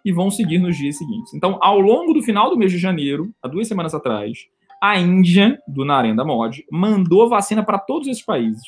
e 0.03 0.11
vão 0.11 0.31
seguir 0.31 0.59
nos 0.59 0.77
dias 0.77 0.97
seguintes. 0.97 1.33
Então, 1.33 1.57
ao 1.61 1.79
longo 1.79 2.13
do 2.13 2.23
final 2.23 2.49
do 2.49 2.57
mês 2.57 2.71
de 2.71 2.77
janeiro, 2.77 3.31
há 3.43 3.47
duas 3.47 3.67
semanas 3.67 3.93
atrás, 3.93 4.47
a 4.81 4.97
Índia, 4.97 5.59
do 5.67 5.83
Narendra 5.83 6.25
Modi, 6.25 6.65
mandou 6.71 7.27
vacina 7.29 7.63
para 7.63 7.77
todos 7.77 8.07
esses 8.07 8.23
países. 8.23 8.63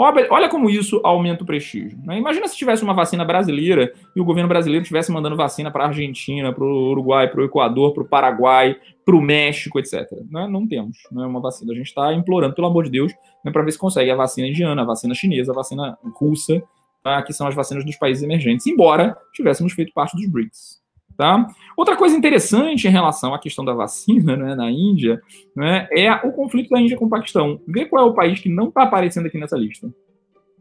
Olha 0.00 0.48
como 0.48 0.70
isso 0.70 1.00
aumenta 1.02 1.42
o 1.42 1.46
prestígio. 1.46 1.98
Né? 2.04 2.16
Imagina 2.18 2.46
se 2.46 2.56
tivesse 2.56 2.84
uma 2.84 2.94
vacina 2.94 3.24
brasileira 3.24 3.92
e 4.14 4.20
o 4.20 4.24
governo 4.24 4.48
brasileiro 4.48 4.82
estivesse 4.82 5.10
mandando 5.10 5.34
vacina 5.34 5.72
para 5.72 5.82
a 5.82 5.86
Argentina, 5.88 6.52
para 6.52 6.62
o 6.62 6.90
Uruguai, 6.92 7.28
para 7.28 7.40
o 7.40 7.44
Equador, 7.44 7.92
para 7.92 8.04
o 8.04 8.06
Paraguai, 8.06 8.76
para 9.04 9.16
o 9.16 9.20
México, 9.20 9.76
etc. 9.76 10.08
Né? 10.30 10.46
Não 10.46 10.68
temos 10.68 10.98
né, 11.10 11.26
uma 11.26 11.40
vacina. 11.40 11.72
A 11.72 11.74
gente 11.74 11.88
está 11.88 12.14
implorando, 12.14 12.54
pelo 12.54 12.68
amor 12.68 12.84
de 12.84 12.90
Deus, 12.90 13.12
né, 13.44 13.50
para 13.50 13.64
ver 13.64 13.72
se 13.72 13.78
consegue 13.78 14.08
a 14.08 14.14
vacina 14.14 14.46
indiana, 14.46 14.82
a 14.82 14.84
vacina 14.84 15.14
chinesa, 15.14 15.50
a 15.50 15.54
vacina 15.56 15.98
russa, 16.14 16.62
tá? 17.02 17.20
que 17.22 17.32
são 17.32 17.48
as 17.48 17.54
vacinas 17.56 17.84
dos 17.84 17.96
países 17.96 18.22
emergentes, 18.22 18.68
embora 18.68 19.16
tivéssemos 19.34 19.72
feito 19.72 19.92
parte 19.92 20.16
dos 20.16 20.30
BRICS. 20.30 20.78
Tá? 21.18 21.48
Outra 21.76 21.96
coisa 21.96 22.16
interessante 22.16 22.86
em 22.86 22.90
relação 22.92 23.34
à 23.34 23.40
questão 23.40 23.64
da 23.64 23.74
vacina 23.74 24.36
né, 24.36 24.54
na 24.54 24.70
Índia 24.70 25.20
né, 25.54 25.88
é 25.90 26.08
o 26.12 26.30
conflito 26.30 26.70
da 26.70 26.80
Índia 26.80 26.96
com 26.96 27.06
o 27.06 27.10
Paquistão. 27.10 27.60
Vê 27.66 27.86
qual 27.86 28.06
é 28.06 28.08
o 28.08 28.14
país 28.14 28.38
que 28.38 28.48
não 28.48 28.68
está 28.68 28.84
aparecendo 28.84 29.26
aqui 29.26 29.36
nessa 29.36 29.56
lista. 29.56 29.92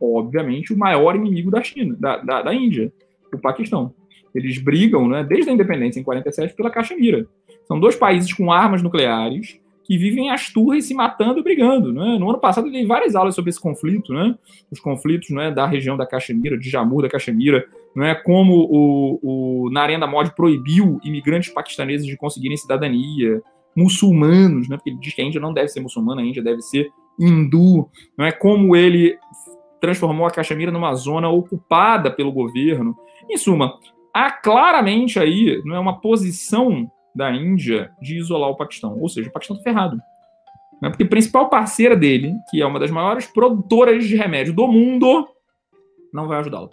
Obviamente, 0.02 0.74
o 0.74 0.78
maior 0.78 1.16
inimigo 1.16 1.52
da 1.52 1.62
China, 1.62 1.96
da, 2.00 2.18
da, 2.18 2.42
da 2.42 2.56
Índia, 2.56 2.92
o 3.32 3.38
Paquistão. 3.38 3.94
Eles 4.34 4.58
brigam 4.58 5.08
né, 5.08 5.24
desde 5.24 5.52
a 5.52 5.54
independência 5.54 6.00
em 6.00 6.04
47 6.04 6.56
pela 6.56 6.72
Caxemira. 6.72 7.28
São 7.68 7.80
dois 7.80 7.96
países 7.96 8.34
com 8.34 8.52
armas 8.52 8.82
nucleares 8.82 9.60
que 9.84 9.96
vivem 9.96 10.32
as 10.32 10.52
turras 10.52 10.86
se 10.86 10.94
matando 10.96 11.40
e 11.40 11.44
brigando. 11.44 11.94
Né? 11.94 12.18
No 12.20 12.30
ano 12.30 12.40
passado 12.40 12.68
eu 12.68 12.72
dei 12.72 12.86
várias 12.86 13.16
aulas 13.16 13.36
sobre 13.36 13.52
esse 13.52 13.62
conflito, 13.62 14.12
né? 14.12 14.36
os 14.72 14.80
conflitos 14.80 15.30
né, 15.30 15.52
da 15.52 15.68
região 15.68 15.96
da 15.96 16.06
Caxemira, 16.06 16.58
de 16.58 16.68
Jammu 16.68 17.02
da 17.02 17.10
Caxemira, 17.10 17.64
né? 17.98 18.14
como 18.14 18.54
o, 18.70 19.66
o 19.66 19.70
Narendra 19.72 20.06
Modi 20.06 20.32
proibiu 20.36 21.00
imigrantes 21.04 21.50
paquistaneses 21.50 22.06
de 22.06 22.16
conseguirem 22.16 22.56
cidadania, 22.56 23.42
muçulmanos, 23.76 24.70
né? 24.70 24.78
porque 24.78 24.92
ele 24.92 25.00
diz 25.00 25.16
que 25.16 25.22
a 25.22 25.26
Índia 25.26 25.42
não 25.42 25.52
deve 25.52 25.70
ser 25.70 25.80
muçulmana, 25.80 26.22
a 26.22 26.24
Índia 26.24 26.44
deve 26.44 26.62
ser 26.62 26.92
hindu, 27.20 27.90
não 28.16 28.24
é 28.24 28.32
como 28.32 28.76
ele 28.76 29.18
transformou 29.82 30.28
a 30.28 30.32
Caxemira 30.32 30.72
numa 30.72 30.94
zona 30.94 31.28
ocupada 31.28 32.12
pelo 32.12 32.32
governo. 32.32 32.96
Em 33.28 33.36
suma, 33.36 33.74
há 34.14 34.30
claramente 34.30 35.20
aí 35.20 35.60
não 35.66 35.76
é 35.76 35.80
uma 35.80 36.00
posição 36.00 36.92
da 37.16 37.32
Índia 37.32 37.90
de 38.00 38.16
isolar 38.18 38.52
o 38.52 38.56
Paquistão. 38.56 38.96
Ou 39.00 39.10
seja, 39.10 39.28
o 39.30 39.34
Paquistão 39.34 39.58
está 39.58 39.72
ferrado. 39.72 39.98
Né? 40.80 40.90
Porque 40.90 41.04
a 41.04 41.08
principal 41.08 41.50
parceira 41.50 41.96
dele, 41.96 42.36
que 42.52 42.62
é 42.62 42.66
uma 42.66 42.80
das 42.80 42.92
maiores 42.92 43.26
produtoras 43.26 44.06
de 44.06 44.16
remédio 44.16 44.54
do 44.54 44.68
mundo, 44.68 45.28
não 46.14 46.28
vai 46.28 46.40
ajudá-lo. 46.40 46.70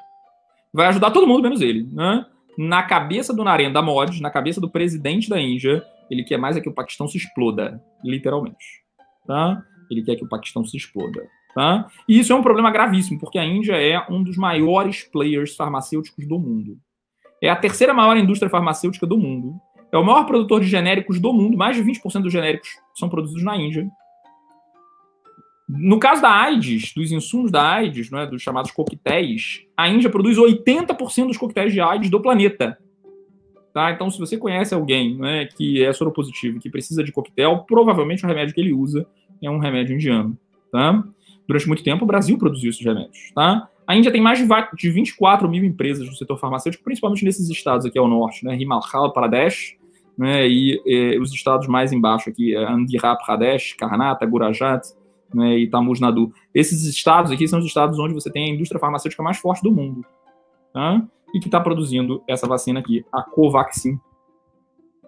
Vai 0.75 0.87
ajudar 0.87 1.13
todo 1.13 1.27
mundo, 1.27 1.45
menos 1.45 1.61
ele. 1.61 1.89
Né? 1.93 2.27
Na 2.59 2.83
cabeça 2.83 3.33
do 3.33 3.45
Narendra 3.45 3.81
Modi, 3.81 4.21
na 4.21 4.29
cabeça 4.29 4.61
do 4.61 4.69
presidente 4.69 5.31
da 5.31 5.41
Índia, 5.41 5.85
ele 6.11 6.25
quer 6.25 6.37
mais 6.37 6.57
é 6.57 6.61
que 6.61 6.69
o 6.69 6.75
Paquistão 6.75 7.07
se 7.07 7.17
exploda, 7.17 7.81
literalmente. 8.03 8.83
Tá? 9.25 9.63
Ele 9.89 10.03
quer 10.03 10.17
que 10.17 10.25
o 10.25 10.29
Paquistão 10.29 10.65
se 10.65 10.77
exploda. 10.77 11.25
Tá? 11.55 11.87
E 12.09 12.19
isso 12.19 12.33
é 12.33 12.37
um 12.37 12.43
problema 12.43 12.73
gravíssimo, 12.73 13.21
porque 13.21 13.39
a 13.39 13.45
Índia 13.45 13.75
é 13.75 14.05
um 14.11 14.21
dos 14.25 14.37
maiores 14.37 15.05
players 15.05 15.55
farmacêuticos 15.55 16.27
do 16.27 16.41
mundo. 16.41 16.77
É 17.41 17.49
a 17.49 17.57
terceira 17.57 17.95
maior 17.95 18.17
indústria 18.17 18.51
farmacêutica 18.51 19.07
do 19.07 19.17
mundo. 19.17 19.55
É 19.93 19.97
o 19.97 20.05
maior 20.05 20.25
produtor 20.25 20.61
de 20.61 20.67
genéricos 20.67 21.21
do 21.21 21.33
mundo, 21.33 21.57
mais 21.57 21.77
de 21.77 21.85
20% 21.85 22.23
dos 22.23 22.33
genéricos 22.33 22.71
são 22.97 23.09
produzidos 23.09 23.45
na 23.45 23.57
Índia. 23.57 23.89
No 25.69 25.99
caso 25.99 26.21
da 26.21 26.31
AIDS, 26.31 26.93
dos 26.95 27.11
insumos 27.11 27.51
da 27.51 27.67
AIDS, 27.67 28.13
é, 28.13 28.27
dos 28.27 28.43
chamados 28.43 28.71
coquetéis, 28.71 29.63
a 29.77 29.89
Índia 29.89 30.11
produz 30.11 30.37
80% 30.37 31.29
dos 31.29 31.39
coquetéis 31.39 31.73
de 31.73 31.81
AIDS 31.81 32.11
do 32.11 32.21
planeta. 32.21 32.79
Tá? 33.73 33.91
Então, 33.91 34.11
se 34.11 34.19
você 34.19 34.37
conhece 34.37 34.75
alguém 34.75 35.17
né, 35.17 35.47
que 35.47 35.83
é 35.83 35.93
soropositivo 35.93 36.59
e 36.59 36.61
que 36.61 36.71
precisa 36.71 37.03
de 37.03 37.11
coquetel, 37.11 37.65
provavelmente 37.67 38.25
o 38.25 38.29
remédio 38.29 38.55
que 38.55 38.61
ele 38.61 38.73
usa 38.73 39.07
é 39.43 39.51
um 39.51 39.59
remédio 39.59 39.95
indiano. 39.95 40.39
Tá? 40.71 41.03
Durante 41.49 41.67
muito 41.67 41.83
tempo, 41.83 42.05
o 42.05 42.07
Brasil 42.07 42.37
produziu 42.39 42.71
esses 42.71 42.85
remédios. 42.85 43.33
Tá? 43.35 43.69
A 43.87 43.97
Índia 43.97 44.13
tem 44.13 44.21
mais 44.21 44.39
de 44.39 44.91
24 44.91 45.49
mil 45.49 45.65
empresas 45.65 46.07
no 46.07 46.15
setor 46.15 46.39
farmacêutico, 46.39 46.85
principalmente 46.85 47.25
nesses 47.25 47.49
estados 47.49 47.85
aqui 47.85 47.99
ao 47.99 48.09
norte, 48.09 48.45
né? 48.45 48.57
Himachal 48.57 49.13
Pradesh, 49.13 49.77
né, 50.17 50.49
e, 50.49 50.81
e, 50.87 51.19
os 51.19 51.35
estados 51.35 51.67
mais 51.67 51.93
embaixo 51.93 52.31
aqui, 52.31 52.55
Andhra 52.55 53.17
Pradesh, 53.17 53.75
Karnataka, 53.75 54.25
Gurajat 54.25 54.87
né, 55.35 55.59
e 55.59 55.69
Tamil 55.69 55.93
Nadu. 56.01 56.33
Esses 56.55 56.85
estados 56.85 57.31
aqui 57.31 57.47
são 57.49 57.59
os 57.59 57.67
estados 57.67 57.99
onde 57.99 58.15
você 58.15 58.31
tem 58.31 58.51
a 58.51 58.55
indústria 58.55 58.81
farmacêutica 58.81 59.23
mais 59.23 59.39
forte 59.39 59.63
do 59.63 59.73
mundo. 59.73 60.05
Tá? 60.73 61.03
E 61.35 61.41
que 61.41 61.49
está 61.49 61.61
produzindo 61.61 62.23
essa 62.29 62.47
vacina 62.47 62.81
aqui, 62.81 63.05
a 63.13 63.23
Covaxin. 63.23 63.99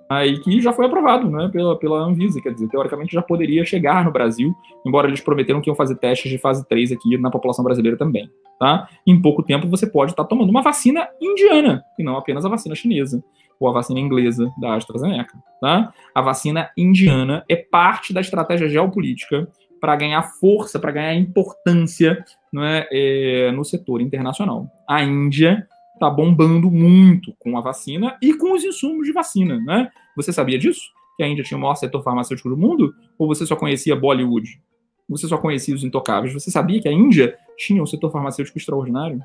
Aí 0.08 0.38
que 0.40 0.60
já 0.60 0.72
foi 0.72 0.86
aprovado 0.86 1.28
né, 1.28 1.48
pela, 1.52 1.76
pela 1.76 1.98
Anvisa, 1.98 2.40
quer 2.40 2.52
dizer, 2.52 2.68
teoricamente 2.68 3.12
já 3.12 3.22
poderia 3.22 3.64
chegar 3.64 4.04
no 4.04 4.12
Brasil, 4.12 4.54
embora 4.84 5.08
eles 5.08 5.20
prometeram 5.20 5.60
que 5.60 5.68
iam 5.68 5.74
fazer 5.74 5.96
testes 5.96 6.30
de 6.30 6.38
fase 6.38 6.66
3 6.68 6.92
aqui 6.92 7.18
na 7.18 7.30
população 7.30 7.64
brasileira 7.64 7.96
também. 7.96 8.30
Tá? 8.58 8.88
Em 9.06 9.20
pouco 9.20 9.42
tempo 9.42 9.68
você 9.68 9.86
pode 9.86 10.12
estar 10.12 10.22
tá 10.22 10.28
tomando 10.28 10.50
uma 10.50 10.62
vacina 10.62 11.08
indiana, 11.20 11.82
e 11.98 12.04
não 12.04 12.16
apenas 12.16 12.44
a 12.44 12.48
vacina 12.48 12.74
chinesa 12.74 13.22
ou 13.58 13.68
a 13.68 13.72
vacina 13.72 13.98
inglesa 13.98 14.50
da 14.58 14.74
AstraZeneca. 14.74 15.36
Tá? 15.60 15.92
A 16.14 16.22
vacina 16.22 16.70
indiana 16.76 17.44
é 17.48 17.56
parte 17.56 18.12
da 18.12 18.20
estratégia 18.20 18.68
geopolítica 18.68 19.48
para 19.86 19.94
ganhar 19.94 20.22
força, 20.40 20.80
para 20.80 20.90
ganhar 20.90 21.14
importância 21.14 22.24
não 22.52 22.64
é, 22.64 22.88
é, 22.90 23.52
no 23.52 23.64
setor 23.64 24.00
internacional. 24.00 24.68
A 24.88 25.00
Índia 25.00 25.64
está 25.94 26.10
bombando 26.10 26.68
muito 26.72 27.32
com 27.38 27.56
a 27.56 27.60
vacina 27.60 28.18
e 28.20 28.34
com 28.34 28.52
os 28.52 28.64
insumos 28.64 29.06
de 29.06 29.12
vacina. 29.12 29.60
Né? 29.60 29.88
Você 30.16 30.32
sabia 30.32 30.58
disso? 30.58 30.80
Que 31.16 31.22
a 31.22 31.28
Índia 31.28 31.44
tinha 31.44 31.56
o 31.56 31.60
maior 31.60 31.76
setor 31.76 32.02
farmacêutico 32.02 32.48
do 32.48 32.56
mundo? 32.56 32.92
Ou 33.16 33.28
você 33.28 33.46
só 33.46 33.54
conhecia 33.54 33.94
Bollywood? 33.94 34.60
Você 35.08 35.28
só 35.28 35.38
conhecia 35.38 35.72
os 35.72 35.84
intocáveis? 35.84 36.34
Você 36.34 36.50
sabia 36.50 36.82
que 36.82 36.88
a 36.88 36.92
Índia 36.92 37.38
tinha 37.56 37.80
um 37.80 37.86
setor 37.86 38.10
farmacêutico 38.10 38.58
extraordinário? 38.58 39.22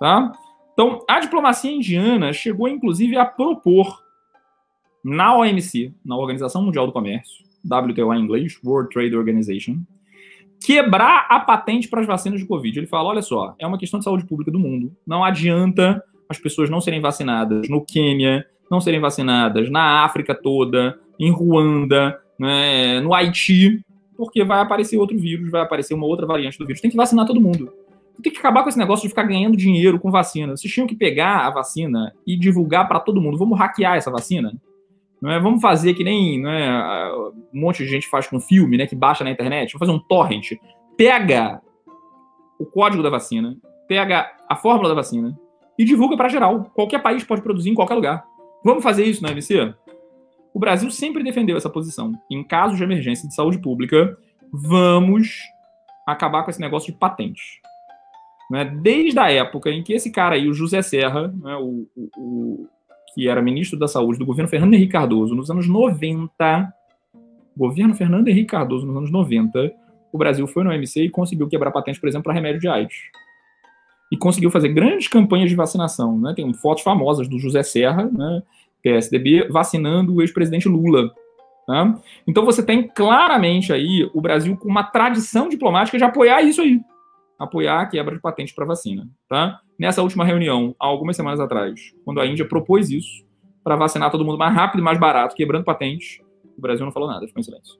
Tá? 0.00 0.32
Então, 0.72 1.04
a 1.06 1.20
diplomacia 1.20 1.70
indiana 1.70 2.32
chegou, 2.32 2.66
inclusive, 2.68 3.18
a 3.18 3.26
propor 3.26 4.02
na 5.04 5.36
OMC, 5.36 5.92
na 6.02 6.16
Organização 6.16 6.62
Mundial 6.62 6.86
do 6.86 6.92
Comércio, 6.94 7.49
WTO 7.64 8.14
em 8.14 8.20
inglês, 8.20 8.58
World 8.64 8.90
Trade 8.92 9.16
Organization, 9.16 9.78
quebrar 10.64 11.26
a 11.28 11.40
patente 11.40 11.88
para 11.88 12.00
as 12.00 12.06
vacinas 12.06 12.40
de 12.40 12.46
Covid. 12.46 12.78
Ele 12.78 12.86
fala: 12.86 13.08
olha 13.08 13.22
só, 13.22 13.54
é 13.58 13.66
uma 13.66 13.78
questão 13.78 13.98
de 13.98 14.04
saúde 14.04 14.26
pública 14.26 14.50
do 14.50 14.58
mundo. 14.58 14.92
Não 15.06 15.24
adianta 15.24 16.02
as 16.28 16.38
pessoas 16.38 16.70
não 16.70 16.80
serem 16.80 17.00
vacinadas 17.00 17.68
no 17.68 17.84
Quênia, 17.84 18.46
não 18.70 18.80
serem 18.80 19.00
vacinadas 19.00 19.68
na 19.70 20.04
África 20.04 20.34
toda, 20.34 20.98
em 21.18 21.30
Ruanda, 21.30 22.20
né, 22.38 23.00
no 23.00 23.12
Haiti, 23.12 23.84
porque 24.16 24.44
vai 24.44 24.60
aparecer 24.60 24.96
outro 24.96 25.18
vírus, 25.18 25.50
vai 25.50 25.60
aparecer 25.60 25.94
uma 25.94 26.06
outra 26.06 26.26
variante 26.26 26.56
do 26.56 26.66
vírus. 26.66 26.80
Tem 26.80 26.90
que 26.90 26.96
vacinar 26.96 27.26
todo 27.26 27.40
mundo 27.40 27.72
tem 28.20 28.32
que 28.32 28.38
acabar 28.38 28.62
com 28.62 28.68
esse 28.68 28.78
negócio 28.78 29.02
de 29.02 29.08
ficar 29.08 29.22
ganhando 29.22 29.56
dinheiro 29.56 29.98
com 29.98 30.10
vacina. 30.10 30.56
Vocês 30.56 30.72
tinham 30.72 30.86
que 30.86 30.94
pegar 30.94 31.46
a 31.46 31.50
vacina 31.50 32.12
e 32.26 32.36
divulgar 32.36 32.86
para 32.86 33.00
todo 33.00 33.20
mundo. 33.20 33.38
Vamos 33.38 33.58
hackear 33.58 33.96
essa 33.96 34.10
vacina? 34.10 34.52
Não 35.20 35.30
é? 35.30 35.38
Vamos 35.38 35.60
fazer 35.60 35.94
que 35.94 36.02
nem 36.02 36.40
não 36.40 36.50
é, 36.50 37.14
um 37.52 37.60
monte 37.60 37.84
de 37.84 37.90
gente 37.90 38.08
faz 38.08 38.26
com 38.26 38.40
filme, 38.40 38.76
né? 38.76 38.86
Que 38.86 38.96
baixa 38.96 39.22
na 39.22 39.30
internet. 39.30 39.72
Vamos 39.72 39.86
fazer 39.86 39.98
um 39.98 40.02
torrent. 40.06 40.52
Pega 40.96 41.60
o 42.58 42.64
código 42.64 43.02
da 43.02 43.10
vacina, 43.10 43.56
pega 43.88 44.30
a 44.48 44.56
fórmula 44.56 44.88
da 44.88 44.94
vacina 44.94 45.38
e 45.78 45.84
divulga 45.84 46.16
para 46.16 46.28
geral. 46.28 46.70
Qualquer 46.74 47.02
país 47.02 47.24
pode 47.24 47.42
produzir 47.42 47.70
em 47.70 47.74
qualquer 47.74 47.94
lugar. 47.94 48.24
Vamos 48.64 48.82
fazer 48.82 49.04
isso 49.04 49.22
na 49.22 49.30
MC? 49.30 49.74
O 50.52 50.58
Brasil 50.58 50.90
sempre 50.90 51.22
defendeu 51.22 51.56
essa 51.56 51.70
posição. 51.70 52.12
Em 52.30 52.42
casos 52.42 52.76
de 52.76 52.82
emergência 52.82 53.28
de 53.28 53.34
saúde 53.34 53.58
pública, 53.58 54.16
vamos 54.52 55.38
acabar 56.06 56.42
com 56.42 56.50
esse 56.50 56.60
negócio 56.60 56.92
de 56.92 56.98
patente. 56.98 57.60
Né? 58.50 58.64
Desde 58.64 59.18
a 59.18 59.30
época 59.30 59.70
em 59.70 59.82
que 59.82 59.92
esse 59.92 60.10
cara 60.10 60.34
aí, 60.34 60.48
o 60.48 60.54
José 60.54 60.82
Serra, 60.82 61.28
né, 61.28 61.56
o, 61.56 61.86
o, 61.96 62.66
que 63.14 63.28
era 63.28 63.42
ministro 63.42 63.78
da 63.78 63.88
Saúde 63.88 64.18
do 64.18 64.26
governo 64.26 64.48
Fernando 64.48 64.74
Henrique 64.74 64.92
Cardoso, 64.92 65.34
nos 65.34 65.50
anos 65.50 65.66
90, 65.66 66.72
governo 67.56 67.94
Fernando 67.94 68.28
Henrique 68.28 68.50
Cardoso, 68.50 68.86
nos 68.86 68.96
anos 68.96 69.10
90, 69.10 69.72
o 70.12 70.18
Brasil 70.18 70.46
foi 70.46 70.64
no 70.64 70.70
OMC 70.70 71.04
e 71.04 71.10
conseguiu 71.10 71.48
quebrar 71.48 71.70
patente, 71.70 72.00
por 72.00 72.08
exemplo, 72.08 72.24
para 72.24 72.32
remédio 72.32 72.60
de 72.60 72.68
AIDS. 72.68 72.96
E 74.10 74.16
conseguiu 74.16 74.50
fazer 74.50 74.70
grandes 74.70 75.08
campanhas 75.08 75.48
de 75.48 75.56
vacinação. 75.56 76.18
Né? 76.18 76.32
Tem 76.34 76.52
fotos 76.52 76.82
famosas 76.82 77.28
do 77.28 77.38
José 77.38 77.62
Serra, 77.62 78.10
né? 78.10 78.42
PSDB, 78.82 79.46
vacinando 79.48 80.14
o 80.14 80.22
ex-presidente 80.22 80.68
Lula. 80.68 81.10
Tá? 81.66 81.94
Então 82.26 82.44
você 82.44 82.62
tem 82.62 82.88
claramente 82.88 83.72
aí 83.72 84.10
o 84.14 84.20
Brasil 84.20 84.56
com 84.56 84.68
uma 84.68 84.82
tradição 84.82 85.48
diplomática 85.48 85.98
de 85.98 86.02
apoiar 86.02 86.42
isso 86.42 86.60
aí. 86.62 86.80
Apoiar 87.40 87.80
a 87.80 87.86
quebra 87.86 88.14
de 88.14 88.20
patente 88.20 88.54
para 88.54 88.64
vacina. 88.64 89.08
Tá? 89.28 89.60
Nessa 89.78 90.02
última 90.02 90.24
reunião, 90.24 90.76
há 90.78 90.86
algumas 90.86 91.16
semanas 91.16 91.40
atrás, 91.40 91.92
quando 92.04 92.20
a 92.20 92.26
Índia 92.26 92.46
propôs 92.46 92.90
isso, 92.90 93.24
para 93.64 93.76
vacinar 93.76 94.10
todo 94.10 94.24
mundo 94.24 94.38
mais 94.38 94.54
rápido 94.54 94.80
e 94.80 94.84
mais 94.84 94.98
barato, 94.98 95.34
quebrando 95.34 95.64
patentes, 95.64 96.20
o 96.56 96.60
Brasil 96.60 96.84
não 96.84 96.92
falou 96.92 97.08
nada, 97.08 97.26
ficou 97.26 97.40
em 97.40 97.44
silêncio. 97.44 97.78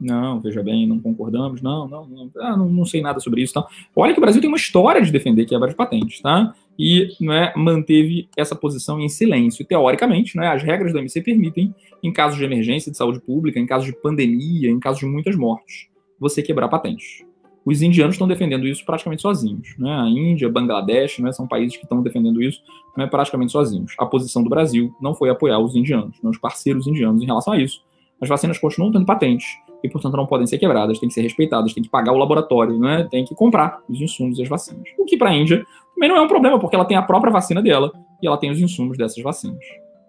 Não, 0.00 0.40
veja 0.40 0.62
bem, 0.62 0.86
não 0.86 1.00
concordamos, 1.00 1.62
não, 1.62 1.88
não, 1.88 2.06
não, 2.06 2.30
ah, 2.38 2.56
não, 2.56 2.68
não 2.68 2.84
sei 2.84 3.00
nada 3.00 3.18
sobre 3.18 3.42
isso. 3.42 3.54
Tá? 3.54 3.66
Olha 3.94 4.12
que 4.12 4.18
o 4.18 4.20
Brasil 4.20 4.40
tem 4.40 4.48
uma 4.48 4.56
história 4.56 5.00
de 5.00 5.10
defender 5.10 5.46
quebra 5.46 5.68
de 5.68 5.74
patentes, 5.74 6.20
tá? 6.20 6.54
E 6.78 7.08
é, 7.32 7.56
manteve 7.56 8.28
essa 8.36 8.54
posição 8.54 9.00
em 9.00 9.08
silêncio. 9.08 9.64
Teoricamente, 9.64 10.36
não 10.36 10.44
é, 10.44 10.48
as 10.48 10.62
regras 10.62 10.92
do 10.92 10.98
MC 10.98 11.22
permitem, 11.22 11.74
em 12.02 12.12
casos 12.12 12.36
de 12.36 12.44
emergência 12.44 12.92
de 12.92 12.98
saúde 12.98 13.20
pública, 13.20 13.58
em 13.58 13.64
casos 13.64 13.86
de 13.86 13.96
pandemia, 13.98 14.70
em 14.70 14.78
casos 14.78 15.00
de 15.00 15.06
muitas 15.06 15.34
mortes, 15.34 15.88
você 16.20 16.42
quebrar 16.42 16.68
patentes. 16.68 17.24
Os 17.66 17.82
indianos 17.82 18.14
estão 18.14 18.28
defendendo 18.28 18.64
isso 18.64 18.84
praticamente 18.86 19.22
sozinhos. 19.22 19.74
Né? 19.76 19.92
A 19.92 20.08
Índia, 20.08 20.48
Bangladesh, 20.48 21.18
né, 21.18 21.32
são 21.32 21.48
países 21.48 21.76
que 21.76 21.82
estão 21.82 22.00
defendendo 22.00 22.40
isso 22.40 22.62
né, 22.96 23.08
praticamente 23.08 23.50
sozinhos. 23.50 23.92
A 23.98 24.06
posição 24.06 24.44
do 24.44 24.48
Brasil 24.48 24.94
não 25.00 25.16
foi 25.16 25.30
apoiar 25.30 25.58
os 25.58 25.74
indianos, 25.74 26.16
né, 26.22 26.30
os 26.30 26.38
parceiros 26.38 26.86
indianos 26.86 27.20
em 27.20 27.26
relação 27.26 27.54
a 27.54 27.58
isso. 27.58 27.84
As 28.22 28.28
vacinas 28.28 28.56
continuam 28.56 28.92
tendo 28.92 29.04
patentes 29.04 29.46
e, 29.82 29.90
portanto, 29.90 30.16
não 30.16 30.26
podem 30.26 30.46
ser 30.46 30.58
quebradas, 30.58 31.00
têm 31.00 31.08
que 31.08 31.14
ser 31.14 31.22
respeitadas, 31.22 31.74
tem 31.74 31.82
que 31.82 31.90
pagar 31.90 32.12
o 32.12 32.16
laboratório, 32.16 32.78
né? 32.78 33.06
tem 33.10 33.24
que 33.24 33.34
comprar 33.34 33.80
os 33.88 34.00
insumos 34.00 34.38
e 34.38 34.42
as 34.42 34.48
vacinas. 34.48 34.88
O 34.96 35.04
que 35.04 35.16
para 35.16 35.30
a 35.30 35.34
Índia 35.34 35.66
também 35.94 36.08
não 36.08 36.16
é 36.16 36.22
um 36.22 36.28
problema, 36.28 36.58
porque 36.58 36.76
ela 36.76 36.84
tem 36.84 36.96
a 36.96 37.02
própria 37.02 37.32
vacina 37.32 37.60
dela 37.60 37.92
e 38.22 38.26
ela 38.26 38.38
tem 38.38 38.50
os 38.50 38.60
insumos 38.60 38.96
dessas 38.96 39.22
vacinas. 39.22 39.64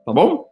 Tá 0.06 0.14
bom? 0.14 0.46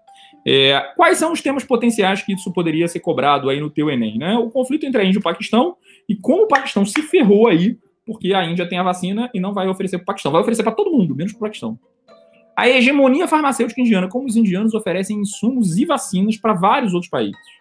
É, 0.46 0.80
quais 0.96 1.18
são 1.18 1.32
os 1.32 1.42
temas 1.42 1.64
potenciais 1.64 2.22
que 2.22 2.34
isso 2.34 2.52
poderia 2.52 2.88
ser 2.88 3.00
cobrado 3.00 3.50
aí 3.50 3.60
no 3.60 3.70
teu 3.70 3.90
Enem? 3.90 4.18
Né? 4.18 4.38
O 4.38 4.52
conflito 4.52 4.86
entre 4.86 5.02
a 5.02 5.06
Índia 5.06 5.18
e 5.18 5.20
o 5.20 5.24
Paquistão 5.24 5.76
e 6.08 6.16
como 6.16 6.44
o 6.44 6.48
Paquistão 6.48 6.86
se 6.86 7.02
ferrou 7.02 7.48
aí, 7.48 7.78
porque 8.06 8.34
a 8.34 8.46
Índia 8.46 8.68
tem 8.68 8.78
a 8.78 8.84
vacina 8.84 9.30
e 9.34 9.40
não 9.40 9.54
vai 9.54 9.68
oferecer 9.68 9.98
para 9.98 10.04
o 10.04 10.06
Paquistão. 10.08 10.32
Vai 10.32 10.42
oferecer 10.42 10.64
para 10.64 10.72
todo 10.72 10.92
mundo, 10.92 11.16
menos 11.16 11.34
para 11.34 11.40
o 11.40 11.42
Paquistão. 11.42 11.80
A 12.56 12.70
hegemonia 12.70 13.28
farmacêutica 13.28 13.82
indiana, 13.82 14.08
como 14.08 14.28
os 14.28 14.36
indianos 14.36 14.74
oferecem 14.74 15.20
insumos 15.20 15.78
e 15.78 15.86
vacinas 15.86 16.38
para 16.38 16.54
vários 16.54 16.94
outros 16.94 17.10
países 17.10 17.56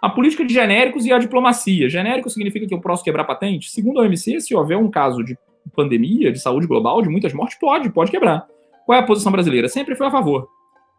a 0.00 0.08
política 0.08 0.44
de 0.44 0.54
genéricos 0.54 1.04
e 1.04 1.12
a 1.12 1.18
diplomacia. 1.18 1.88
Genérico 1.88 2.30
significa 2.30 2.66
que 2.66 2.72
eu 2.72 2.80
posso 2.80 3.04
quebrar 3.04 3.24
patente? 3.24 3.70
Segundo 3.70 4.00
a 4.00 4.04
OMC, 4.04 4.40
se 4.40 4.54
houver 4.54 4.78
um 4.78 4.90
caso 4.90 5.22
de 5.22 5.36
pandemia, 5.74 6.32
de 6.32 6.40
saúde 6.40 6.66
global, 6.66 7.02
de 7.02 7.08
muitas 7.08 7.34
mortes, 7.34 7.58
pode, 7.58 7.90
pode 7.90 8.10
quebrar. 8.10 8.46
Qual 8.86 8.96
é 8.96 9.02
a 9.02 9.06
posição 9.06 9.30
brasileira? 9.30 9.68
Sempre 9.68 9.94
foi 9.94 10.06
a 10.06 10.10
favor. 10.10 10.48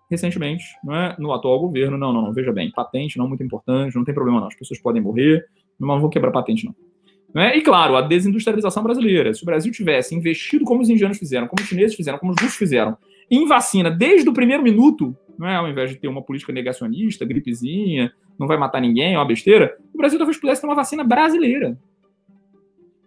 Recentemente, 0.09 0.65
é? 0.89 1.15
no 1.17 1.33
atual 1.33 1.57
governo, 1.59 1.97
não, 1.97 2.11
não, 2.11 2.21
não, 2.23 2.33
veja 2.33 2.51
bem, 2.51 2.69
patente 2.69 3.17
não 3.17 3.29
muito 3.29 3.43
importante, 3.43 3.95
não 3.95 4.03
tem 4.03 4.13
problema 4.13 4.41
não, 4.41 4.47
as 4.47 4.55
pessoas 4.55 4.77
podem 4.77 5.01
morrer, 5.01 5.45
não 5.87 5.99
vou 5.99 6.09
quebrar 6.09 6.31
patente 6.31 6.65
não. 6.65 6.75
não 7.33 7.41
é? 7.41 7.57
E 7.57 7.61
claro, 7.61 7.95
a 7.95 8.01
desindustrialização 8.01 8.83
brasileira. 8.83 9.33
Se 9.33 9.43
o 9.43 9.45
Brasil 9.45 9.71
tivesse 9.71 10.15
investido 10.15 10.65
como 10.65 10.81
os 10.81 10.89
indianos 10.89 11.17
fizeram, 11.17 11.47
como 11.47 11.61
os 11.61 11.67
chineses 11.67 11.95
fizeram, 11.95 12.17
como 12.17 12.31
os 12.31 12.41
russos 12.41 12.57
fizeram, 12.57 12.97
em 13.29 13.47
vacina 13.47 13.89
desde 13.89 14.29
o 14.29 14.33
primeiro 14.33 14.61
minuto, 14.61 15.15
não 15.37 15.47
é? 15.47 15.55
ao 15.55 15.67
invés 15.67 15.89
de 15.89 15.95
ter 15.95 16.07
uma 16.07 16.21
política 16.21 16.51
negacionista, 16.51 17.25
gripezinha, 17.25 18.13
não 18.37 18.47
vai 18.47 18.57
matar 18.57 18.81
ninguém, 18.81 19.13
é 19.13 19.17
uma 19.17 19.25
besteira, 19.25 19.77
o 19.93 19.97
Brasil 19.97 20.17
talvez 20.17 20.37
pudesse 20.37 20.61
ter 20.61 20.67
uma 20.67 20.75
vacina 20.75 21.03
brasileira. 21.03 21.77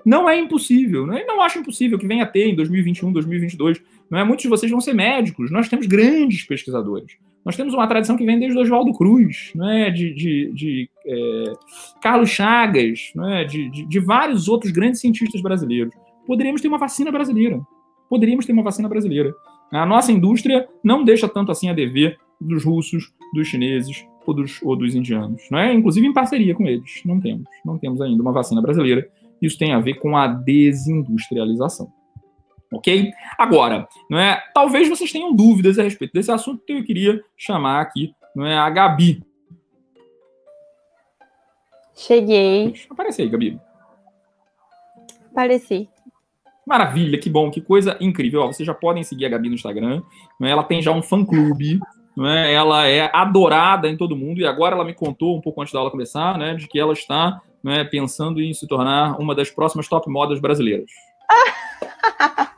Não 0.05 0.29
é 0.29 0.39
impossível, 0.39 1.07
não, 1.07 1.15
é? 1.15 1.25
não 1.25 1.41
acho 1.41 1.59
impossível 1.59 1.99
que 1.99 2.07
venha 2.07 2.25
a 2.25 2.27
ter 2.27 2.47
em 2.47 2.55
2021, 2.55 3.13
2022. 3.13 3.83
Não 4.11 4.19
é? 4.19 4.25
Muitos 4.25 4.43
de 4.43 4.49
vocês 4.49 4.71
vão 4.71 4.81
ser 4.81 4.93
médicos, 4.93 5.51
nós 5.51 5.69
temos 5.69 5.87
grandes 5.87 6.45
pesquisadores. 6.45 7.17
Nós 7.45 7.57
temos 7.57 7.75
uma 7.75 7.87
tradição 7.87 8.17
que 8.17 8.25
vem 8.25 8.39
desde 8.39 8.59
Oswaldo 8.59 8.93
Cruz, 8.93 9.53
não 9.55 9.69
é? 9.69 9.91
de, 9.91 10.15
de, 10.15 10.53
de 10.55 10.91
é, 11.07 11.53
Carlos 12.01 12.31
Chagas, 12.31 13.13
não 13.15 13.29
é? 13.29 13.45
De, 13.45 13.71
de, 13.71 13.87
de 13.87 14.01
vários 14.01 14.49
outros 14.49 14.73
grandes 14.73 15.01
cientistas 15.01 15.43
brasileiros. 15.43 15.95
Poderíamos 16.27 16.63
ter 16.63 16.69
uma 16.69 16.79
vacina 16.79 17.13
brasileira. 17.13 17.61
Poderíamos 18.09 18.47
ter 18.47 18.53
uma 18.53 18.63
vacina 18.63 18.89
brasileira. 18.89 19.35
A 19.71 19.85
nossa 19.85 20.11
indústria 20.11 20.67
não 20.83 21.05
deixa 21.05 21.29
tanto 21.29 21.53
assim 21.53 21.69
a 21.69 21.75
dever 21.75 22.17
dos 22.41 22.65
russos, 22.65 23.13
dos 23.35 23.47
chineses, 23.49 24.07
ou 24.27 24.35
dos, 24.35 24.63
ou 24.63 24.77
dos 24.77 24.95
indianos, 24.95 25.43
não 25.51 25.59
é? 25.59 25.73
Inclusive 25.73 26.07
em 26.07 26.13
parceria 26.13 26.55
com 26.55 26.67
eles. 26.67 27.03
Não 27.05 27.21
temos, 27.21 27.45
não 27.65 27.79
temos 27.79 28.01
ainda 28.01 28.23
uma 28.23 28.33
vacina 28.33 28.63
brasileira. 28.63 29.07
Isso 29.41 29.59
tem 29.59 29.73
a 29.73 29.81
ver 29.81 29.95
com 29.95 30.17
a 30.17 30.27
desindustrialização. 30.27 31.89
Ok? 32.77 33.13
Agora, 33.39 33.89
não 34.09 34.19
é? 34.19 34.43
Talvez 34.55 34.89
vocês 34.89 35.11
tenham 35.13 35.35
dúvidas 35.35 35.79
a 35.79 35.83
respeito 35.83 36.13
desse 36.13 36.31
assunto 36.31 36.65
que 36.65 36.73
eu 36.73 36.85
queria 36.85 37.23
chamar 37.37 37.81
aqui, 37.81 38.15
não 38.35 38.47
é? 38.47 38.57
A 38.57 38.69
Gabi. 38.71 39.23
Cheguei. 41.95 42.75
Aparece 42.91 43.23
aí, 43.23 43.29
Gabi. 43.29 43.59
Apareci. 45.31 45.89
Maravilha, 46.67 47.19
que 47.19 47.29
bom, 47.29 47.51
que 47.51 47.61
coisa 47.61 47.97
incrível. 48.01 48.41
Ó, 48.41 48.47
vocês 48.47 48.67
já 48.67 48.75
podem 48.75 49.05
seguir 49.05 49.27
a 49.27 49.29
Gabi 49.29 49.49
no 49.49 49.55
Instagram. 49.55 50.03
Não 50.41 50.49
é? 50.49 50.51
Ela 50.51 50.65
tem 50.65 50.81
já 50.81 50.91
um 50.91 51.03
fã-clube 51.03 51.79
é? 52.23 52.53
Ela 52.53 52.87
é 52.87 53.11
adorada 53.13 53.89
em 53.89 53.97
todo 53.97 54.15
mundo 54.15 54.41
e 54.41 54.47
agora 54.47 54.77
ela 54.77 54.85
me 54.85 54.95
contou 54.95 55.37
um 55.37 55.41
pouco 55.41 55.61
antes 55.61 55.73
da 55.73 55.81
aula 55.81 55.91
começar, 55.91 56.39
né, 56.39 56.55
de 56.55 56.69
que 56.69 56.79
ela 56.79 56.93
está, 56.93 57.41
é, 57.67 57.83
pensando 57.83 58.41
em 58.41 58.53
se 58.53 58.69
tornar 58.69 59.19
uma 59.19 59.35
das 59.35 59.51
próximas 59.51 59.89
top 59.89 60.09
modas 60.09 60.41
brasileiras. 60.41 60.91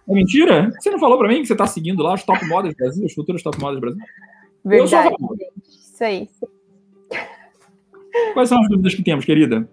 É 0.08 0.12
mentira? 0.12 0.70
Você 0.78 0.90
não 0.90 0.98
falou 0.98 1.18
para 1.18 1.28
mim 1.28 1.40
que 1.40 1.46
você 1.46 1.54
está 1.54 1.66
seguindo 1.66 2.02
lá 2.02 2.14
os 2.14 2.24
top 2.24 2.44
modas 2.46 2.72
do 2.72 2.76
Brasil, 2.76 3.04
as 3.04 3.12
futuras 3.12 3.42
top 3.42 3.60
modas 3.60 3.76
do 3.76 3.80
Brasil? 3.80 4.02
Verdade. 4.64 5.14
Isso 5.68 6.04
aí. 6.04 6.28
Quais 8.34 8.48
são 8.48 8.60
as 8.60 8.68
dúvidas 8.68 8.94
que 8.94 9.02
temos, 9.02 9.24
querida? 9.24 9.68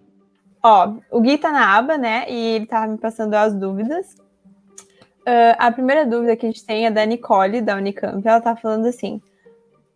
Ó, 0.62 0.94
o 1.12 1.22
Gui 1.22 1.38
tá 1.38 1.52
na 1.52 1.76
aba, 1.76 1.98
né? 1.98 2.26
E 2.30 2.56
ele 2.56 2.66
tava 2.66 2.88
me 2.88 2.98
passando 2.98 3.34
as 3.34 3.54
dúvidas. 3.54 4.16
Uh, 5.22 5.56
a 5.58 5.72
primeira 5.72 6.06
dúvida 6.06 6.36
que 6.36 6.46
a 6.46 6.50
gente 6.50 6.66
tem 6.66 6.86
é 6.86 6.92
da 6.92 7.06
Nicole, 7.06 7.62
da 7.62 7.76
Unicamp. 7.76 8.26
Ela 8.26 8.42
tá 8.42 8.56
falando 8.56 8.86
assim: 8.86 9.22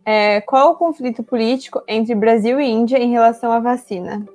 é, 0.04 0.40
qual 0.40 0.72
o 0.72 0.76
conflito 0.76 1.22
político 1.22 1.82
entre 1.86 2.14
Brasil 2.14 2.60
e 2.60 2.66
Índia 2.66 2.98
em 2.98 3.10
relação 3.10 3.52
à 3.52 3.60
vacina? 3.60 4.26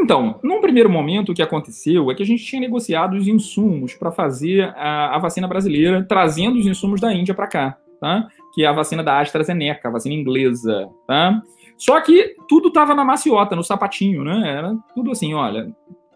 Então, 0.00 0.38
num 0.44 0.60
primeiro 0.60 0.88
momento, 0.88 1.32
o 1.32 1.34
que 1.34 1.42
aconteceu 1.42 2.08
é 2.08 2.14
que 2.14 2.22
a 2.22 2.26
gente 2.26 2.44
tinha 2.44 2.60
negociado 2.60 3.14
os 3.14 3.26
insumos 3.26 3.94
para 3.94 4.12
fazer 4.12 4.72
a, 4.76 5.16
a, 5.16 5.18
vacina 5.18 5.48
brasileira, 5.48 6.06
trazendo 6.08 6.56
os 6.56 6.66
insumos 6.66 7.00
da 7.00 7.12
Índia 7.12 7.34
para 7.34 7.48
cá, 7.48 7.76
tá? 8.00 8.28
Que 8.54 8.64
é 8.64 8.68
a 8.68 8.72
vacina 8.72 9.02
da 9.02 9.18
AstraZeneca, 9.20 9.88
a 9.88 9.90
vacina 9.90 10.14
inglesa, 10.14 10.88
tá? 11.06 11.42
Só 11.76 12.00
que 12.00 12.36
tudo 12.48 12.68
estava 12.68 12.94
na 12.94 13.04
maciota, 13.04 13.56
no 13.56 13.64
sapatinho, 13.64 14.22
né? 14.22 14.48
Era 14.48 14.76
tudo 14.94 15.10
assim, 15.10 15.34
olha, 15.34 15.68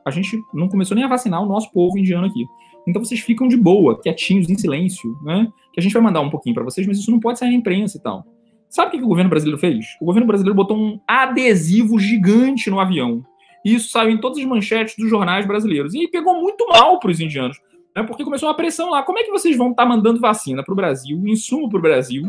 a 0.05 0.11
gente 0.11 0.40
não 0.55 0.68
começou 0.68 0.95
nem 0.95 1.05
a 1.05 1.09
vacinar 1.09 1.42
o 1.42 1.47
nosso 1.47 1.71
povo 1.73 1.99
indiano 1.99 2.27
aqui. 2.27 2.47
Então 2.87 3.03
vocês 3.05 3.21
ficam 3.21 3.49
de 3.49 3.57
boa, 3.57 4.01
quietinhos, 4.01 4.49
em 4.49 4.57
silêncio, 4.57 5.16
né? 5.25 5.49
Que 5.73 5.81
a 5.81 5.83
gente 5.83 5.92
vai 5.92 6.03
mandar 6.03 6.21
um 6.21 6.31
pouquinho 6.31 6.55
para 6.55 6.64
vocês, 6.64 6.87
mas 6.87 6.99
isso 6.99 7.11
não 7.11 7.18
pode 7.21 7.38
sair 7.38 7.51
na 7.51 7.57
imprensa 7.57 7.97
e 7.97 8.01
tal. 8.01 8.25
Sabe 8.68 8.88
o 8.88 8.90
que, 8.92 9.05
o 9.05 9.09
governo 9.09 9.29
brasileiro 9.29 9.59
fez? 9.59 9.85
O 10.01 10.07
governo 10.07 10.27
brasileiro 10.27 10.55
botou 10.55 10.77
um 10.77 11.01
adesivo 11.07 11.99
gigante 11.99 12.71
no 12.71 12.81
avião. 12.81 13.23
E 13.64 13.75
isso 13.75 13.90
saiu 13.90 14.11
em 14.11 14.18
todas 14.18 14.38
as 14.38 14.44
manchetes 14.44 14.96
dos 14.96 15.09
jornais 15.09 15.46
brasileiros. 15.46 15.94
E 15.94 16.09
pegou 16.09 16.40
muito 16.40 16.66
mal 16.68 16.98
para 16.98 17.11
os 17.11 17.20
indianos, 17.20 17.59
né? 17.94 18.03
Porque 18.03 18.25
começou 18.25 18.48
uma 18.48 18.57
pressão 18.57 18.90
lá. 18.90 19.03
Como 19.03 19.18
é 19.18 19.22
que 19.22 19.31
vocês 19.31 19.57
vão 19.57 19.70
estar 19.70 19.85
tá 19.85 19.88
mandando 19.88 20.20
vacina 20.20 20.62
para 20.62 20.72
o 20.72 20.77
Brasil, 20.77 21.20
insumo 21.27 21.68
para 21.68 21.79
o 21.79 21.83
Brasil, 21.83 22.25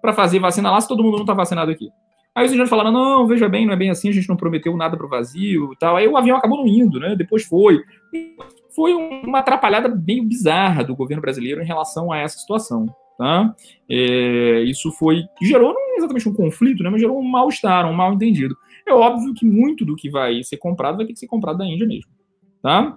para 0.00 0.12
fazer 0.12 0.38
vacina 0.38 0.70
lá 0.70 0.80
se 0.80 0.88
todo 0.88 1.02
mundo 1.02 1.14
não 1.14 1.22
está 1.22 1.34
vacinado 1.34 1.70
aqui? 1.70 1.90
Aí 2.34 2.44
os 2.44 2.50
indianos 2.50 2.68
falaram: 2.68 2.92
não, 2.92 3.26
veja 3.26 3.48
bem, 3.48 3.64
não 3.64 3.72
é 3.72 3.76
bem 3.76 3.90
assim, 3.90 4.10
a 4.10 4.12
gente 4.12 4.28
não 4.28 4.36
prometeu 4.36 4.76
nada 4.76 4.96
para 4.96 5.06
o 5.06 5.08
vazio 5.08 5.72
e 5.72 5.76
tal. 5.78 5.96
Aí 5.96 6.06
o 6.06 6.16
avião 6.16 6.36
acabou 6.36 6.58
não 6.58 6.66
indo, 6.66 7.00
né? 7.00 7.16
Depois 7.16 7.44
foi 7.44 7.82
foi 8.76 8.92
uma 8.92 9.38
atrapalhada 9.38 9.88
bem 9.88 10.22
bizarra 10.28 10.84
do 10.84 10.94
governo 10.94 11.22
brasileiro 11.22 11.62
em 11.62 11.66
relação 11.66 12.12
a 12.12 12.18
essa 12.18 12.38
situação. 12.38 12.86
Tá? 13.16 13.54
É, 13.88 14.60
isso 14.66 14.92
foi 14.92 15.24
gerou 15.40 15.72
não 15.72 15.96
exatamente 15.96 16.28
um 16.28 16.34
conflito, 16.34 16.82
né, 16.82 16.90
mas 16.90 17.00
gerou 17.00 17.18
um 17.18 17.26
mal-estar, 17.26 17.86
um 17.86 17.94
mal 17.94 18.12
entendido. 18.12 18.54
É 18.86 18.92
óbvio 18.92 19.34
que 19.34 19.44
muito 19.44 19.84
do 19.84 19.96
que 19.96 20.08
vai 20.08 20.42
ser 20.42 20.56
comprado 20.56 20.96
vai 20.96 21.06
ter 21.06 21.12
que 21.12 21.18
ser 21.18 21.26
comprado 21.26 21.58
da 21.58 21.66
Índia 21.66 21.86
mesmo. 21.86 22.10
Tá? 22.62 22.96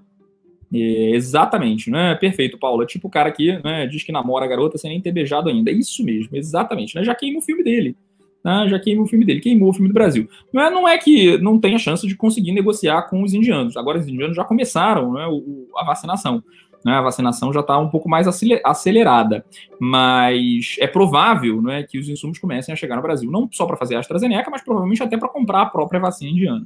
É, 0.74 1.12
exatamente, 1.12 1.90
né? 1.90 2.16
Perfeito, 2.16 2.58
Paulo. 2.58 2.84
É 2.84 2.86
tipo 2.86 3.08
o 3.08 3.12
cara 3.12 3.32
que 3.32 3.60
né, 3.64 3.88
diz 3.88 4.04
que 4.04 4.12
namora 4.12 4.46
a 4.46 4.48
garota 4.48 4.78
sem 4.78 4.92
nem 4.92 5.02
ter 5.02 5.12
beijado 5.12 5.50
ainda. 5.50 5.72
É 5.72 5.74
isso 5.74 6.04
mesmo, 6.04 6.36
exatamente. 6.36 6.96
Né? 6.96 7.04
Já 7.04 7.16
queima 7.16 7.40
o 7.40 7.42
filme 7.42 7.64
dele 7.64 7.96
né, 8.44 8.68
já 8.70 8.80
queimou 8.80 9.06
o 9.06 9.08
filme 9.08 9.26
dele, 9.26 9.40
queimou 9.40 9.70
o 9.70 9.74
filme 9.74 9.90
do 9.90 9.94
Brasil. 9.94 10.28
Não 10.52 10.62
é, 10.62 10.70
não 10.70 10.88
é 10.88 10.98
que 10.98 11.38
não 11.40 11.60
tenha 11.60 11.78
chance 11.78 12.06
de 12.08 12.16
conseguir 12.16 12.52
negociar 12.52 13.04
com 13.04 13.24
os 13.24 13.34
indianos. 13.34 13.76
Agora 13.78 14.00
os 14.00 14.08
indianos 14.08 14.36
já 14.36 14.44
começaram 14.44 15.14
né, 15.14 15.28
o, 15.28 15.68
a 15.78 15.84
vacinação. 15.84 16.44
Né, 16.84 16.94
a 16.94 17.02
vacinação 17.02 17.52
já 17.52 17.60
está 17.60 17.78
um 17.78 17.90
pouco 17.90 18.08
mais 18.08 18.26
acelerada, 18.64 19.46
mas 19.78 20.78
é 20.80 20.88
provável 20.88 21.62
né, 21.62 21.84
que 21.84 22.00
os 22.00 22.08
insumos 22.08 22.40
comecem 22.40 22.72
a 22.72 22.76
chegar 22.76 22.96
no 22.96 23.02
Brasil, 23.02 23.30
não 23.30 23.50
só 23.52 23.66
para 23.66 23.76
fazer 23.76 23.96
a 23.96 24.00
AstraZeneca, 24.00 24.50
mas 24.50 24.64
provavelmente 24.64 25.04
até 25.04 25.18
para 25.18 25.28
comprar 25.28 25.64
a 25.64 25.66
própria 25.66 26.00
vacina 26.00 26.32
indiana. 26.32 26.66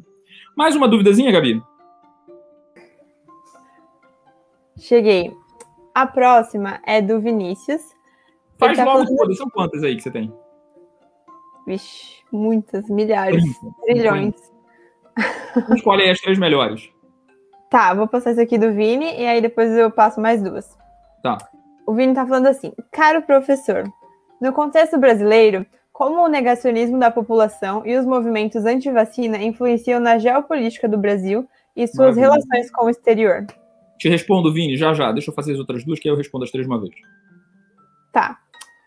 Mais 0.55 0.75
uma 0.75 0.87
duvidazinha, 0.87 1.31
Gabi? 1.31 1.63
Cheguei. 4.77 5.31
A 5.95 6.05
próxima 6.05 6.79
é 6.85 7.01
do 7.01 7.19
Vinícius. 7.19 7.81
Faz 8.59 8.77
tá 8.77 8.85
logo 8.85 9.05
todas, 9.15 9.37
são 9.37 9.49
quantas 9.49 9.83
aí 9.83 9.95
que 9.95 10.03
você 10.03 10.11
tem? 10.11 10.31
Vixe, 11.65 12.23
muitas, 12.31 12.87
milhares, 12.89 13.43
30, 13.43 13.75
trilhões. 13.85 14.35
Escolhe 15.75 16.03
aí 16.03 16.09
as 16.09 16.19
três 16.19 16.37
melhores. 16.37 16.92
Tá, 17.73 17.91
vou 17.91 18.07
passar 18.07 18.29
esse 18.29 18.39
aqui 18.39 18.55
do 18.55 18.71
Vini 18.71 19.19
e 19.19 19.25
aí 19.25 19.41
depois 19.41 19.75
eu 19.75 19.89
passo 19.89 20.21
mais 20.21 20.43
duas. 20.43 20.77
Tá. 21.23 21.39
O 21.87 21.93
Vini 21.95 22.13
tá 22.13 22.23
falando 22.23 22.45
assim: 22.45 22.71
Caro 22.91 23.23
professor, 23.23 23.91
no 24.39 24.53
contexto 24.53 24.95
brasileiro, 24.99 25.65
como 25.91 26.23
o 26.23 26.27
negacionismo 26.27 26.99
da 26.99 27.09
população 27.09 27.81
e 27.83 27.97
os 27.97 28.05
movimentos 28.05 28.63
anti-vacina 28.63 29.41
influenciam 29.41 29.99
na 29.99 30.19
geopolítica 30.19 30.87
do 30.87 30.99
Brasil 30.99 31.49
e 31.75 31.87
suas 31.87 32.15
Maravilha. 32.15 32.21
relações 32.21 32.69
com 32.69 32.85
o 32.85 32.89
exterior? 32.91 33.47
Te 33.97 34.07
respondo, 34.07 34.53
Vini, 34.53 34.77
já 34.77 34.93
já. 34.93 35.11
Deixa 35.11 35.31
eu 35.31 35.33
fazer 35.33 35.53
as 35.53 35.59
outras 35.59 35.83
duas, 35.83 35.97
que 35.97 36.07
aí 36.07 36.13
eu 36.13 36.17
respondo 36.17 36.43
as 36.43 36.51
três 36.51 36.67
de 36.67 36.71
uma 36.71 36.79
vez. 36.79 36.93
Tá. 38.11 38.37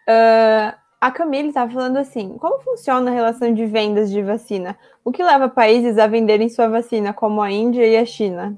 Uh, 0.09 0.79
a 1.01 1.11
Camille 1.11 1.49
estava 1.49 1.73
falando 1.73 1.97
assim: 1.97 2.39
como 2.39 2.63
funciona 2.63 3.11
a 3.11 3.15
relação 3.15 3.53
de 3.53 3.67
vendas 3.67 4.13
de 4.13 4.23
vacina? 4.23 4.79
O 5.05 5.11
que 5.11 5.25
leva 5.25 5.49
países 5.49 5.99
a 5.99 6.07
venderem 6.07 6.49
sua 6.49 6.69
vacina, 6.69 7.13
como 7.13 7.43
a 7.43 7.51
Índia 7.51 7.85
e 7.85 7.97
a 7.97 8.07
China? 8.07 8.57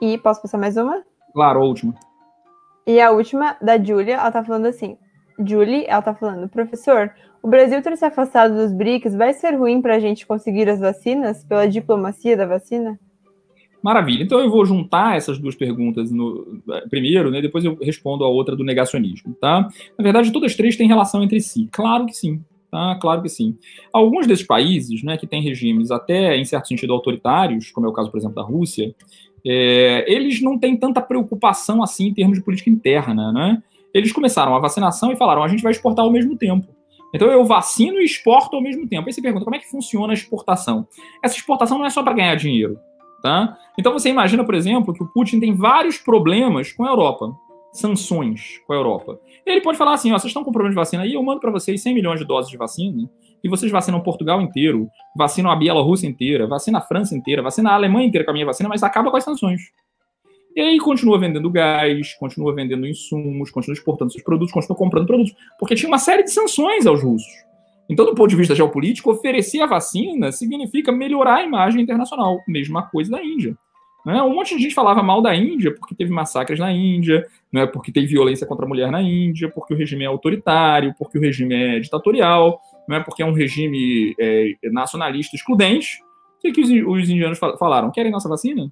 E 0.00 0.16
posso 0.18 0.40
passar 0.40 0.58
mais 0.58 0.76
uma? 0.76 1.02
Claro, 1.32 1.60
a 1.60 1.64
última. 1.64 1.94
E 2.86 3.00
a 3.00 3.10
última, 3.10 3.56
da 3.60 3.78
Julia, 3.78 4.14
ela 4.14 4.30
tá 4.30 4.42
falando 4.42 4.66
assim: 4.66 4.96
Julie, 5.38 5.84
ela 5.86 6.02
tá 6.02 6.14
falando, 6.14 6.48
professor, 6.48 7.12
o 7.42 7.48
Brasil 7.48 7.82
ter 7.82 7.96
se 7.96 8.04
afastado 8.04 8.54
dos 8.54 8.72
BRICS 8.72 9.14
vai 9.14 9.32
ser 9.32 9.54
ruim 9.54 9.80
para 9.80 9.96
a 9.96 10.00
gente 10.00 10.26
conseguir 10.26 10.68
as 10.68 10.80
vacinas 10.80 11.44
pela 11.44 11.68
diplomacia 11.68 12.36
da 12.36 12.46
vacina? 12.46 12.98
Maravilha. 13.82 14.22
Então 14.22 14.40
eu 14.40 14.50
vou 14.50 14.64
juntar 14.66 15.16
essas 15.16 15.38
duas 15.38 15.54
perguntas 15.54 16.10
no, 16.10 16.62
primeiro, 16.90 17.30
né? 17.30 17.40
Depois 17.40 17.64
eu 17.64 17.76
respondo 17.80 18.24
a 18.24 18.28
outra 18.28 18.54
do 18.54 18.64
negacionismo, 18.64 19.34
tá? 19.40 19.68
Na 19.98 20.02
verdade, 20.02 20.32
todas 20.32 20.50
as 20.50 20.56
três 20.56 20.76
têm 20.76 20.86
relação 20.86 21.22
entre 21.22 21.40
si. 21.40 21.68
Claro 21.72 22.06
que 22.06 22.12
sim. 22.12 22.42
Tá, 22.70 22.96
claro 23.00 23.20
que 23.20 23.28
sim. 23.28 23.58
Alguns 23.92 24.28
desses 24.28 24.46
países, 24.46 25.02
né, 25.02 25.16
que 25.16 25.26
têm 25.26 25.42
regimes 25.42 25.90
até 25.90 26.36
em 26.36 26.44
certo 26.44 26.68
sentido 26.68 26.92
autoritários, 26.92 27.72
como 27.72 27.86
é 27.86 27.88
o 27.88 27.92
caso, 27.92 28.12
por 28.12 28.18
exemplo, 28.18 28.36
da 28.36 28.42
Rússia, 28.42 28.94
é, 29.46 30.04
eles 30.06 30.40
não 30.40 30.58
têm 30.58 30.76
tanta 30.76 31.00
preocupação 31.00 31.82
assim 31.82 32.08
em 32.08 32.14
termos 32.14 32.38
de 32.38 32.44
política 32.44 32.70
interna, 32.70 33.32
né? 33.32 33.62
Eles 33.92 34.12
começaram 34.12 34.54
a 34.54 34.58
vacinação 34.58 35.12
e 35.12 35.16
falaram: 35.16 35.42
a 35.42 35.48
gente 35.48 35.62
vai 35.62 35.72
exportar 35.72 36.04
ao 36.04 36.12
mesmo 36.12 36.36
tempo. 36.36 36.66
Então 37.14 37.28
eu 37.28 37.44
vacino 37.44 38.00
e 38.00 38.04
exporto 38.04 38.54
ao 38.54 38.62
mesmo 38.62 38.86
tempo. 38.88 39.06
Aí 39.06 39.12
você 39.12 39.22
pergunta: 39.22 39.44
como 39.44 39.56
é 39.56 39.58
que 39.58 39.70
funciona 39.70 40.12
a 40.12 40.14
exportação? 40.14 40.86
Essa 41.22 41.36
exportação 41.36 41.78
não 41.78 41.86
é 41.86 41.90
só 41.90 42.02
para 42.02 42.12
ganhar 42.12 42.34
dinheiro. 42.36 42.78
Tá? 43.22 43.58
Então 43.78 43.92
você 43.92 44.08
imagina, 44.08 44.44
por 44.44 44.54
exemplo, 44.54 44.94
que 44.94 45.02
o 45.02 45.06
Putin 45.06 45.40
tem 45.40 45.54
vários 45.54 45.98
problemas 45.98 46.72
com 46.72 46.84
a 46.84 46.88
Europa, 46.88 47.34
sanções 47.70 48.58
com 48.66 48.72
a 48.72 48.76
Europa. 48.76 49.20
Ele 49.44 49.60
pode 49.60 49.76
falar 49.76 49.94
assim: 49.94 50.12
ó, 50.12 50.18
vocês 50.18 50.30
estão 50.30 50.44
com 50.44 50.52
problema 50.52 50.70
de 50.70 50.76
vacina 50.76 51.02
aí, 51.02 51.14
eu 51.14 51.22
mando 51.22 51.40
para 51.40 51.50
vocês 51.50 51.82
100 51.82 51.94
milhões 51.94 52.20
de 52.20 52.26
doses 52.26 52.50
de 52.50 52.56
vacina 52.56 53.10
e 53.42 53.48
vocês 53.48 53.70
vacinam 53.70 54.00
Portugal 54.00 54.40
inteiro, 54.40 54.88
vacinam 55.16 55.50
a 55.50 55.56
Bielorrússia 55.56 56.06
inteira, 56.06 56.46
vacinam 56.46 56.78
a 56.78 56.82
França 56.82 57.16
inteira, 57.16 57.42
vacinam 57.42 57.70
a 57.70 57.74
Alemanha 57.74 58.06
inteira 58.06 58.24
com 58.24 58.30
a 58.30 58.34
minha 58.34 58.46
vacina, 58.46 58.68
mas 58.68 58.82
acaba 58.82 59.10
com 59.10 59.16
as 59.16 59.24
sanções. 59.24 59.60
E 60.54 60.60
aí 60.60 60.78
continua 60.78 61.18
vendendo 61.18 61.48
gás, 61.48 62.14
continua 62.14 62.54
vendendo 62.54 62.86
insumos, 62.86 63.50
continua 63.50 63.74
exportando 63.74 64.10
seus 64.10 64.24
produtos, 64.24 64.52
continua 64.52 64.76
comprando 64.76 65.06
produtos, 65.06 65.34
porque 65.58 65.74
tinha 65.74 65.88
uma 65.88 65.98
série 65.98 66.24
de 66.24 66.30
sanções 66.30 66.86
aos 66.86 67.02
russos. 67.02 67.32
Então, 67.88 68.04
do 68.04 68.14
ponto 68.14 68.30
de 68.30 68.36
vista 68.36 68.54
geopolítico, 68.54 69.10
oferecer 69.10 69.60
a 69.60 69.66
vacina 69.66 70.30
significa 70.30 70.92
melhorar 70.92 71.36
a 71.36 71.42
imagem 71.42 71.82
internacional. 71.82 72.38
Mesma 72.46 72.84
coisa 72.84 73.10
da 73.10 73.22
Índia. 73.22 73.56
Né? 74.04 74.22
Um 74.22 74.34
monte 74.34 74.56
de 74.56 74.62
gente 74.62 74.74
falava 74.74 75.02
mal 75.02 75.20
da 75.20 75.34
Índia 75.34 75.74
porque 75.74 75.94
teve 75.94 76.10
massacres 76.12 76.58
na 76.58 76.72
Índia, 76.72 77.26
né? 77.52 77.66
porque 77.66 77.92
tem 77.92 78.06
violência 78.06 78.46
contra 78.46 78.64
a 78.64 78.68
mulher 78.68 78.90
na 78.90 79.02
Índia, 79.02 79.48
porque 79.48 79.74
o 79.74 79.76
regime 79.76 80.04
é 80.04 80.06
autoritário, 80.06 80.94
porque 80.98 81.18
o 81.18 81.20
regime 81.20 81.54
é 81.54 81.80
ditatorial, 81.80 82.60
né? 82.90 83.00
porque 83.00 83.22
é 83.22 83.26
um 83.26 83.32
regime 83.32 84.14
é, 84.18 84.52
nacionalista 84.64 85.36
excludente. 85.36 86.02
O 86.36 86.40
que, 86.40 86.52
que 86.52 86.60
os, 86.60 86.68
os 86.68 87.08
indianos 87.08 87.38
falaram? 87.38 87.90
Querem 87.90 88.10
nossa 88.10 88.28
vacina? 88.28 88.70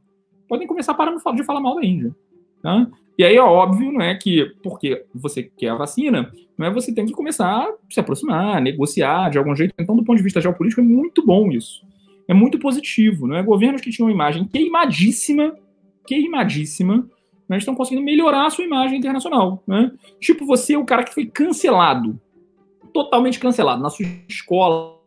Podem 0.48 0.66
começar 0.66 0.94
parar 0.94 1.14
de 1.14 1.44
falar 1.44 1.60
mal 1.60 1.76
da 1.76 1.84
Índia. 1.84 2.14
Tá? 2.60 2.88
E 3.16 3.24
aí 3.24 3.36
é 3.36 3.42
óbvio, 3.42 3.92
não 3.92 4.00
é 4.00 4.14
que 4.16 4.44
porque 4.62 5.04
você 5.14 5.42
quer 5.42 5.68
a 5.68 5.76
vacina, 5.76 6.32
não 6.56 6.66
é 6.66 6.70
você 6.72 6.92
tem 6.92 7.06
que 7.06 7.12
começar 7.12 7.46
a 7.46 7.74
se 7.88 8.00
aproximar, 8.00 8.60
negociar 8.60 9.30
de 9.30 9.38
algum 9.38 9.54
jeito. 9.54 9.74
Então, 9.78 9.96
do 9.96 10.04
ponto 10.04 10.16
de 10.16 10.22
vista 10.22 10.40
geopolítico, 10.40 10.80
é 10.80 10.84
muito 10.84 11.24
bom 11.24 11.50
isso. 11.50 11.86
É 12.26 12.34
muito 12.34 12.58
positivo, 12.58 13.26
não 13.26 13.36
é? 13.36 13.42
Governos 13.42 13.80
que 13.80 13.90
tinham 13.90 14.08
uma 14.08 14.14
imagem 14.14 14.44
queimadíssima, 14.46 15.54
queimadíssima, 16.06 17.08
né, 17.48 17.56
estão 17.56 17.74
conseguindo 17.74 18.04
melhorar 18.04 18.46
a 18.46 18.50
sua 18.50 18.64
imagem 18.64 18.98
internacional, 18.98 19.62
né? 19.66 19.90
Tipo 20.20 20.44
você, 20.44 20.76
o 20.76 20.84
cara 20.84 21.02
que 21.02 21.14
foi 21.14 21.26
cancelado, 21.26 22.20
totalmente 22.92 23.38
cancelado 23.38 23.82
na 23.82 23.90
sua 23.90 24.06
escola, 24.28 24.98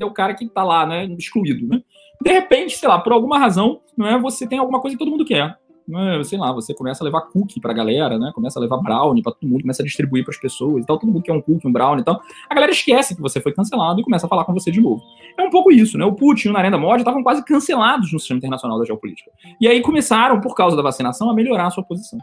é 0.00 0.04
o 0.04 0.10
cara 0.10 0.34
que 0.34 0.44
está 0.44 0.64
lá, 0.64 0.86
né, 0.86 1.04
excluído, 1.18 1.66
né? 1.66 1.82
De 2.22 2.30
repente, 2.30 2.76
sei 2.76 2.88
lá, 2.88 2.98
por 2.98 3.12
alguma 3.12 3.38
razão, 3.38 3.80
não 3.96 4.06
é, 4.06 4.18
você 4.18 4.46
tem 4.46 4.58
alguma 4.58 4.80
coisa 4.80 4.96
que 4.96 4.98
todo 4.98 5.10
mundo 5.10 5.24
quer. 5.24 5.58
É, 5.88 6.24
sei 6.24 6.36
lá, 6.36 6.50
você 6.50 6.74
começa 6.74 7.04
a 7.04 7.04
levar 7.04 7.20
cookie 7.22 7.60
pra 7.60 7.72
galera, 7.72 8.18
né? 8.18 8.32
Começa 8.34 8.58
a 8.58 8.62
levar 8.62 8.78
brownie 8.78 9.22
pra 9.22 9.32
todo 9.32 9.48
mundo, 9.48 9.60
começa 9.60 9.82
a 9.82 9.86
distribuir 9.86 10.24
para 10.24 10.32
as 10.34 10.40
pessoas 10.40 10.82
e 10.82 10.86
tal. 10.86 10.98
Todo 10.98 11.08
mundo 11.10 11.22
quer 11.22 11.32
um 11.32 11.40
cookie, 11.40 11.68
um 11.68 11.72
brownie 11.72 12.02
e 12.02 12.04
tal. 12.04 12.20
A 12.50 12.54
galera 12.54 12.72
esquece 12.72 13.14
que 13.14 13.22
você 13.22 13.40
foi 13.40 13.52
cancelado 13.52 14.00
e 14.00 14.02
começa 14.02 14.26
a 14.26 14.28
falar 14.28 14.44
com 14.44 14.52
você 14.52 14.72
de 14.72 14.80
novo. 14.80 15.00
É 15.38 15.42
um 15.42 15.50
pouco 15.50 15.70
isso, 15.70 15.96
né? 15.96 16.04
O 16.04 16.12
Putin 16.12 16.48
e 16.48 16.50
o 16.50 16.54
Narendra 16.54 16.78
Modi 16.80 17.02
estavam 17.02 17.22
quase 17.22 17.44
cancelados 17.44 18.12
no 18.12 18.18
sistema 18.18 18.38
internacional 18.38 18.80
da 18.80 18.84
geopolítica. 18.84 19.30
E 19.60 19.68
aí 19.68 19.80
começaram, 19.80 20.40
por 20.40 20.56
causa 20.56 20.76
da 20.76 20.82
vacinação, 20.82 21.30
a 21.30 21.34
melhorar 21.34 21.66
a 21.66 21.70
sua 21.70 21.84
posição. 21.84 22.18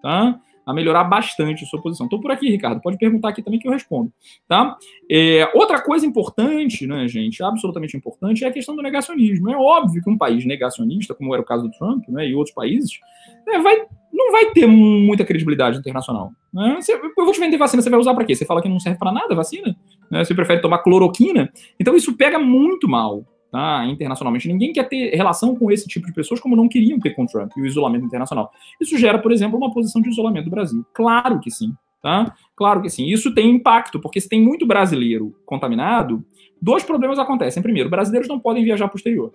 Tá? 0.00 0.38
A 0.68 0.74
melhorar 0.74 1.04
bastante 1.04 1.64
a 1.64 1.66
sua 1.66 1.80
posição. 1.80 2.04
Estou 2.04 2.20
por 2.20 2.30
aqui, 2.30 2.50
Ricardo. 2.50 2.78
Pode 2.82 2.98
perguntar 2.98 3.30
aqui 3.30 3.40
também 3.40 3.58
que 3.58 3.66
eu 3.66 3.72
respondo. 3.72 4.12
Tá? 4.46 4.76
É, 5.10 5.50
outra 5.54 5.80
coisa 5.80 6.04
importante, 6.04 6.86
né, 6.86 7.08
gente, 7.08 7.42
absolutamente 7.42 7.96
importante, 7.96 8.44
é 8.44 8.48
a 8.48 8.52
questão 8.52 8.76
do 8.76 8.82
negacionismo. 8.82 9.50
É 9.50 9.56
óbvio 9.56 10.02
que 10.02 10.10
um 10.10 10.18
país 10.18 10.44
negacionista, 10.44 11.14
como 11.14 11.32
era 11.32 11.40
o 11.40 11.44
caso 11.44 11.62
do 11.62 11.70
Trump 11.70 12.06
né, 12.08 12.28
e 12.28 12.34
outros 12.34 12.54
países, 12.54 13.00
é, 13.48 13.58
vai, 13.58 13.86
não 14.12 14.30
vai 14.30 14.50
ter 14.50 14.66
muita 14.66 15.24
credibilidade 15.24 15.78
internacional. 15.78 16.32
Né? 16.52 16.76
Você, 16.78 16.92
eu 16.92 17.24
vou 17.24 17.32
te 17.32 17.40
vender 17.40 17.56
vacina, 17.56 17.80
você 17.82 17.88
vai 17.88 17.98
usar 17.98 18.12
para 18.12 18.26
quê? 18.26 18.34
Você 18.34 18.44
fala 18.44 18.60
que 18.60 18.68
não 18.68 18.78
serve 18.78 18.98
para 18.98 19.10
nada 19.10 19.32
a 19.32 19.36
vacina? 19.36 19.74
Né? 20.10 20.22
Você 20.22 20.34
prefere 20.34 20.60
tomar 20.60 20.80
cloroquina? 20.80 21.50
Então 21.80 21.96
isso 21.96 22.14
pega 22.14 22.38
muito 22.38 22.86
mal 22.86 23.24
tá, 23.50 23.84
internacionalmente. 23.86 24.48
Ninguém 24.48 24.72
quer 24.72 24.88
ter 24.88 25.14
relação 25.14 25.54
com 25.54 25.70
esse 25.70 25.86
tipo 25.86 26.06
de 26.06 26.12
pessoas 26.12 26.40
como 26.40 26.56
não 26.56 26.68
queriam 26.68 26.98
ter 26.98 27.10
com 27.10 27.26
Trump 27.26 27.52
e 27.56 27.62
o 27.62 27.66
isolamento 27.66 28.04
internacional. 28.04 28.50
Isso 28.80 28.96
gera, 28.98 29.18
por 29.18 29.32
exemplo, 29.32 29.58
uma 29.58 29.72
posição 29.72 30.00
de 30.02 30.08
isolamento 30.08 30.44
do 30.44 30.50
Brasil. 30.50 30.84
Claro 30.92 31.40
que 31.40 31.50
sim. 31.50 31.72
Tá? 32.02 32.32
Claro 32.54 32.80
que 32.80 32.88
sim. 32.88 33.06
Isso 33.06 33.34
tem 33.34 33.50
impacto, 33.50 33.98
porque 33.98 34.20
se 34.20 34.28
tem 34.28 34.40
muito 34.40 34.64
brasileiro 34.66 35.34
contaminado, 35.44 36.24
dois 36.62 36.84
problemas 36.84 37.18
acontecem. 37.18 37.62
Primeiro, 37.62 37.90
brasileiros 37.90 38.28
não 38.28 38.38
podem 38.38 38.62
viajar 38.62 38.86
para 38.86 38.94
o 38.94 38.98
exterior, 38.98 39.32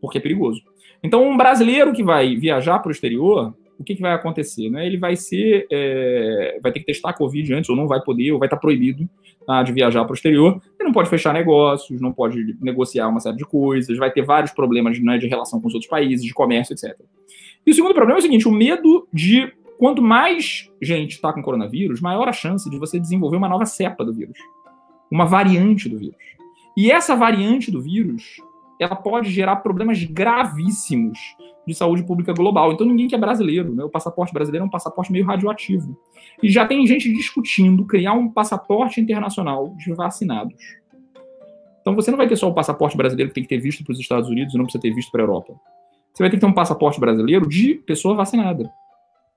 porque 0.00 0.18
é 0.18 0.20
perigoso. 0.20 0.60
Então, 1.02 1.26
um 1.26 1.36
brasileiro 1.36 1.92
que 1.92 2.02
vai 2.02 2.36
viajar 2.36 2.78
para 2.80 2.90
o 2.90 2.92
exterior, 2.92 3.54
o 3.78 3.84
que, 3.84 3.94
que, 3.94 4.02
vai 4.02 4.12
acontecer? 4.12 4.70
Né? 4.70 4.86
Ele 4.86 4.96
vai 4.96 5.16
ser, 5.16 5.66
é, 5.70 6.58
vai 6.62 6.70
ter 6.72 6.80
que 6.80 6.86
testar 6.86 7.10
a 7.10 7.12
Covid 7.12 7.54
antes, 7.54 7.68
ou 7.68 7.76
não 7.76 7.88
vai 7.88 8.00
poder, 8.00 8.32
ou 8.32 8.38
vai 8.38 8.46
estar 8.46 8.56
proibido 8.56 9.08
tá, 9.46 9.62
de 9.62 9.72
viajar 9.72 10.04
para 10.04 10.12
o 10.12 10.14
exterior, 10.14 10.60
ele 10.78 10.86
não 10.86 10.92
pode 10.92 11.08
fechar 11.08 11.32
negócios, 11.32 12.00
não 12.00 12.12
pode 12.12 12.56
negociar 12.60 13.08
uma 13.08 13.20
série 13.20 13.36
de 13.36 13.44
coisas, 13.44 13.96
vai 13.98 14.10
ter 14.10 14.22
vários 14.22 14.52
problemas 14.52 15.00
né, 15.00 15.18
de 15.18 15.26
relação 15.26 15.60
com 15.60 15.68
os 15.68 15.74
outros 15.74 15.90
países, 15.90 16.24
de 16.24 16.32
comércio, 16.32 16.74
etc. 16.74 16.96
E 17.66 17.70
o 17.70 17.74
segundo 17.74 17.94
problema 17.94 18.18
é 18.18 18.20
o 18.20 18.22
seguinte: 18.22 18.48
o 18.48 18.52
medo 18.52 19.08
de 19.12 19.52
quanto 19.78 20.00
mais 20.00 20.70
gente 20.80 21.12
está 21.12 21.32
com 21.32 21.42
coronavírus, 21.42 22.00
maior 22.00 22.28
a 22.28 22.32
chance 22.32 22.68
de 22.70 22.78
você 22.78 22.98
desenvolver 23.00 23.36
uma 23.36 23.48
nova 23.48 23.66
cepa 23.66 24.04
do 24.04 24.12
vírus, 24.12 24.38
uma 25.10 25.24
variante 25.24 25.88
do 25.88 25.98
vírus. 25.98 26.16
E 26.76 26.90
essa 26.90 27.14
variante 27.14 27.70
do 27.70 27.80
vírus, 27.80 28.36
ela 28.80 28.96
pode 28.96 29.30
gerar 29.30 29.56
problemas 29.56 30.02
gravíssimos 30.04 31.18
de 31.66 31.74
saúde 31.74 32.02
pública 32.02 32.32
global. 32.32 32.72
Então 32.72 32.86
ninguém 32.86 33.08
que 33.08 33.14
é 33.14 33.18
brasileiro, 33.18 33.74
né? 33.74 33.84
O 33.84 33.88
passaporte 33.88 34.32
brasileiro 34.32 34.64
é 34.64 34.66
um 34.66 34.70
passaporte 34.70 35.12
meio 35.12 35.24
radioativo. 35.24 35.96
E 36.42 36.50
já 36.50 36.66
tem 36.66 36.86
gente 36.86 37.12
discutindo 37.12 37.84
criar 37.84 38.14
um 38.14 38.28
passaporte 38.28 39.00
internacional 39.00 39.74
de 39.76 39.92
vacinados. 39.94 40.54
Então 41.80 41.94
você 41.94 42.10
não 42.10 42.18
vai 42.18 42.28
ter 42.28 42.36
só 42.36 42.48
o 42.48 42.54
passaporte 42.54 42.96
brasileiro 42.96 43.30
que 43.30 43.34
tem 43.34 43.42
que 43.42 43.48
ter 43.48 43.58
visto 43.58 43.84
para 43.84 43.92
os 43.92 44.00
Estados 44.00 44.28
Unidos 44.28 44.54
e 44.54 44.56
não 44.56 44.64
precisa 44.64 44.82
ter 44.82 44.94
visto 44.94 45.10
para 45.10 45.22
a 45.22 45.24
Europa. 45.24 45.54
Você 46.12 46.22
vai 46.22 46.30
ter 46.30 46.36
que 46.36 46.40
ter 46.40 46.46
um 46.46 46.52
passaporte 46.52 47.00
brasileiro 47.00 47.48
de 47.48 47.74
pessoa 47.74 48.14
vacinada. 48.14 48.70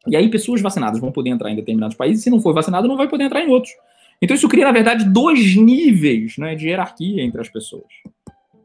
E 0.08 0.16
aí 0.16 0.30
pessoas 0.30 0.62
vacinadas 0.62 1.00
vão 1.00 1.12
poder 1.12 1.32
entrar 1.32 1.50
em 1.50 1.56
determinados 1.56 1.98
países, 1.98 2.24
se 2.24 2.30
não 2.30 2.40
for 2.40 2.54
vacinado, 2.54 2.88
não 2.88 2.98
vai 2.98 3.08
poder 3.08 3.24
entrar 3.24 3.42
em 3.42 3.50
outros. 3.50 3.74
Então 4.22 4.36
isso 4.36 4.48
cria, 4.48 4.66
na 4.66 4.72
verdade, 4.72 5.06
dois 5.06 5.56
níveis 5.56 6.38
né, 6.38 6.56
de 6.56 6.68
hierarquia 6.68 7.24
entre 7.24 7.42
as 7.42 7.50
pessoas. 7.50 7.86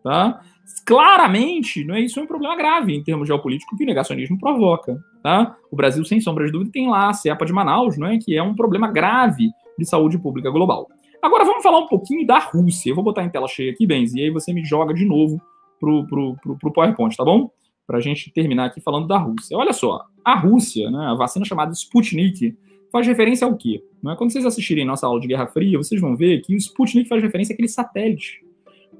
Tá? 0.03 0.41
Claramente, 0.87 1.85
não 1.85 1.95
é 1.95 2.01
isso 2.01 2.19
é 2.19 2.23
um 2.23 2.27
problema 2.27 2.57
grave 2.57 2.95
em 2.95 3.03
termos 3.03 3.27
geopolíticos 3.27 3.77
que 3.77 3.85
o 3.85 3.87
negacionismo 3.87 4.39
provoca, 4.39 4.99
tá? 5.23 5.57
O 5.71 5.77
Brasil, 5.77 6.05
sem 6.05 6.21
sombra 6.21 6.47
de 6.47 6.53
dúvida, 6.53 6.71
tem 6.73 6.89
lá 6.89 7.09
a 7.09 7.13
cepa 7.13 7.45
de 7.45 7.53
Manaus, 7.53 7.97
não 7.97 8.07
é, 8.07 8.19
que 8.19 8.37
é 8.37 8.43
um 8.43 8.55
problema 8.55 8.89
grave 8.89 9.51
de 9.79 9.85
saúde 9.85 10.19
pública 10.19 10.51
global. 10.51 10.87
Agora 11.23 11.45
vamos 11.45 11.63
falar 11.63 11.79
um 11.79 11.87
pouquinho 11.87 12.27
da 12.27 12.39
Rússia. 12.39 12.91
Eu 12.91 12.95
vou 12.95 13.05
botar 13.05 13.25
em 13.25 13.29
tela 13.29 13.47
cheia 13.49 13.73
aqui, 13.73 13.87
Benz, 13.87 14.15
e 14.15 14.21
aí 14.23 14.31
você 14.31 14.53
me 14.53 14.65
joga 14.65 14.95
de 14.95 15.05
novo 15.05 15.41
pro, 15.79 16.07
pro, 16.07 16.37
pro, 16.43 16.59
pro 16.59 16.73
PowerPoint, 16.73 17.17
tá 17.17 17.25
bom? 17.25 17.51
para 17.91 17.99
a 17.99 18.01
gente 18.01 18.31
terminar 18.31 18.67
aqui 18.67 18.81
falando 18.81 19.09
da 19.09 19.19
Rússia. 19.19 19.59
Olha 19.59 19.73
só, 19.73 20.07
a 20.25 20.39
Rússia, 20.39 20.89
né, 20.93 21.07
a 21.07 21.15
vacina 21.15 21.45
chamada 21.45 21.73
Sputnik, 21.73 22.57
faz 22.93 23.05
referência 23.05 23.45
ao 23.45 23.57
quê? 23.57 23.83
Né? 24.01 24.15
Quando 24.17 24.31
vocês 24.31 24.47
assistirem 24.47 24.85
nossa 24.85 25.09
aula 25.09 25.21
de 25.21 25.27
Guerra 25.27 25.49
Fria, 25.49 25.77
vocês 25.77 26.01
vão 26.01 26.17
ver 26.17 26.41
que 26.41 26.55
o 26.55 26.57
Sputnik 26.57 27.09
faz 27.09 27.21
referência 27.21 27.53
àquele 27.53 27.67
satélite. 27.67 28.45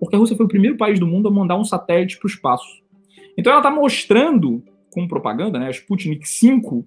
Porque 0.01 0.17
a 0.17 0.19
Rússia 0.19 0.37
foi 0.37 0.47
o 0.47 0.49
primeiro 0.49 0.79
país 0.79 0.99
do 0.99 1.07
mundo 1.07 1.29
a 1.29 1.31
mandar 1.31 1.57
um 1.57 1.65
satélite 1.65 2.19
para 2.19 2.27
o 2.27 2.31
espaço. 2.31 2.81
Então 3.37 3.53
ela 3.53 3.61
está 3.61 3.71
mostrando, 3.71 4.65
com 4.91 5.07
propaganda, 5.07 5.59
né, 5.59 5.67
a 5.67 5.71
Sputnik 5.71 6.27
5, 6.27 6.85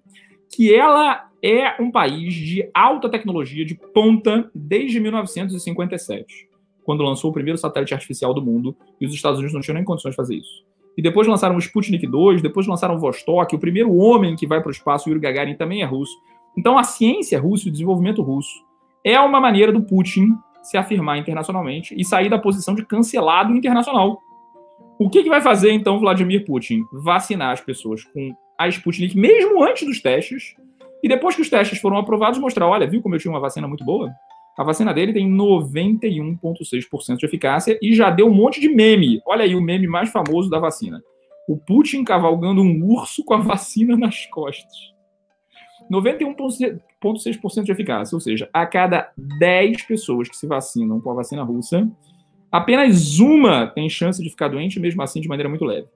que 0.51 0.73
ela 0.73 1.29
é 1.41 1.81
um 1.81 1.91
país 1.91 2.33
de 2.33 2.67
alta 2.73 3.07
tecnologia, 3.07 3.63
de 3.63 3.75
ponta, 3.75 4.49
desde 4.53 4.99
1957, 4.99 6.49
quando 6.83 7.03
lançou 7.03 7.29
o 7.29 7.33
primeiro 7.33 7.57
satélite 7.57 7.93
artificial 7.93 8.33
do 8.33 8.41
mundo, 8.41 8.75
e 8.99 9.05
os 9.05 9.13
Estados 9.13 9.39
Unidos 9.39 9.53
não 9.53 9.61
tinham 9.61 9.75
nem 9.75 9.83
condições 9.83 10.11
de 10.11 10.17
fazer 10.17 10.35
isso. 10.35 10.65
E 10.97 11.01
depois 11.01 11.27
lançaram 11.27 11.55
o 11.55 11.59
Sputnik 11.59 12.05
2, 12.05 12.41
depois 12.41 12.67
lançaram 12.67 12.95
o 12.95 12.99
Vostok, 12.99 13.55
o 13.55 13.59
primeiro 13.59 13.95
homem 13.95 14.35
que 14.35 14.47
vai 14.47 14.61
para 14.61 14.69
o 14.69 14.71
espaço, 14.71 15.09
Yuri 15.09 15.19
Gagarin, 15.19 15.55
também 15.55 15.81
é 15.81 15.85
russo. 15.85 16.13
Então 16.57 16.77
a 16.77 16.83
ciência 16.83 17.39
russa 17.39 17.67
o 17.67 17.71
desenvolvimento 17.71 18.21
russo 18.21 18.63
é 19.03 19.19
uma 19.19 19.39
maneira 19.39 19.71
do 19.71 19.81
Putin 19.81 20.29
se 20.63 20.77
afirmar 20.77 21.17
internacionalmente 21.17 21.93
e 21.97 22.03
sair 22.03 22.29
da 22.29 22.39
posição 22.39 22.73
de 22.73 22.85
cancelado 22.85 23.53
internacional. 23.53 24.19
O 24.97 25.09
que, 25.09 25.21
que 25.21 25.29
vai 25.29 25.41
fazer 25.41 25.71
então 25.71 25.99
Vladimir 25.99 26.45
Putin? 26.45 26.83
Vacinar 26.91 27.51
as 27.51 27.61
pessoas 27.61 28.03
com 28.03 28.35
a 28.57 28.67
Sputnik 28.67 29.17
mesmo 29.17 29.63
antes 29.63 29.85
dos 29.85 30.01
testes 30.01 30.55
e 31.03 31.07
depois 31.07 31.35
que 31.35 31.41
os 31.41 31.49
testes 31.49 31.79
foram 31.79 31.97
aprovados 31.97 32.39
mostrar, 32.39 32.67
olha, 32.67 32.87
viu 32.87 33.01
como 33.01 33.13
eu 33.13 33.19
tinha 33.19 33.31
uma 33.31 33.39
vacina 33.39 33.67
muito 33.67 33.83
boa? 33.83 34.09
A 34.57 34.63
vacina 34.63 34.93
dele 34.93 35.11
tem 35.11 35.29
91,6% 35.29 37.17
de 37.17 37.25
eficácia 37.25 37.77
e 37.81 37.93
já 37.93 38.09
deu 38.09 38.27
um 38.27 38.33
monte 38.33 38.61
de 38.61 38.69
meme. 38.69 39.19
Olha 39.25 39.43
aí 39.43 39.55
o 39.55 39.61
meme 39.61 39.87
mais 39.87 40.09
famoso 40.11 40.49
da 40.49 40.59
vacina. 40.59 41.01
O 41.47 41.57
Putin 41.57 42.03
cavalgando 42.03 42.61
um 42.61 42.85
urso 42.85 43.25
com 43.25 43.33
a 43.33 43.37
vacina 43.37 43.97
nas 43.97 44.25
costas. 44.27 44.92
91,6% 45.91 47.63
de 47.63 47.71
eficácia, 47.71 48.15
ou 48.15 48.19
seja, 48.19 48.49
a 48.53 48.65
cada 48.65 49.11
10 49.17 49.83
pessoas 49.83 50.29
que 50.29 50.37
se 50.37 50.47
vacinam 50.47 50.99
com 50.99 51.11
a 51.11 51.13
vacina 51.13 51.43
russa, 51.43 51.89
apenas 52.51 53.19
uma 53.19 53.67
tem 53.67 53.89
chance 53.89 54.21
de 54.21 54.29
ficar 54.29 54.47
doente, 54.47 54.79
mesmo 54.79 55.01
assim 55.01 55.21
de 55.21 55.27
maneira 55.27 55.49
muito 55.49 55.65
leve. 55.65 55.87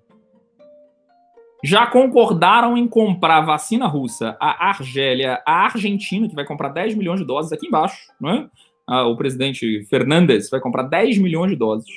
Já 1.63 1.87
concordaram 1.87 2.77
em 2.77 2.87
comprar 2.87 3.41
vacina 3.41 3.87
russa 3.87 4.37
a 4.39 4.69
Argélia, 4.69 5.41
a 5.45 5.65
Argentina, 5.65 6.29
que 6.29 6.35
vai 6.35 6.45
comprar 6.45 6.69
10 6.69 6.95
milhões 6.95 7.19
de 7.19 7.25
doses 7.25 7.51
aqui 7.51 7.67
embaixo, 7.67 8.11
né? 8.21 8.47
Ah, 8.85 9.05
o 9.07 9.17
presidente 9.17 9.83
Fernandes 9.85 10.49
vai 10.49 10.59
comprar 10.61 10.83
10 10.83 11.17
milhões 11.17 11.49
de 11.49 11.57
doses. 11.57 11.89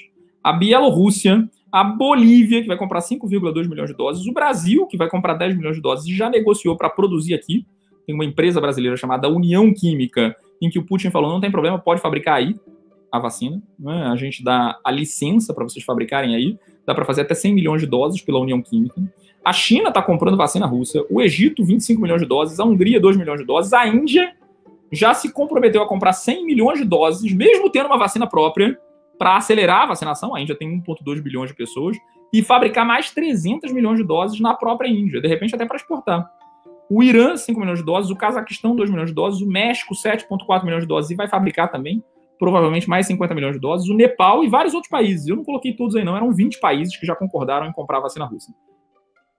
A 0.42 0.52
Bielorrússia, 0.52 1.48
a 1.70 1.84
Bolívia, 1.84 2.62
que 2.62 2.68
vai 2.68 2.76
comprar 2.76 3.00
5,2 3.00 3.68
milhões 3.68 3.90
de 3.90 3.96
doses. 3.96 4.26
O 4.26 4.32
Brasil, 4.32 4.86
que 4.86 4.96
vai 4.96 5.08
comprar 5.08 5.34
10 5.34 5.56
milhões 5.56 5.76
de 5.76 5.82
doses, 5.82 6.08
já 6.08 6.30
negociou 6.30 6.76
para 6.76 6.88
produzir 6.88 7.34
aqui. 7.34 7.66
Tem 8.10 8.14
uma 8.16 8.24
empresa 8.24 8.60
brasileira 8.60 8.96
chamada 8.96 9.28
União 9.28 9.72
Química, 9.72 10.34
em 10.60 10.68
que 10.68 10.80
o 10.80 10.84
Putin 10.84 11.10
falou: 11.10 11.30
não 11.30 11.40
tem 11.40 11.48
problema, 11.48 11.78
pode 11.78 12.00
fabricar 12.00 12.38
aí 12.38 12.56
a 13.10 13.20
vacina. 13.20 13.62
Né? 13.78 14.08
A 14.08 14.16
gente 14.16 14.42
dá 14.42 14.80
a 14.84 14.90
licença 14.90 15.54
para 15.54 15.62
vocês 15.62 15.84
fabricarem 15.84 16.34
aí. 16.34 16.58
Dá 16.84 16.92
para 16.92 17.04
fazer 17.04 17.20
até 17.20 17.34
100 17.34 17.54
milhões 17.54 17.80
de 17.80 17.86
doses 17.86 18.20
pela 18.20 18.40
União 18.40 18.60
Química. 18.60 19.00
A 19.44 19.52
China 19.52 19.90
está 19.90 20.02
comprando 20.02 20.36
vacina 20.36 20.66
russa, 20.66 21.06
o 21.08 21.22
Egito, 21.22 21.64
25 21.64 22.02
milhões 22.02 22.20
de 22.20 22.26
doses, 22.26 22.58
a 22.58 22.64
Hungria, 22.64 22.98
2 22.98 23.16
milhões 23.16 23.38
de 23.38 23.46
doses, 23.46 23.72
a 23.72 23.86
Índia 23.86 24.34
já 24.90 25.14
se 25.14 25.32
comprometeu 25.32 25.80
a 25.80 25.86
comprar 25.86 26.12
100 26.12 26.44
milhões 26.44 26.80
de 26.80 26.84
doses, 26.84 27.32
mesmo 27.32 27.70
tendo 27.70 27.86
uma 27.86 27.96
vacina 27.96 28.26
própria, 28.26 28.76
para 29.16 29.36
acelerar 29.36 29.82
a 29.82 29.86
vacinação. 29.86 30.34
A 30.34 30.40
Índia 30.40 30.56
tem 30.56 30.68
1,2 30.82 31.22
bilhões 31.22 31.50
de 31.50 31.56
pessoas, 31.56 31.96
e 32.32 32.42
fabricar 32.42 32.84
mais 32.84 33.12
300 33.12 33.72
milhões 33.72 33.98
de 33.98 34.04
doses 34.04 34.40
na 34.40 34.52
própria 34.52 34.88
Índia, 34.88 35.20
de 35.20 35.28
repente 35.28 35.54
até 35.54 35.64
para 35.64 35.76
exportar. 35.76 36.39
O 36.90 37.04
Irã, 37.04 37.36
5 37.36 37.60
milhões 37.60 37.78
de 37.78 37.84
doses, 37.84 38.10
o 38.10 38.16
Cazaquistão, 38.16 38.74
2 38.74 38.90
milhões 38.90 39.10
de 39.10 39.14
doses, 39.14 39.40
o 39.40 39.46
México, 39.46 39.94
7,4 39.94 40.64
milhões 40.64 40.82
de 40.82 40.88
doses, 40.88 41.08
e 41.12 41.14
vai 41.14 41.28
fabricar 41.28 41.70
também, 41.70 42.02
provavelmente 42.36 42.88
mais 42.88 43.06
50 43.06 43.32
milhões 43.32 43.54
de 43.54 43.60
doses, 43.60 43.88
o 43.88 43.94
Nepal 43.94 44.42
e 44.42 44.48
vários 44.48 44.74
outros 44.74 44.90
países. 44.90 45.28
Eu 45.28 45.36
não 45.36 45.44
coloquei 45.44 45.72
todos 45.72 45.94
aí, 45.94 46.02
não, 46.02 46.16
eram 46.16 46.32
20 46.32 46.58
países 46.58 46.96
que 46.96 47.06
já 47.06 47.14
concordaram 47.14 47.66
em 47.68 47.72
comprar 47.72 47.98
a 47.98 48.00
vacina 48.00 48.24
russa. 48.24 48.52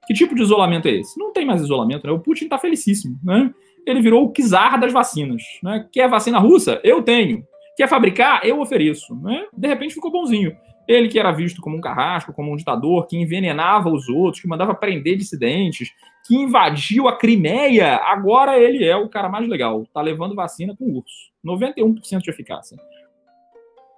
Que 0.07 0.13
tipo 0.13 0.33
de 0.33 0.41
isolamento 0.41 0.87
é 0.87 0.91
esse? 0.91 1.19
Não 1.19 1.33
tem 1.33 1.45
mais 1.45 1.61
isolamento, 1.61 2.07
né? 2.07 2.13
O 2.13 2.19
Putin 2.19 2.45
está 2.45 2.57
felicíssimo, 2.57 3.19
né? 3.21 3.53
Ele 3.85 4.01
virou 4.01 4.25
o 4.25 4.31
czar 4.31 4.79
das 4.79 4.93
vacinas, 4.93 5.43
né? 5.61 5.87
Quer 5.91 6.09
vacina 6.09 6.39
russa? 6.39 6.79
Eu 6.83 7.03
tenho. 7.03 7.43
Quer 7.75 7.87
fabricar? 7.87 8.45
Eu 8.45 8.61
ofereço, 8.61 9.13
né? 9.15 9.45
De 9.55 9.67
repente 9.67 9.93
ficou 9.93 10.09
bonzinho. 10.09 10.55
Ele 10.87 11.07
que 11.07 11.19
era 11.19 11.31
visto 11.31 11.61
como 11.61 11.77
um 11.77 11.81
carrasco, 11.81 12.33
como 12.33 12.51
um 12.51 12.55
ditador, 12.55 13.07
que 13.07 13.17
envenenava 13.17 13.89
os 13.89 14.07
outros, 14.07 14.41
que 14.41 14.47
mandava 14.47 14.73
prender 14.73 15.17
dissidentes, 15.17 15.89
que 16.31 16.35
invadiu 16.37 17.09
a 17.09 17.17
Crimeia, 17.17 17.97
agora 17.97 18.57
ele 18.57 18.85
é 18.85 18.95
o 18.95 19.09
cara 19.09 19.27
mais 19.27 19.45
legal. 19.49 19.85
Tá 19.93 20.01
levando 20.01 20.33
vacina 20.33 20.73
com 20.73 20.85
urso. 20.85 21.29
91% 21.45 22.21
de 22.21 22.29
eficácia. 22.29 22.77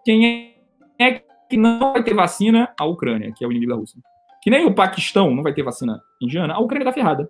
Quem 0.03 0.55
é 0.97 1.21
que 1.47 1.55
não 1.55 1.93
vai 1.93 2.03
ter 2.03 2.15
vacina? 2.15 2.73
A 2.75 2.85
Ucrânia, 2.85 3.31
que 3.37 3.45
é 3.45 3.47
o 3.47 3.51
inimigo 3.51 3.71
da 3.71 3.77
Rússia. 3.77 4.01
Que 4.41 4.49
nem 4.49 4.65
o 4.65 4.73
Paquistão 4.73 5.29
não 5.35 5.43
vai 5.43 5.53
ter 5.53 5.61
vacina 5.61 6.01
indiana, 6.19 6.55
a 6.55 6.59
Ucrânia 6.59 6.85
tá 6.85 6.91
ferrada. 6.91 7.29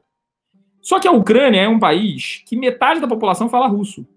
Só 0.82 1.01
que 1.01 1.08
a 1.08 1.12
Ucrânia 1.12 1.60
é 1.60 1.68
um 1.68 1.80
país 1.80 2.41
que 2.47 2.56
metade 2.56 3.01
da 3.01 3.08
população 3.08 3.49
fala 3.49 3.68
russo. 3.68 4.08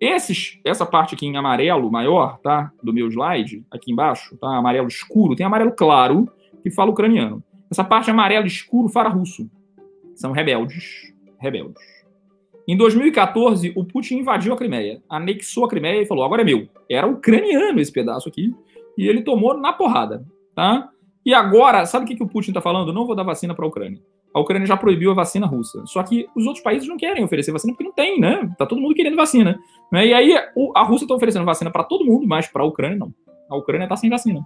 Esses, 0.00 0.58
essa 0.64 0.84
parte 0.84 1.14
aqui 1.14 1.26
em 1.26 1.36
amarelo 1.36 1.88
maior, 1.92 2.38
tá? 2.38 2.72
Do 2.82 2.92
meu 2.92 3.06
slide, 3.06 3.64
aqui 3.70 3.92
embaixo, 3.92 4.36
tá? 4.36 4.48
Amarelo 4.48 4.88
escuro, 4.88 5.36
tem 5.36 5.46
amarelo 5.46 5.70
claro, 5.70 6.28
que 6.60 6.72
fala 6.72 6.90
ucraniano. 6.90 7.40
Essa 7.70 7.84
parte 7.84 8.10
amarelo 8.10 8.48
escuro 8.48 8.88
fala 8.88 9.08
russo. 9.08 9.48
São 10.14 10.32
rebeldes. 10.32 11.12
Rebeldes. 11.38 11.82
Em 12.66 12.76
2014, 12.76 13.72
o 13.74 13.84
Putin 13.84 14.18
invadiu 14.18 14.52
a 14.52 14.56
Crimeia, 14.56 15.02
anexou 15.08 15.64
a 15.64 15.68
Crimeia 15.68 16.02
e 16.02 16.06
falou: 16.06 16.24
agora 16.24 16.42
é 16.42 16.44
meu. 16.44 16.68
Era 16.88 17.06
ucraniano 17.06 17.80
esse 17.80 17.92
pedaço 17.92 18.28
aqui, 18.28 18.54
e 18.96 19.08
ele 19.08 19.22
tomou 19.22 19.56
na 19.58 19.72
porrada, 19.72 20.24
tá? 20.54 20.88
E 21.24 21.34
agora, 21.34 21.86
sabe 21.86 22.04
o 22.04 22.08
que, 22.08 22.16
que 22.16 22.22
o 22.22 22.28
Putin 22.28 22.50
está 22.50 22.60
falando? 22.60 22.92
Não 22.92 23.06
vou 23.06 23.14
dar 23.14 23.22
vacina 23.22 23.54
para 23.54 23.64
a 23.64 23.68
Ucrânia. 23.68 24.00
A 24.34 24.40
Ucrânia 24.40 24.66
já 24.66 24.76
proibiu 24.76 25.10
a 25.10 25.14
vacina 25.14 25.46
russa. 25.46 25.84
Só 25.86 26.02
que 26.02 26.26
os 26.34 26.46
outros 26.46 26.64
países 26.64 26.88
não 26.88 26.96
querem 26.96 27.22
oferecer 27.22 27.52
vacina 27.52 27.72
porque 27.72 27.84
não 27.84 27.92
tem, 27.92 28.18
né? 28.18 28.50
Tá 28.58 28.64
todo 28.64 28.80
mundo 28.80 28.94
querendo 28.94 29.16
vacina. 29.16 29.58
Né? 29.90 30.06
E 30.06 30.14
aí 30.14 30.34
a 30.74 30.82
Rússia 30.82 31.04
está 31.04 31.14
oferecendo 31.14 31.44
vacina 31.44 31.70
para 31.70 31.84
todo 31.84 32.04
mundo, 32.04 32.26
mas 32.26 32.48
para 32.48 32.62
a 32.62 32.66
Ucrânia 32.66 32.96
não. 32.96 33.12
A 33.50 33.56
Ucrânia 33.56 33.84
está 33.84 33.96
sem 33.96 34.08
vacina. 34.08 34.40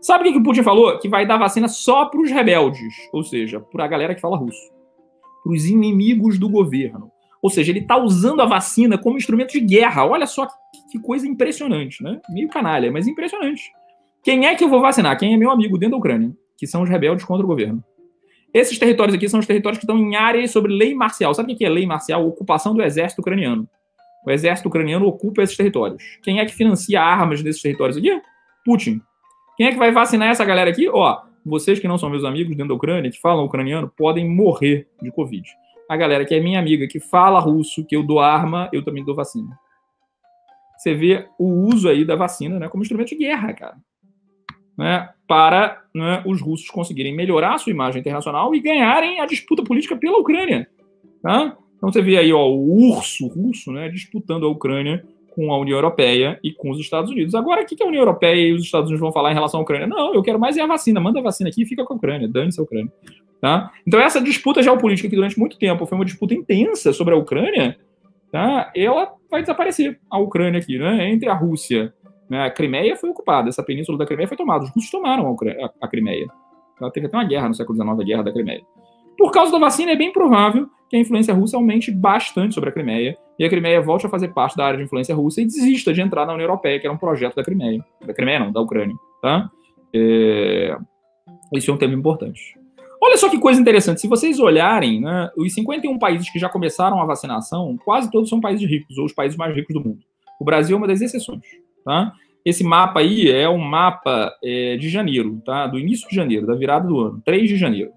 Sabe 0.00 0.22
o 0.22 0.26
que, 0.26 0.32
que 0.32 0.38
o 0.38 0.42
Putin 0.42 0.62
falou? 0.62 0.98
Que 0.98 1.08
vai 1.08 1.26
dar 1.26 1.36
vacina 1.36 1.68
só 1.68 2.06
para 2.06 2.20
os 2.20 2.30
rebeldes, 2.30 2.94
ou 3.12 3.22
seja, 3.22 3.60
para 3.60 3.84
a 3.84 3.88
galera 3.88 4.14
que 4.14 4.20
fala 4.20 4.36
russo, 4.36 4.58
para 5.48 5.54
os 5.54 5.64
inimigos 5.64 6.38
do 6.38 6.46
governo. 6.46 7.10
Ou 7.40 7.48
seja, 7.48 7.72
ele 7.72 7.78
está 7.78 7.96
usando 7.96 8.42
a 8.42 8.44
vacina 8.44 8.98
como 8.98 9.16
instrumento 9.16 9.52
de 9.52 9.60
guerra. 9.60 10.04
Olha 10.04 10.26
só 10.26 10.44
que, 10.44 10.52
que 10.92 10.98
coisa 10.98 11.26
impressionante, 11.26 12.02
né? 12.02 12.20
Meio 12.28 12.48
canalha, 12.48 12.92
mas 12.92 13.08
impressionante. 13.08 13.72
Quem 14.22 14.46
é 14.46 14.54
que 14.54 14.62
eu 14.62 14.68
vou 14.68 14.82
vacinar? 14.82 15.18
Quem 15.18 15.32
é 15.32 15.36
meu 15.38 15.50
amigo 15.50 15.78
dentro 15.78 15.92
da 15.92 15.96
Ucrânia? 15.96 16.36
Que 16.58 16.66
são 16.66 16.82
os 16.82 16.90
rebeldes 16.90 17.24
contra 17.24 17.44
o 17.44 17.48
governo. 17.48 17.82
Esses 18.52 18.78
territórios 18.78 19.14
aqui 19.14 19.26
são 19.26 19.40
os 19.40 19.46
territórios 19.46 19.78
que 19.78 19.84
estão 19.84 19.96
em 19.96 20.16
áreas 20.16 20.50
sobre 20.50 20.70
lei 20.70 20.94
marcial. 20.94 21.32
Sabe 21.32 21.54
o 21.54 21.56
que 21.56 21.64
é 21.64 21.68
lei 21.68 21.86
marcial? 21.86 22.26
Ocupação 22.26 22.74
do 22.74 22.82
exército 22.82 23.22
ucraniano. 23.22 23.66
O 24.26 24.30
exército 24.30 24.68
ucraniano 24.68 25.06
ocupa 25.06 25.42
esses 25.42 25.56
territórios. 25.56 26.02
Quem 26.22 26.40
é 26.40 26.44
que 26.44 26.54
financia 26.54 27.00
armas 27.00 27.42
desses 27.42 27.62
territórios 27.62 27.96
aqui? 27.96 28.20
Putin. 28.66 29.00
Quem 29.56 29.68
é 29.68 29.72
que 29.72 29.78
vai 29.78 29.92
vacinar 29.92 30.28
essa 30.28 30.44
galera 30.44 30.68
aqui? 30.68 30.88
Ó, 30.88 31.22
vocês 31.44 31.78
que 31.78 31.88
não 31.88 31.98
são 31.98 32.10
meus 32.10 32.24
amigos 32.24 32.56
dentro 32.56 32.68
da 32.68 32.74
Ucrânia, 32.74 33.10
que 33.10 33.20
falam 33.20 33.44
ucraniano, 33.44 33.92
podem 33.96 34.28
morrer 34.28 34.88
de 35.02 35.10
Covid. 35.10 35.48
A 35.88 35.96
galera 35.96 36.24
que 36.24 36.34
é 36.34 36.40
minha 36.40 36.58
amiga, 36.58 36.86
que 36.86 37.00
fala 37.00 37.40
russo, 37.40 37.84
que 37.84 37.96
eu 37.96 38.02
dou 38.02 38.20
arma, 38.20 38.68
eu 38.72 38.84
também 38.84 39.04
dou 39.04 39.14
vacina. 39.14 39.58
Você 40.76 40.94
vê 40.94 41.26
o 41.38 41.46
uso 41.46 41.88
aí 41.88 42.04
da 42.04 42.14
vacina 42.14 42.58
né, 42.58 42.68
como 42.68 42.82
instrumento 42.82 43.08
de 43.08 43.16
guerra, 43.16 43.52
cara 43.52 43.76
né, 44.78 45.10
para 45.26 45.82
né, 45.92 46.22
os 46.24 46.40
russos 46.40 46.70
conseguirem 46.70 47.14
melhorar 47.14 47.54
a 47.54 47.58
sua 47.58 47.72
imagem 47.72 48.00
internacional 48.00 48.54
e 48.54 48.60
ganharem 48.60 49.20
a 49.20 49.26
disputa 49.26 49.64
política 49.64 49.96
pela 49.96 50.18
Ucrânia. 50.18 50.70
Tá? 51.20 51.56
Então 51.76 51.92
você 51.92 52.00
vê 52.00 52.16
aí 52.16 52.32
ó, 52.32 52.46
o 52.46 52.92
urso 52.92 53.26
russo 53.26 53.72
né, 53.72 53.88
disputando 53.88 54.46
a 54.46 54.48
Ucrânia 54.48 55.04
com 55.38 55.52
a 55.52 55.58
União 55.58 55.76
Europeia 55.76 56.40
e 56.42 56.52
com 56.52 56.70
os 56.70 56.80
Estados 56.80 57.12
Unidos. 57.12 57.32
Agora, 57.36 57.62
o 57.62 57.64
que 57.64 57.80
a 57.80 57.86
União 57.86 58.00
Europeia 58.00 58.48
e 58.48 58.52
os 58.52 58.64
Estados 58.64 58.88
Unidos 58.88 59.00
vão 59.00 59.12
falar 59.12 59.30
em 59.30 59.34
relação 59.34 59.60
à 59.60 59.62
Ucrânia? 59.62 59.86
Não, 59.86 60.12
eu 60.12 60.20
quero 60.20 60.38
mais 60.38 60.56
é 60.56 60.62
a 60.62 60.66
vacina. 60.66 61.00
Manda 61.00 61.20
a 61.20 61.22
vacina 61.22 61.48
aqui 61.48 61.62
e 61.62 61.66
fica 61.66 61.84
com 61.84 61.92
a 61.92 61.96
Ucrânia. 61.96 62.26
Dane-se 62.26 62.58
a 62.58 62.64
Ucrânia. 62.64 62.92
Tá? 63.40 63.70
Então, 63.86 64.00
essa 64.00 64.20
disputa 64.20 64.60
geopolítica 64.60 65.08
que 65.08 65.14
durante 65.14 65.38
muito 65.38 65.56
tempo 65.56 65.86
foi 65.86 65.96
uma 65.96 66.04
disputa 66.04 66.34
intensa 66.34 66.92
sobre 66.92 67.14
a 67.14 67.16
Ucrânia, 67.16 67.78
tá? 68.32 68.72
ela 68.74 69.12
vai 69.30 69.42
desaparecer, 69.42 70.00
a 70.10 70.18
Ucrânia 70.18 70.58
aqui, 70.58 70.76
né? 70.76 71.08
entre 71.08 71.28
a 71.28 71.34
Rússia 71.34 71.94
né? 72.28 72.44
A 72.44 72.50
Crimeia 72.50 72.96
foi 72.96 73.10
ocupada, 73.10 73.48
essa 73.48 73.62
península 73.62 73.96
da 73.96 74.06
Crimeia 74.06 74.28
foi 74.28 74.36
tomada. 74.36 74.64
Os 74.64 74.70
russos 74.70 74.90
tomaram 74.90 75.34
a, 75.34 75.70
a 75.80 75.88
Crimeia. 75.88 76.26
Ela 76.80 76.90
teve 76.90 77.06
até 77.06 77.16
uma 77.16 77.24
guerra 77.24 77.48
no 77.48 77.54
século 77.54 77.76
XIX, 77.76 78.00
a 78.00 78.04
Guerra 78.04 78.22
da 78.22 78.32
Crimeia. 78.32 78.62
Por 79.16 79.32
causa 79.32 79.50
da 79.50 79.58
vacina, 79.58 79.92
é 79.92 79.96
bem 79.96 80.12
provável 80.12 80.68
que 80.88 80.96
a 80.96 81.00
influência 81.00 81.34
russa 81.34 81.56
aumente 81.56 81.90
bastante 81.90 82.54
sobre 82.54 82.70
a 82.70 82.72
Crimeia 82.72 83.16
e 83.38 83.44
a 83.44 83.48
Crimeia 83.48 83.80
volte 83.80 84.06
a 84.06 84.08
fazer 84.08 84.28
parte 84.28 84.56
da 84.56 84.66
área 84.66 84.78
de 84.78 84.84
influência 84.84 85.14
russa 85.14 85.40
e 85.40 85.44
desista 85.44 85.92
de 85.92 86.00
entrar 86.00 86.26
na 86.26 86.32
União 86.32 86.46
Europeia, 86.46 86.80
que 86.80 86.86
era 86.86 86.94
um 86.94 86.98
projeto 86.98 87.36
da 87.36 87.44
Crimeia. 87.44 87.84
Da 88.04 88.12
Crimeia 88.12 88.40
não, 88.40 88.50
da 88.50 88.60
Ucrânia. 88.60 88.96
Tá? 89.22 89.48
É... 89.94 90.76
Isso 91.54 91.70
é 91.70 91.74
um 91.74 91.78
tema 91.78 91.94
importante. 91.94 92.58
Olha 93.00 93.16
só 93.16 93.28
que 93.30 93.38
coisa 93.38 93.60
interessante. 93.60 94.00
Se 94.00 94.08
vocês 94.08 94.40
olharem, 94.40 95.00
né, 95.00 95.30
os 95.36 95.54
51 95.54 95.98
países 95.98 96.28
que 96.30 96.38
já 96.38 96.48
começaram 96.48 97.00
a 97.00 97.04
vacinação, 97.04 97.76
quase 97.84 98.10
todos 98.10 98.28
são 98.28 98.40
países 98.40 98.68
ricos, 98.68 98.98
ou 98.98 99.04
os 99.04 99.12
países 99.12 99.38
mais 99.38 99.54
ricos 99.54 99.72
do 99.72 99.80
mundo. 99.80 100.00
O 100.40 100.44
Brasil 100.44 100.74
é 100.74 100.78
uma 100.78 100.88
das 100.88 101.00
exceções. 101.00 101.44
Tá? 101.84 102.12
Esse 102.44 102.64
mapa 102.64 103.00
aí 103.00 103.30
é 103.30 103.48
um 103.48 103.58
mapa 103.58 104.34
é, 104.42 104.76
de 104.76 104.88
janeiro, 104.88 105.40
tá? 105.44 105.68
do 105.68 105.78
início 105.78 106.08
de 106.08 106.14
janeiro, 106.14 106.46
da 106.46 106.54
virada 106.54 106.88
do 106.88 106.98
ano, 106.98 107.22
3 107.24 107.48
de 107.48 107.56
janeiro. 107.56 107.92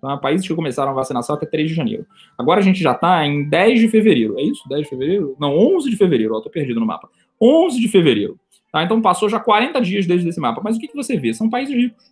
Tá? 0.00 0.16
Países 0.16 0.46
que 0.46 0.54
começaram 0.54 0.90
a 0.90 0.94
vacinação 0.94 1.36
até 1.36 1.46
3 1.46 1.68
de 1.68 1.74
janeiro. 1.74 2.06
Agora 2.38 2.60
a 2.60 2.62
gente 2.62 2.80
já 2.82 2.92
está 2.92 3.26
em 3.26 3.48
10 3.48 3.80
de 3.80 3.88
fevereiro. 3.88 4.38
É 4.38 4.42
isso? 4.42 4.62
10 4.68 4.82
de 4.82 4.88
fevereiro? 4.88 5.36
Não, 5.38 5.56
11 5.56 5.90
de 5.90 5.96
fevereiro. 5.96 6.36
Estou 6.36 6.52
perdido 6.52 6.80
no 6.80 6.86
mapa. 6.86 7.08
11 7.40 7.80
de 7.80 7.88
fevereiro. 7.88 8.38
Tá? 8.72 8.82
Então 8.82 9.00
passou 9.00 9.28
já 9.28 9.40
40 9.40 9.80
dias 9.80 10.06
desde 10.06 10.28
esse 10.28 10.40
mapa. 10.40 10.60
Mas 10.62 10.76
o 10.76 10.80
que, 10.80 10.88
que 10.88 10.96
você 10.96 11.16
vê? 11.16 11.32
São 11.32 11.48
países 11.48 11.74
ricos. 11.74 12.04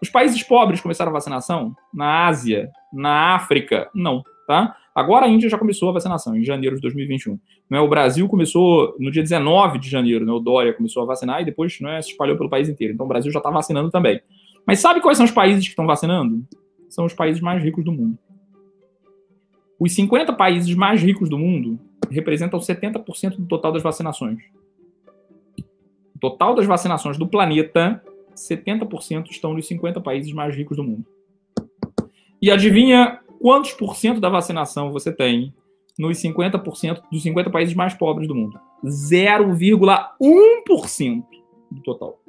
Os 0.00 0.08
países 0.08 0.42
pobres 0.42 0.80
começaram 0.80 1.10
a 1.10 1.12
vacinação? 1.12 1.74
Na 1.92 2.26
Ásia, 2.26 2.70
na 2.92 3.34
África? 3.34 3.90
Não, 3.94 4.22
tá? 4.46 4.74
Agora 4.94 5.26
a 5.26 5.28
Índia 5.28 5.48
já 5.48 5.58
começou 5.58 5.90
a 5.90 5.92
vacinação, 5.92 6.36
em 6.36 6.42
janeiro 6.42 6.76
de 6.76 6.82
2021. 6.82 7.38
Né? 7.68 7.80
O 7.80 7.88
Brasil 7.88 8.28
começou 8.28 8.96
no 8.98 9.10
dia 9.10 9.22
19 9.22 9.78
de 9.78 9.88
janeiro, 9.88 10.24
né? 10.24 10.32
o 10.32 10.40
Dória 10.40 10.72
começou 10.72 11.02
a 11.02 11.06
vacinar 11.06 11.42
e 11.42 11.44
depois 11.44 11.78
né, 11.80 12.00
se 12.02 12.10
espalhou 12.10 12.36
pelo 12.36 12.48
país 12.48 12.68
inteiro. 12.68 12.94
Então 12.94 13.06
o 13.06 13.08
Brasil 13.08 13.30
já 13.30 13.38
está 13.38 13.50
vacinando 13.50 13.90
também. 13.90 14.20
Mas 14.66 14.80
sabe 14.80 15.00
quais 15.00 15.16
são 15.16 15.26
os 15.26 15.32
países 15.32 15.64
que 15.64 15.70
estão 15.70 15.86
vacinando? 15.86 16.44
São 16.90 17.06
os 17.06 17.14
países 17.14 17.40
mais 17.40 17.62
ricos 17.62 17.82
do 17.82 17.92
mundo. 17.92 18.18
Os 19.78 19.94
50 19.94 20.34
países 20.34 20.74
mais 20.74 21.00
ricos 21.00 21.30
do 21.30 21.38
mundo 21.38 21.80
representam 22.10 22.60
70% 22.60 23.36
do 23.36 23.46
total 23.46 23.72
das 23.72 23.82
vacinações. 23.82 24.42
O 26.14 26.18
total 26.20 26.54
das 26.54 26.66
vacinações 26.66 27.16
do 27.16 27.26
planeta 27.26 28.04
70% 28.34 29.30
estão 29.30 29.54
nos 29.54 29.66
50 29.66 29.98
países 30.00 30.32
mais 30.32 30.54
ricos 30.54 30.76
do 30.76 30.84
mundo. 30.84 31.06
E 32.42 32.50
adivinha 32.50 33.20
quantos 33.40 33.72
por 33.72 33.96
cento 33.96 34.20
da 34.20 34.28
vacinação 34.28 34.92
você 34.92 35.10
tem 35.12 35.54
nos 35.98 36.18
50% 36.18 37.02
dos 37.10 37.22
50 37.22 37.50
países 37.50 37.74
mais 37.74 37.94
pobres 37.94 38.28
do 38.28 38.34
mundo? 38.34 38.60
0,1% 38.84 41.24
do 41.70 41.82
total. 41.82 42.19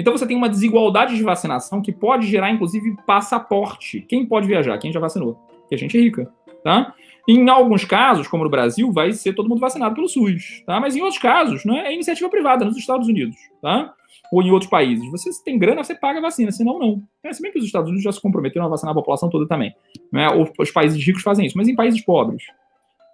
Então 0.00 0.16
você 0.16 0.26
tem 0.26 0.34
uma 0.36 0.48
desigualdade 0.48 1.14
de 1.14 1.22
vacinação 1.22 1.82
que 1.82 1.92
pode 1.92 2.26
gerar, 2.26 2.50
inclusive, 2.50 2.96
passaporte. 3.06 4.00
Quem 4.08 4.24
pode 4.24 4.46
viajar? 4.46 4.78
Quem 4.78 4.90
já 4.90 4.98
vacinou. 4.98 5.38
Que 5.68 5.74
a 5.74 5.78
gente 5.78 5.96
é 5.96 6.00
rica, 6.00 6.32
tá? 6.64 6.94
Em 7.28 7.48
alguns 7.50 7.84
casos, 7.84 8.26
como 8.26 8.42
no 8.42 8.50
Brasil, 8.50 8.90
vai 8.90 9.12
ser 9.12 9.34
todo 9.34 9.48
mundo 9.48 9.60
vacinado 9.60 9.94
pelo 9.94 10.08
SUS, 10.08 10.64
tá? 10.66 10.80
Mas 10.80 10.96
em 10.96 11.02
outros 11.02 11.20
casos, 11.20 11.66
né, 11.66 11.86
é 11.86 11.94
iniciativa 11.94 12.30
privada 12.30 12.64
nos 12.64 12.78
Estados 12.78 13.06
Unidos, 13.06 13.36
tá? 13.60 13.92
ou 14.32 14.42
em 14.42 14.50
outros 14.50 14.70
países. 14.70 15.08
Você 15.10 15.30
tem 15.44 15.58
grana, 15.58 15.82
você 15.82 15.94
paga 15.94 16.18
a 16.18 16.22
vacina, 16.22 16.50
senão 16.52 16.78
não. 16.78 17.02
É, 17.22 17.32
se 17.32 17.42
bem 17.42 17.52
que 17.52 17.58
os 17.58 17.64
Estados 17.64 17.88
Unidos 17.88 18.04
já 18.04 18.12
se 18.12 18.20
comprometeram 18.20 18.66
a 18.66 18.68
vacinar 18.68 18.92
a 18.92 18.94
população 18.94 19.28
toda 19.28 19.46
também. 19.46 19.74
Né? 20.12 20.28
Os 20.58 20.70
países 20.70 21.04
ricos 21.04 21.22
fazem 21.22 21.46
isso, 21.46 21.58
mas 21.58 21.68
em 21.68 21.74
países 21.74 22.00
pobres. 22.00 22.44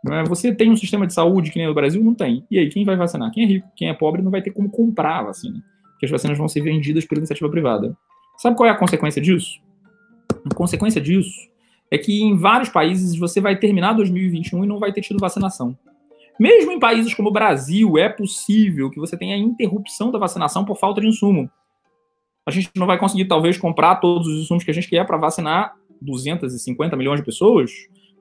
Né? 0.05 0.24
Você 0.28 0.55
tem 0.55 0.70
um 0.70 0.76
sistema 0.76 1.07
de 1.07 1.14
saúde 1.14 1.51
que 1.51 1.59
nem 1.59 1.68
o 1.68 1.74
Brasil? 1.74 2.03
Não 2.05 2.14
tem. 2.14 2.45
E 2.51 2.59
aí, 2.59 2.68
quem 2.68 2.84
vai 2.84 2.97
vacinar? 2.97 3.30
Quem 3.32 3.45
é 3.45 3.47
rico? 3.47 3.68
Quem 3.74 3.89
é 3.89 3.95
pobre 3.95 4.22
não 4.22 4.30
vai 4.30 4.43
ter 4.43 4.51
como 4.51 4.68
comprar 4.68 5.20
a 5.20 5.22
vacina. 5.24 5.62
Porque 5.97 6.05
as 6.05 6.12
vacinas 6.12 6.36
vão 6.36 6.47
ser 6.47 6.61
vendidas 6.61 7.07
pela 7.07 7.20
iniciativa 7.20 7.49
privada. 7.49 7.97
Sabe 8.36 8.55
qual 8.55 8.68
é 8.68 8.70
a 8.70 8.76
consequência 8.76 9.20
disso? 9.20 9.61
A 10.51 10.55
consequência 10.55 11.01
disso 11.01 11.49
é 11.90 11.97
que 11.97 12.22
em 12.22 12.36
vários 12.36 12.68
países 12.68 13.16
você 13.18 13.40
vai 13.40 13.59
terminar 13.59 13.94
2021 13.94 14.64
e 14.64 14.66
não 14.66 14.78
vai 14.78 14.92
ter 14.92 15.01
tido 15.01 15.18
vacinação. 15.18 15.76
Mesmo 16.38 16.70
em 16.72 16.78
países 16.78 17.14
como 17.14 17.30
o 17.30 17.32
Brasil, 17.32 17.97
é 17.97 18.11
possível 18.11 18.90
que 18.90 19.01
você 19.01 19.16
tenha 19.16 19.36
interrupção 19.38 20.11
da 20.11 20.18
vacinação 20.18 20.66
por 20.66 20.76
falta 20.76 21.01
de 21.01 21.07
insumo. 21.07 21.51
A 22.44 22.51
gente 22.51 22.70
não 22.76 22.86
vai 22.86 22.99
conseguir, 22.99 23.24
talvez, 23.24 23.57
comprar 23.57 23.97
todos 23.97 24.28
os 24.28 24.42
insumos 24.42 24.62
que 24.62 24.70
a 24.70 24.74
gente 24.74 24.88
quer 24.88 25.07
para 25.07 25.16
vacinar 25.16 25.74
250 26.03 26.94
milhões 26.94 27.20
de 27.20 27.24
pessoas. 27.24 27.72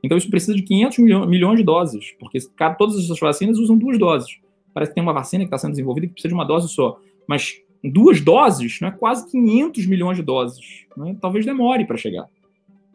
Então, 0.01 0.17
isso 0.17 0.29
precisa 0.29 0.55
de 0.55 0.61
500 0.61 0.97
milhões 1.27 1.57
de 1.57 1.63
doses, 1.63 2.15
porque 2.19 2.39
todas 2.77 2.97
essas 2.97 3.19
vacinas 3.19 3.59
usam 3.59 3.77
duas 3.77 3.99
doses. 3.99 4.39
Parece 4.73 4.91
que 4.91 4.95
tem 4.95 5.03
uma 5.03 5.13
vacina 5.13 5.43
que 5.43 5.47
está 5.47 5.57
sendo 5.57 5.71
desenvolvida 5.71 6.07
que 6.07 6.13
precisa 6.13 6.29
de 6.29 6.33
uma 6.33 6.45
dose 6.45 6.69
só. 6.69 6.97
Mas 7.27 7.55
duas 7.91 8.21
doses, 8.21 8.79
não 8.81 8.89
é 8.89 8.91
quase 8.91 9.29
500 9.31 9.85
milhões 9.85 10.17
de 10.17 10.23
doses. 10.23 10.85
Né? 10.95 11.15
Talvez 11.19 11.45
demore 11.45 11.85
para 11.85 11.97
chegar. 11.97 12.27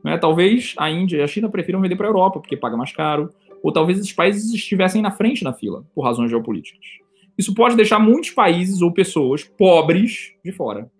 Né? 0.04 0.16
Talvez 0.18 0.74
a 0.78 0.90
Índia 0.90 1.18
e 1.18 1.22
a 1.22 1.26
China 1.26 1.48
prefiram 1.48 1.80
vender 1.80 1.96
para 1.96 2.06
a 2.06 2.10
Europa, 2.10 2.40
porque 2.40 2.56
paga 2.56 2.76
mais 2.76 2.92
caro 2.92 3.30
ou 3.62 3.72
talvez 3.72 3.98
esses 3.98 4.12
países 4.12 4.52
estivessem 4.52 5.02
na 5.02 5.10
frente 5.10 5.44
na 5.44 5.52
fila, 5.52 5.84
por 5.94 6.02
razões 6.02 6.30
geopolíticas. 6.30 6.80
Isso 7.36 7.54
pode 7.54 7.76
deixar 7.76 7.98
muitos 7.98 8.30
países 8.30 8.82
ou 8.82 8.92
pessoas 8.92 9.44
pobres 9.44 10.34
de 10.44 10.52
fora. 10.52 10.90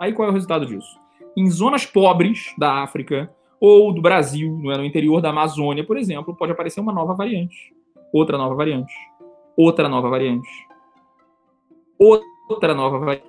Aí 0.00 0.12
qual 0.12 0.28
é 0.28 0.30
o 0.30 0.34
resultado 0.34 0.66
disso? 0.66 0.98
Em 1.36 1.48
zonas 1.50 1.84
pobres 1.86 2.54
da 2.58 2.82
África 2.82 3.30
ou 3.60 3.92
do 3.92 4.00
Brasil, 4.00 4.50
no 4.50 4.84
interior 4.84 5.20
da 5.20 5.30
Amazônia, 5.30 5.84
por 5.84 5.96
exemplo, 5.96 6.34
pode 6.34 6.52
aparecer 6.52 6.80
uma 6.80 6.92
nova 6.92 7.14
variante. 7.14 7.74
Outra 8.12 8.38
nova 8.38 8.54
variante. 8.54 8.92
Outra 9.56 9.88
nova 9.88 10.08
variante. 10.08 10.48
Outra 11.98 12.74
nova 12.74 12.98
variante. 12.98 13.27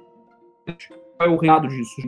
Qual 1.18 1.30
é 1.30 1.32
o 1.32 1.38
resultado 1.38 1.68
disso? 1.68 2.02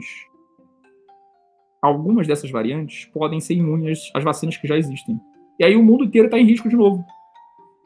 Algumas 1.82 2.28
dessas 2.28 2.51
variantes 2.51 3.05
podem 3.05 3.39
ser 3.39 3.55
imunes 3.55 4.12
às 4.14 4.24
vacinas 4.24 4.57
que 4.57 4.68
já 4.68 4.78
existem. 4.78 5.20
E 5.59 5.64
aí 5.64 5.76
o 5.76 5.84
mundo 5.84 6.03
inteiro 6.03 6.28
está 6.28 6.39
em 6.39 6.45
risco 6.45 6.70
de 6.70 6.76
novo. 6.76 7.03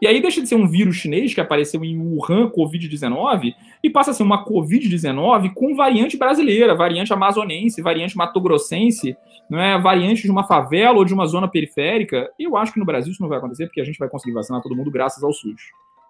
E 0.01 0.07
aí 0.07 0.21
deixa 0.21 0.41
de 0.41 0.47
ser 0.47 0.55
um 0.55 0.67
vírus 0.67 0.97
chinês 0.97 1.33
que 1.33 1.39
apareceu 1.39 1.83
em 1.83 1.97
Wuhan, 1.97 2.51
Covid-19, 2.51 3.53
e 3.81 3.89
passa 3.89 4.11
a 4.11 4.13
ser 4.13 4.23
uma 4.23 4.45
Covid-19 4.45 5.53
com 5.53 5.73
variante 5.73 6.17
brasileira, 6.17 6.75
variante 6.75 7.13
amazonense, 7.13 7.81
variante 7.81 8.17
matogrossense, 8.17 9.15
não 9.49 9.59
é? 9.59 9.79
variante 9.79 10.23
de 10.23 10.31
uma 10.31 10.43
favela 10.43 10.97
ou 10.97 11.05
de 11.05 11.13
uma 11.13 11.25
zona 11.25 11.47
periférica. 11.47 12.29
E 12.37 12.43
eu 12.43 12.57
acho 12.57 12.73
que 12.73 12.79
no 12.79 12.85
Brasil 12.85 13.13
isso 13.13 13.21
não 13.21 13.29
vai 13.29 13.37
acontecer, 13.37 13.67
porque 13.67 13.79
a 13.79 13.85
gente 13.85 13.97
vai 13.97 14.09
conseguir 14.09 14.33
vacinar 14.33 14.61
todo 14.61 14.75
mundo 14.75 14.91
graças 14.91 15.23
ao 15.23 15.31
SUS. 15.31 15.61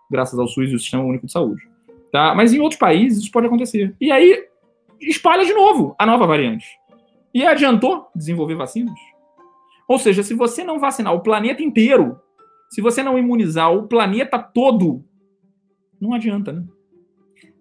Graças 0.10 0.38
ao 0.40 0.48
SUS 0.48 0.72
e 0.72 0.76
o 0.76 0.80
Sistema 0.80 1.04
Único 1.04 1.28
de 1.28 1.32
Saúde. 1.32 1.62
Tá? 2.12 2.34
Mas 2.34 2.54
em 2.54 2.60
outros 2.60 2.80
países 2.80 3.20
isso 3.20 3.32
pode 3.32 3.46
acontecer. 3.46 3.96
E 4.02 4.12
aí 4.12 4.46
espalha 5.00 5.46
de 5.46 5.54
novo 5.54 5.96
a 5.98 6.06
nova 6.06 6.26
variante. 6.26 6.68
E 7.34 7.46
adiantou 7.46 8.08
desenvolver 8.16 8.56
vacinas? 8.56 8.98
Ou 9.88 10.00
seja, 10.00 10.24
se 10.24 10.34
você 10.34 10.64
não 10.64 10.80
vacinar 10.80 11.14
o 11.14 11.22
planeta 11.22 11.62
inteiro, 11.62 12.20
se 12.70 12.82
você 12.82 13.04
não 13.04 13.18
imunizar 13.18 13.74
o 13.74 13.88
planeta 13.88 14.40
todo, 14.40 15.04
não 16.00 16.14
adianta, 16.14 16.52
né? 16.52 16.64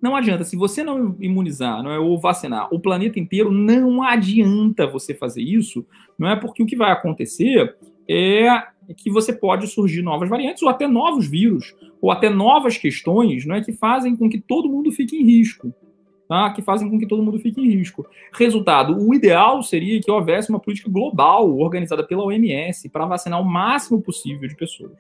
Não 0.01 0.15
adianta. 0.15 0.45
Se 0.45 0.57
você 0.57 0.83
não 0.83 1.17
imunizar 1.19 1.83
não 1.83 1.91
é, 1.91 1.99
ou 1.99 2.19
vacinar 2.21 2.69
o 2.73 2.79
planeta 2.79 3.19
inteiro, 3.19 3.51
não 3.51 4.03
adianta 4.03 4.87
você 4.87 5.15
fazer 5.15 5.43
isso, 5.43 5.85
não 6.19 6.29
é? 6.29 6.37
Porque 6.37 6.63
o 6.63 6.67
que 6.67 6.77
vai 6.77 6.93
acontecer 6.93 7.77
é 8.09 8.47
que 8.97 9.11
você 9.11 9.33
pode 9.33 9.67
surgir 9.67 10.03
novas 10.03 10.29
variantes 10.29 10.63
ou 10.63 10.69
até 10.69 10.87
novos 10.87 11.27
vírus 11.27 11.75
ou 12.01 12.11
até 12.11 12.29
novas 12.29 12.77
questões, 12.77 13.47
não 13.47 13.55
é, 13.55 13.65
que 13.65 13.73
fazem 13.73 14.15
com 14.15 14.29
que 14.29 14.39
todo 14.39 14.69
mundo 14.69 14.93
fique 14.93 15.17
em 15.17 15.25
risco 15.25 15.75
tá? 16.29 16.51
que 16.51 16.63
fazem 16.63 16.89
com 16.89 16.99
que 16.99 17.07
todo 17.07 17.23
mundo 17.23 17.39
fique 17.39 17.61
em 17.61 17.71
risco. 17.71 18.07
Resultado: 18.33 18.97
o 18.97 19.15
ideal 19.15 19.63
seria 19.63 20.01
que 20.01 20.11
houvesse 20.11 20.51
uma 20.51 20.61
política 20.61 20.91
global 20.91 21.57
organizada 21.59 22.05
pela 22.05 22.25
OMS 22.25 22.89
para 22.89 23.07
vacinar 23.07 23.41
o 23.41 23.45
máximo 23.45 24.01
possível 24.01 24.49
de 24.49 24.57
pessoas. 24.57 24.93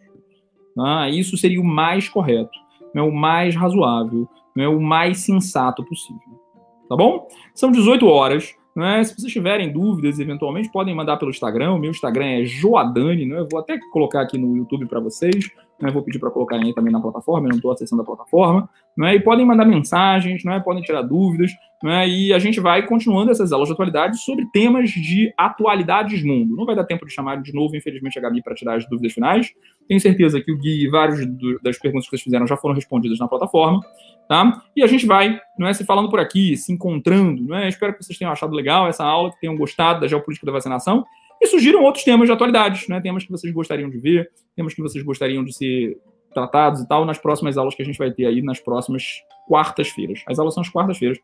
Tá? 0.74 1.08
Isso 1.08 1.36
seria 1.36 1.60
o 1.60 1.64
mais 1.64 2.08
correto, 2.08 2.58
é 2.94 3.02
o 3.02 3.12
mais 3.12 3.54
razoável, 3.54 4.28
é 4.56 4.68
o 4.68 4.80
mais 4.80 5.18
sensato 5.18 5.84
possível. 5.84 6.44
Tá 6.88 6.96
bom? 6.96 7.28
São 7.54 7.70
18 7.70 8.06
horas. 8.06 8.54
Né? 8.74 9.04
Se 9.04 9.14
vocês 9.14 9.32
tiverem 9.32 9.72
dúvidas, 9.72 10.18
eventualmente, 10.18 10.70
podem 10.70 10.94
mandar 10.94 11.16
pelo 11.16 11.30
Instagram. 11.30 11.74
O 11.74 11.78
meu 11.78 11.90
Instagram 11.90 12.26
é 12.26 12.44
Joadani. 12.44 13.24
Né? 13.24 13.38
Eu 13.38 13.48
vou 13.50 13.60
até 13.60 13.78
colocar 13.92 14.20
aqui 14.20 14.36
no 14.36 14.56
YouTube 14.56 14.86
para 14.86 15.00
vocês. 15.00 15.50
Né? 15.84 15.90
Vou 15.90 16.02
pedir 16.02 16.18
para 16.18 16.30
colocar 16.30 16.56
aí 16.56 16.72
também 16.72 16.90
na 16.90 16.98
plataforma. 16.98 17.46
Eu 17.46 17.50
não 17.50 17.56
estou 17.56 17.70
acessando 17.70 18.00
a 18.00 18.04
plataforma. 18.04 18.68
Né? 18.96 19.16
E 19.16 19.20
podem 19.20 19.44
mandar 19.44 19.66
mensagens, 19.66 20.42
né? 20.42 20.58
podem 20.60 20.82
tirar 20.82 21.02
dúvidas. 21.02 21.52
Né? 21.82 22.08
E 22.08 22.32
a 22.32 22.38
gente 22.38 22.58
vai 22.58 22.86
continuando 22.86 23.30
essas 23.30 23.52
aulas 23.52 23.68
de 23.68 23.74
atualidade 23.74 24.16
sobre 24.24 24.46
temas 24.50 24.88
de 24.88 25.30
atualidades 25.36 26.24
mundo. 26.24 26.56
Não 26.56 26.64
vai 26.64 26.74
dar 26.74 26.84
tempo 26.84 27.04
de 27.04 27.12
chamar 27.12 27.42
de 27.42 27.52
novo, 27.52 27.76
infelizmente, 27.76 28.18
a 28.18 28.22
Gabi 28.22 28.42
para 28.42 28.54
tirar 28.54 28.76
as 28.76 28.88
dúvidas 28.88 29.12
finais. 29.12 29.52
Tenho 29.86 30.00
certeza 30.00 30.40
que 30.40 30.50
o 30.50 30.58
Gui 30.58 30.84
e 30.84 30.88
várias 30.88 31.20
das 31.62 31.78
perguntas 31.78 32.06
que 32.06 32.10
vocês 32.10 32.22
fizeram 32.22 32.46
já 32.46 32.56
foram 32.56 32.74
respondidas 32.74 33.18
na 33.18 33.28
plataforma. 33.28 33.80
Tá? 34.26 34.62
E 34.74 34.82
a 34.82 34.86
gente 34.86 35.04
vai 35.04 35.38
não 35.58 35.68
é, 35.68 35.74
se 35.74 35.84
falando 35.84 36.08
por 36.08 36.18
aqui, 36.18 36.56
se 36.56 36.72
encontrando. 36.72 37.42
Não 37.42 37.58
é? 37.58 37.68
Espero 37.68 37.92
que 37.92 38.02
vocês 38.02 38.18
tenham 38.18 38.32
achado 38.32 38.54
legal 38.54 38.88
essa 38.88 39.04
aula, 39.04 39.30
que 39.30 39.40
tenham 39.40 39.54
gostado 39.54 40.00
da 40.00 40.08
geopolítica 40.08 40.46
da 40.46 40.52
vacinação. 40.52 41.04
E 41.44 41.46
surgiram 41.46 41.82
outros 41.82 42.02
temas 42.04 42.26
de 42.26 42.32
atualidade, 42.32 42.86
né? 42.88 43.02
temas 43.02 43.22
que 43.22 43.30
vocês 43.30 43.52
gostariam 43.52 43.90
de 43.90 43.98
ver, 43.98 44.30
temas 44.56 44.72
que 44.72 44.80
vocês 44.80 45.04
gostariam 45.04 45.44
de 45.44 45.54
ser 45.54 45.94
tratados 46.32 46.80
e 46.80 46.88
tal, 46.88 47.04
nas 47.04 47.18
próximas 47.18 47.58
aulas 47.58 47.74
que 47.74 47.82
a 47.82 47.84
gente 47.84 47.98
vai 47.98 48.10
ter 48.10 48.24
aí 48.24 48.40
nas 48.40 48.58
próximas 48.58 49.04
quartas-feiras. 49.46 50.22
As 50.26 50.38
aulas 50.38 50.54
são 50.54 50.62
as 50.62 50.70
quartas-feiras. 50.70 51.18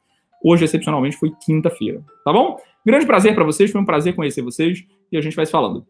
Hoje, 0.44 0.62
excepcionalmente, 0.66 1.16
foi 1.16 1.32
quinta-feira. 1.42 2.04
Tá 2.22 2.34
bom? 2.34 2.58
Grande 2.84 3.06
prazer 3.06 3.34
para 3.34 3.44
vocês, 3.44 3.70
foi 3.70 3.80
um 3.80 3.84
prazer 3.84 4.14
conhecer 4.14 4.42
vocês 4.42 4.84
e 5.10 5.16
a 5.16 5.22
gente 5.22 5.34
vai 5.34 5.46
se 5.46 5.52
falando. 5.52 5.86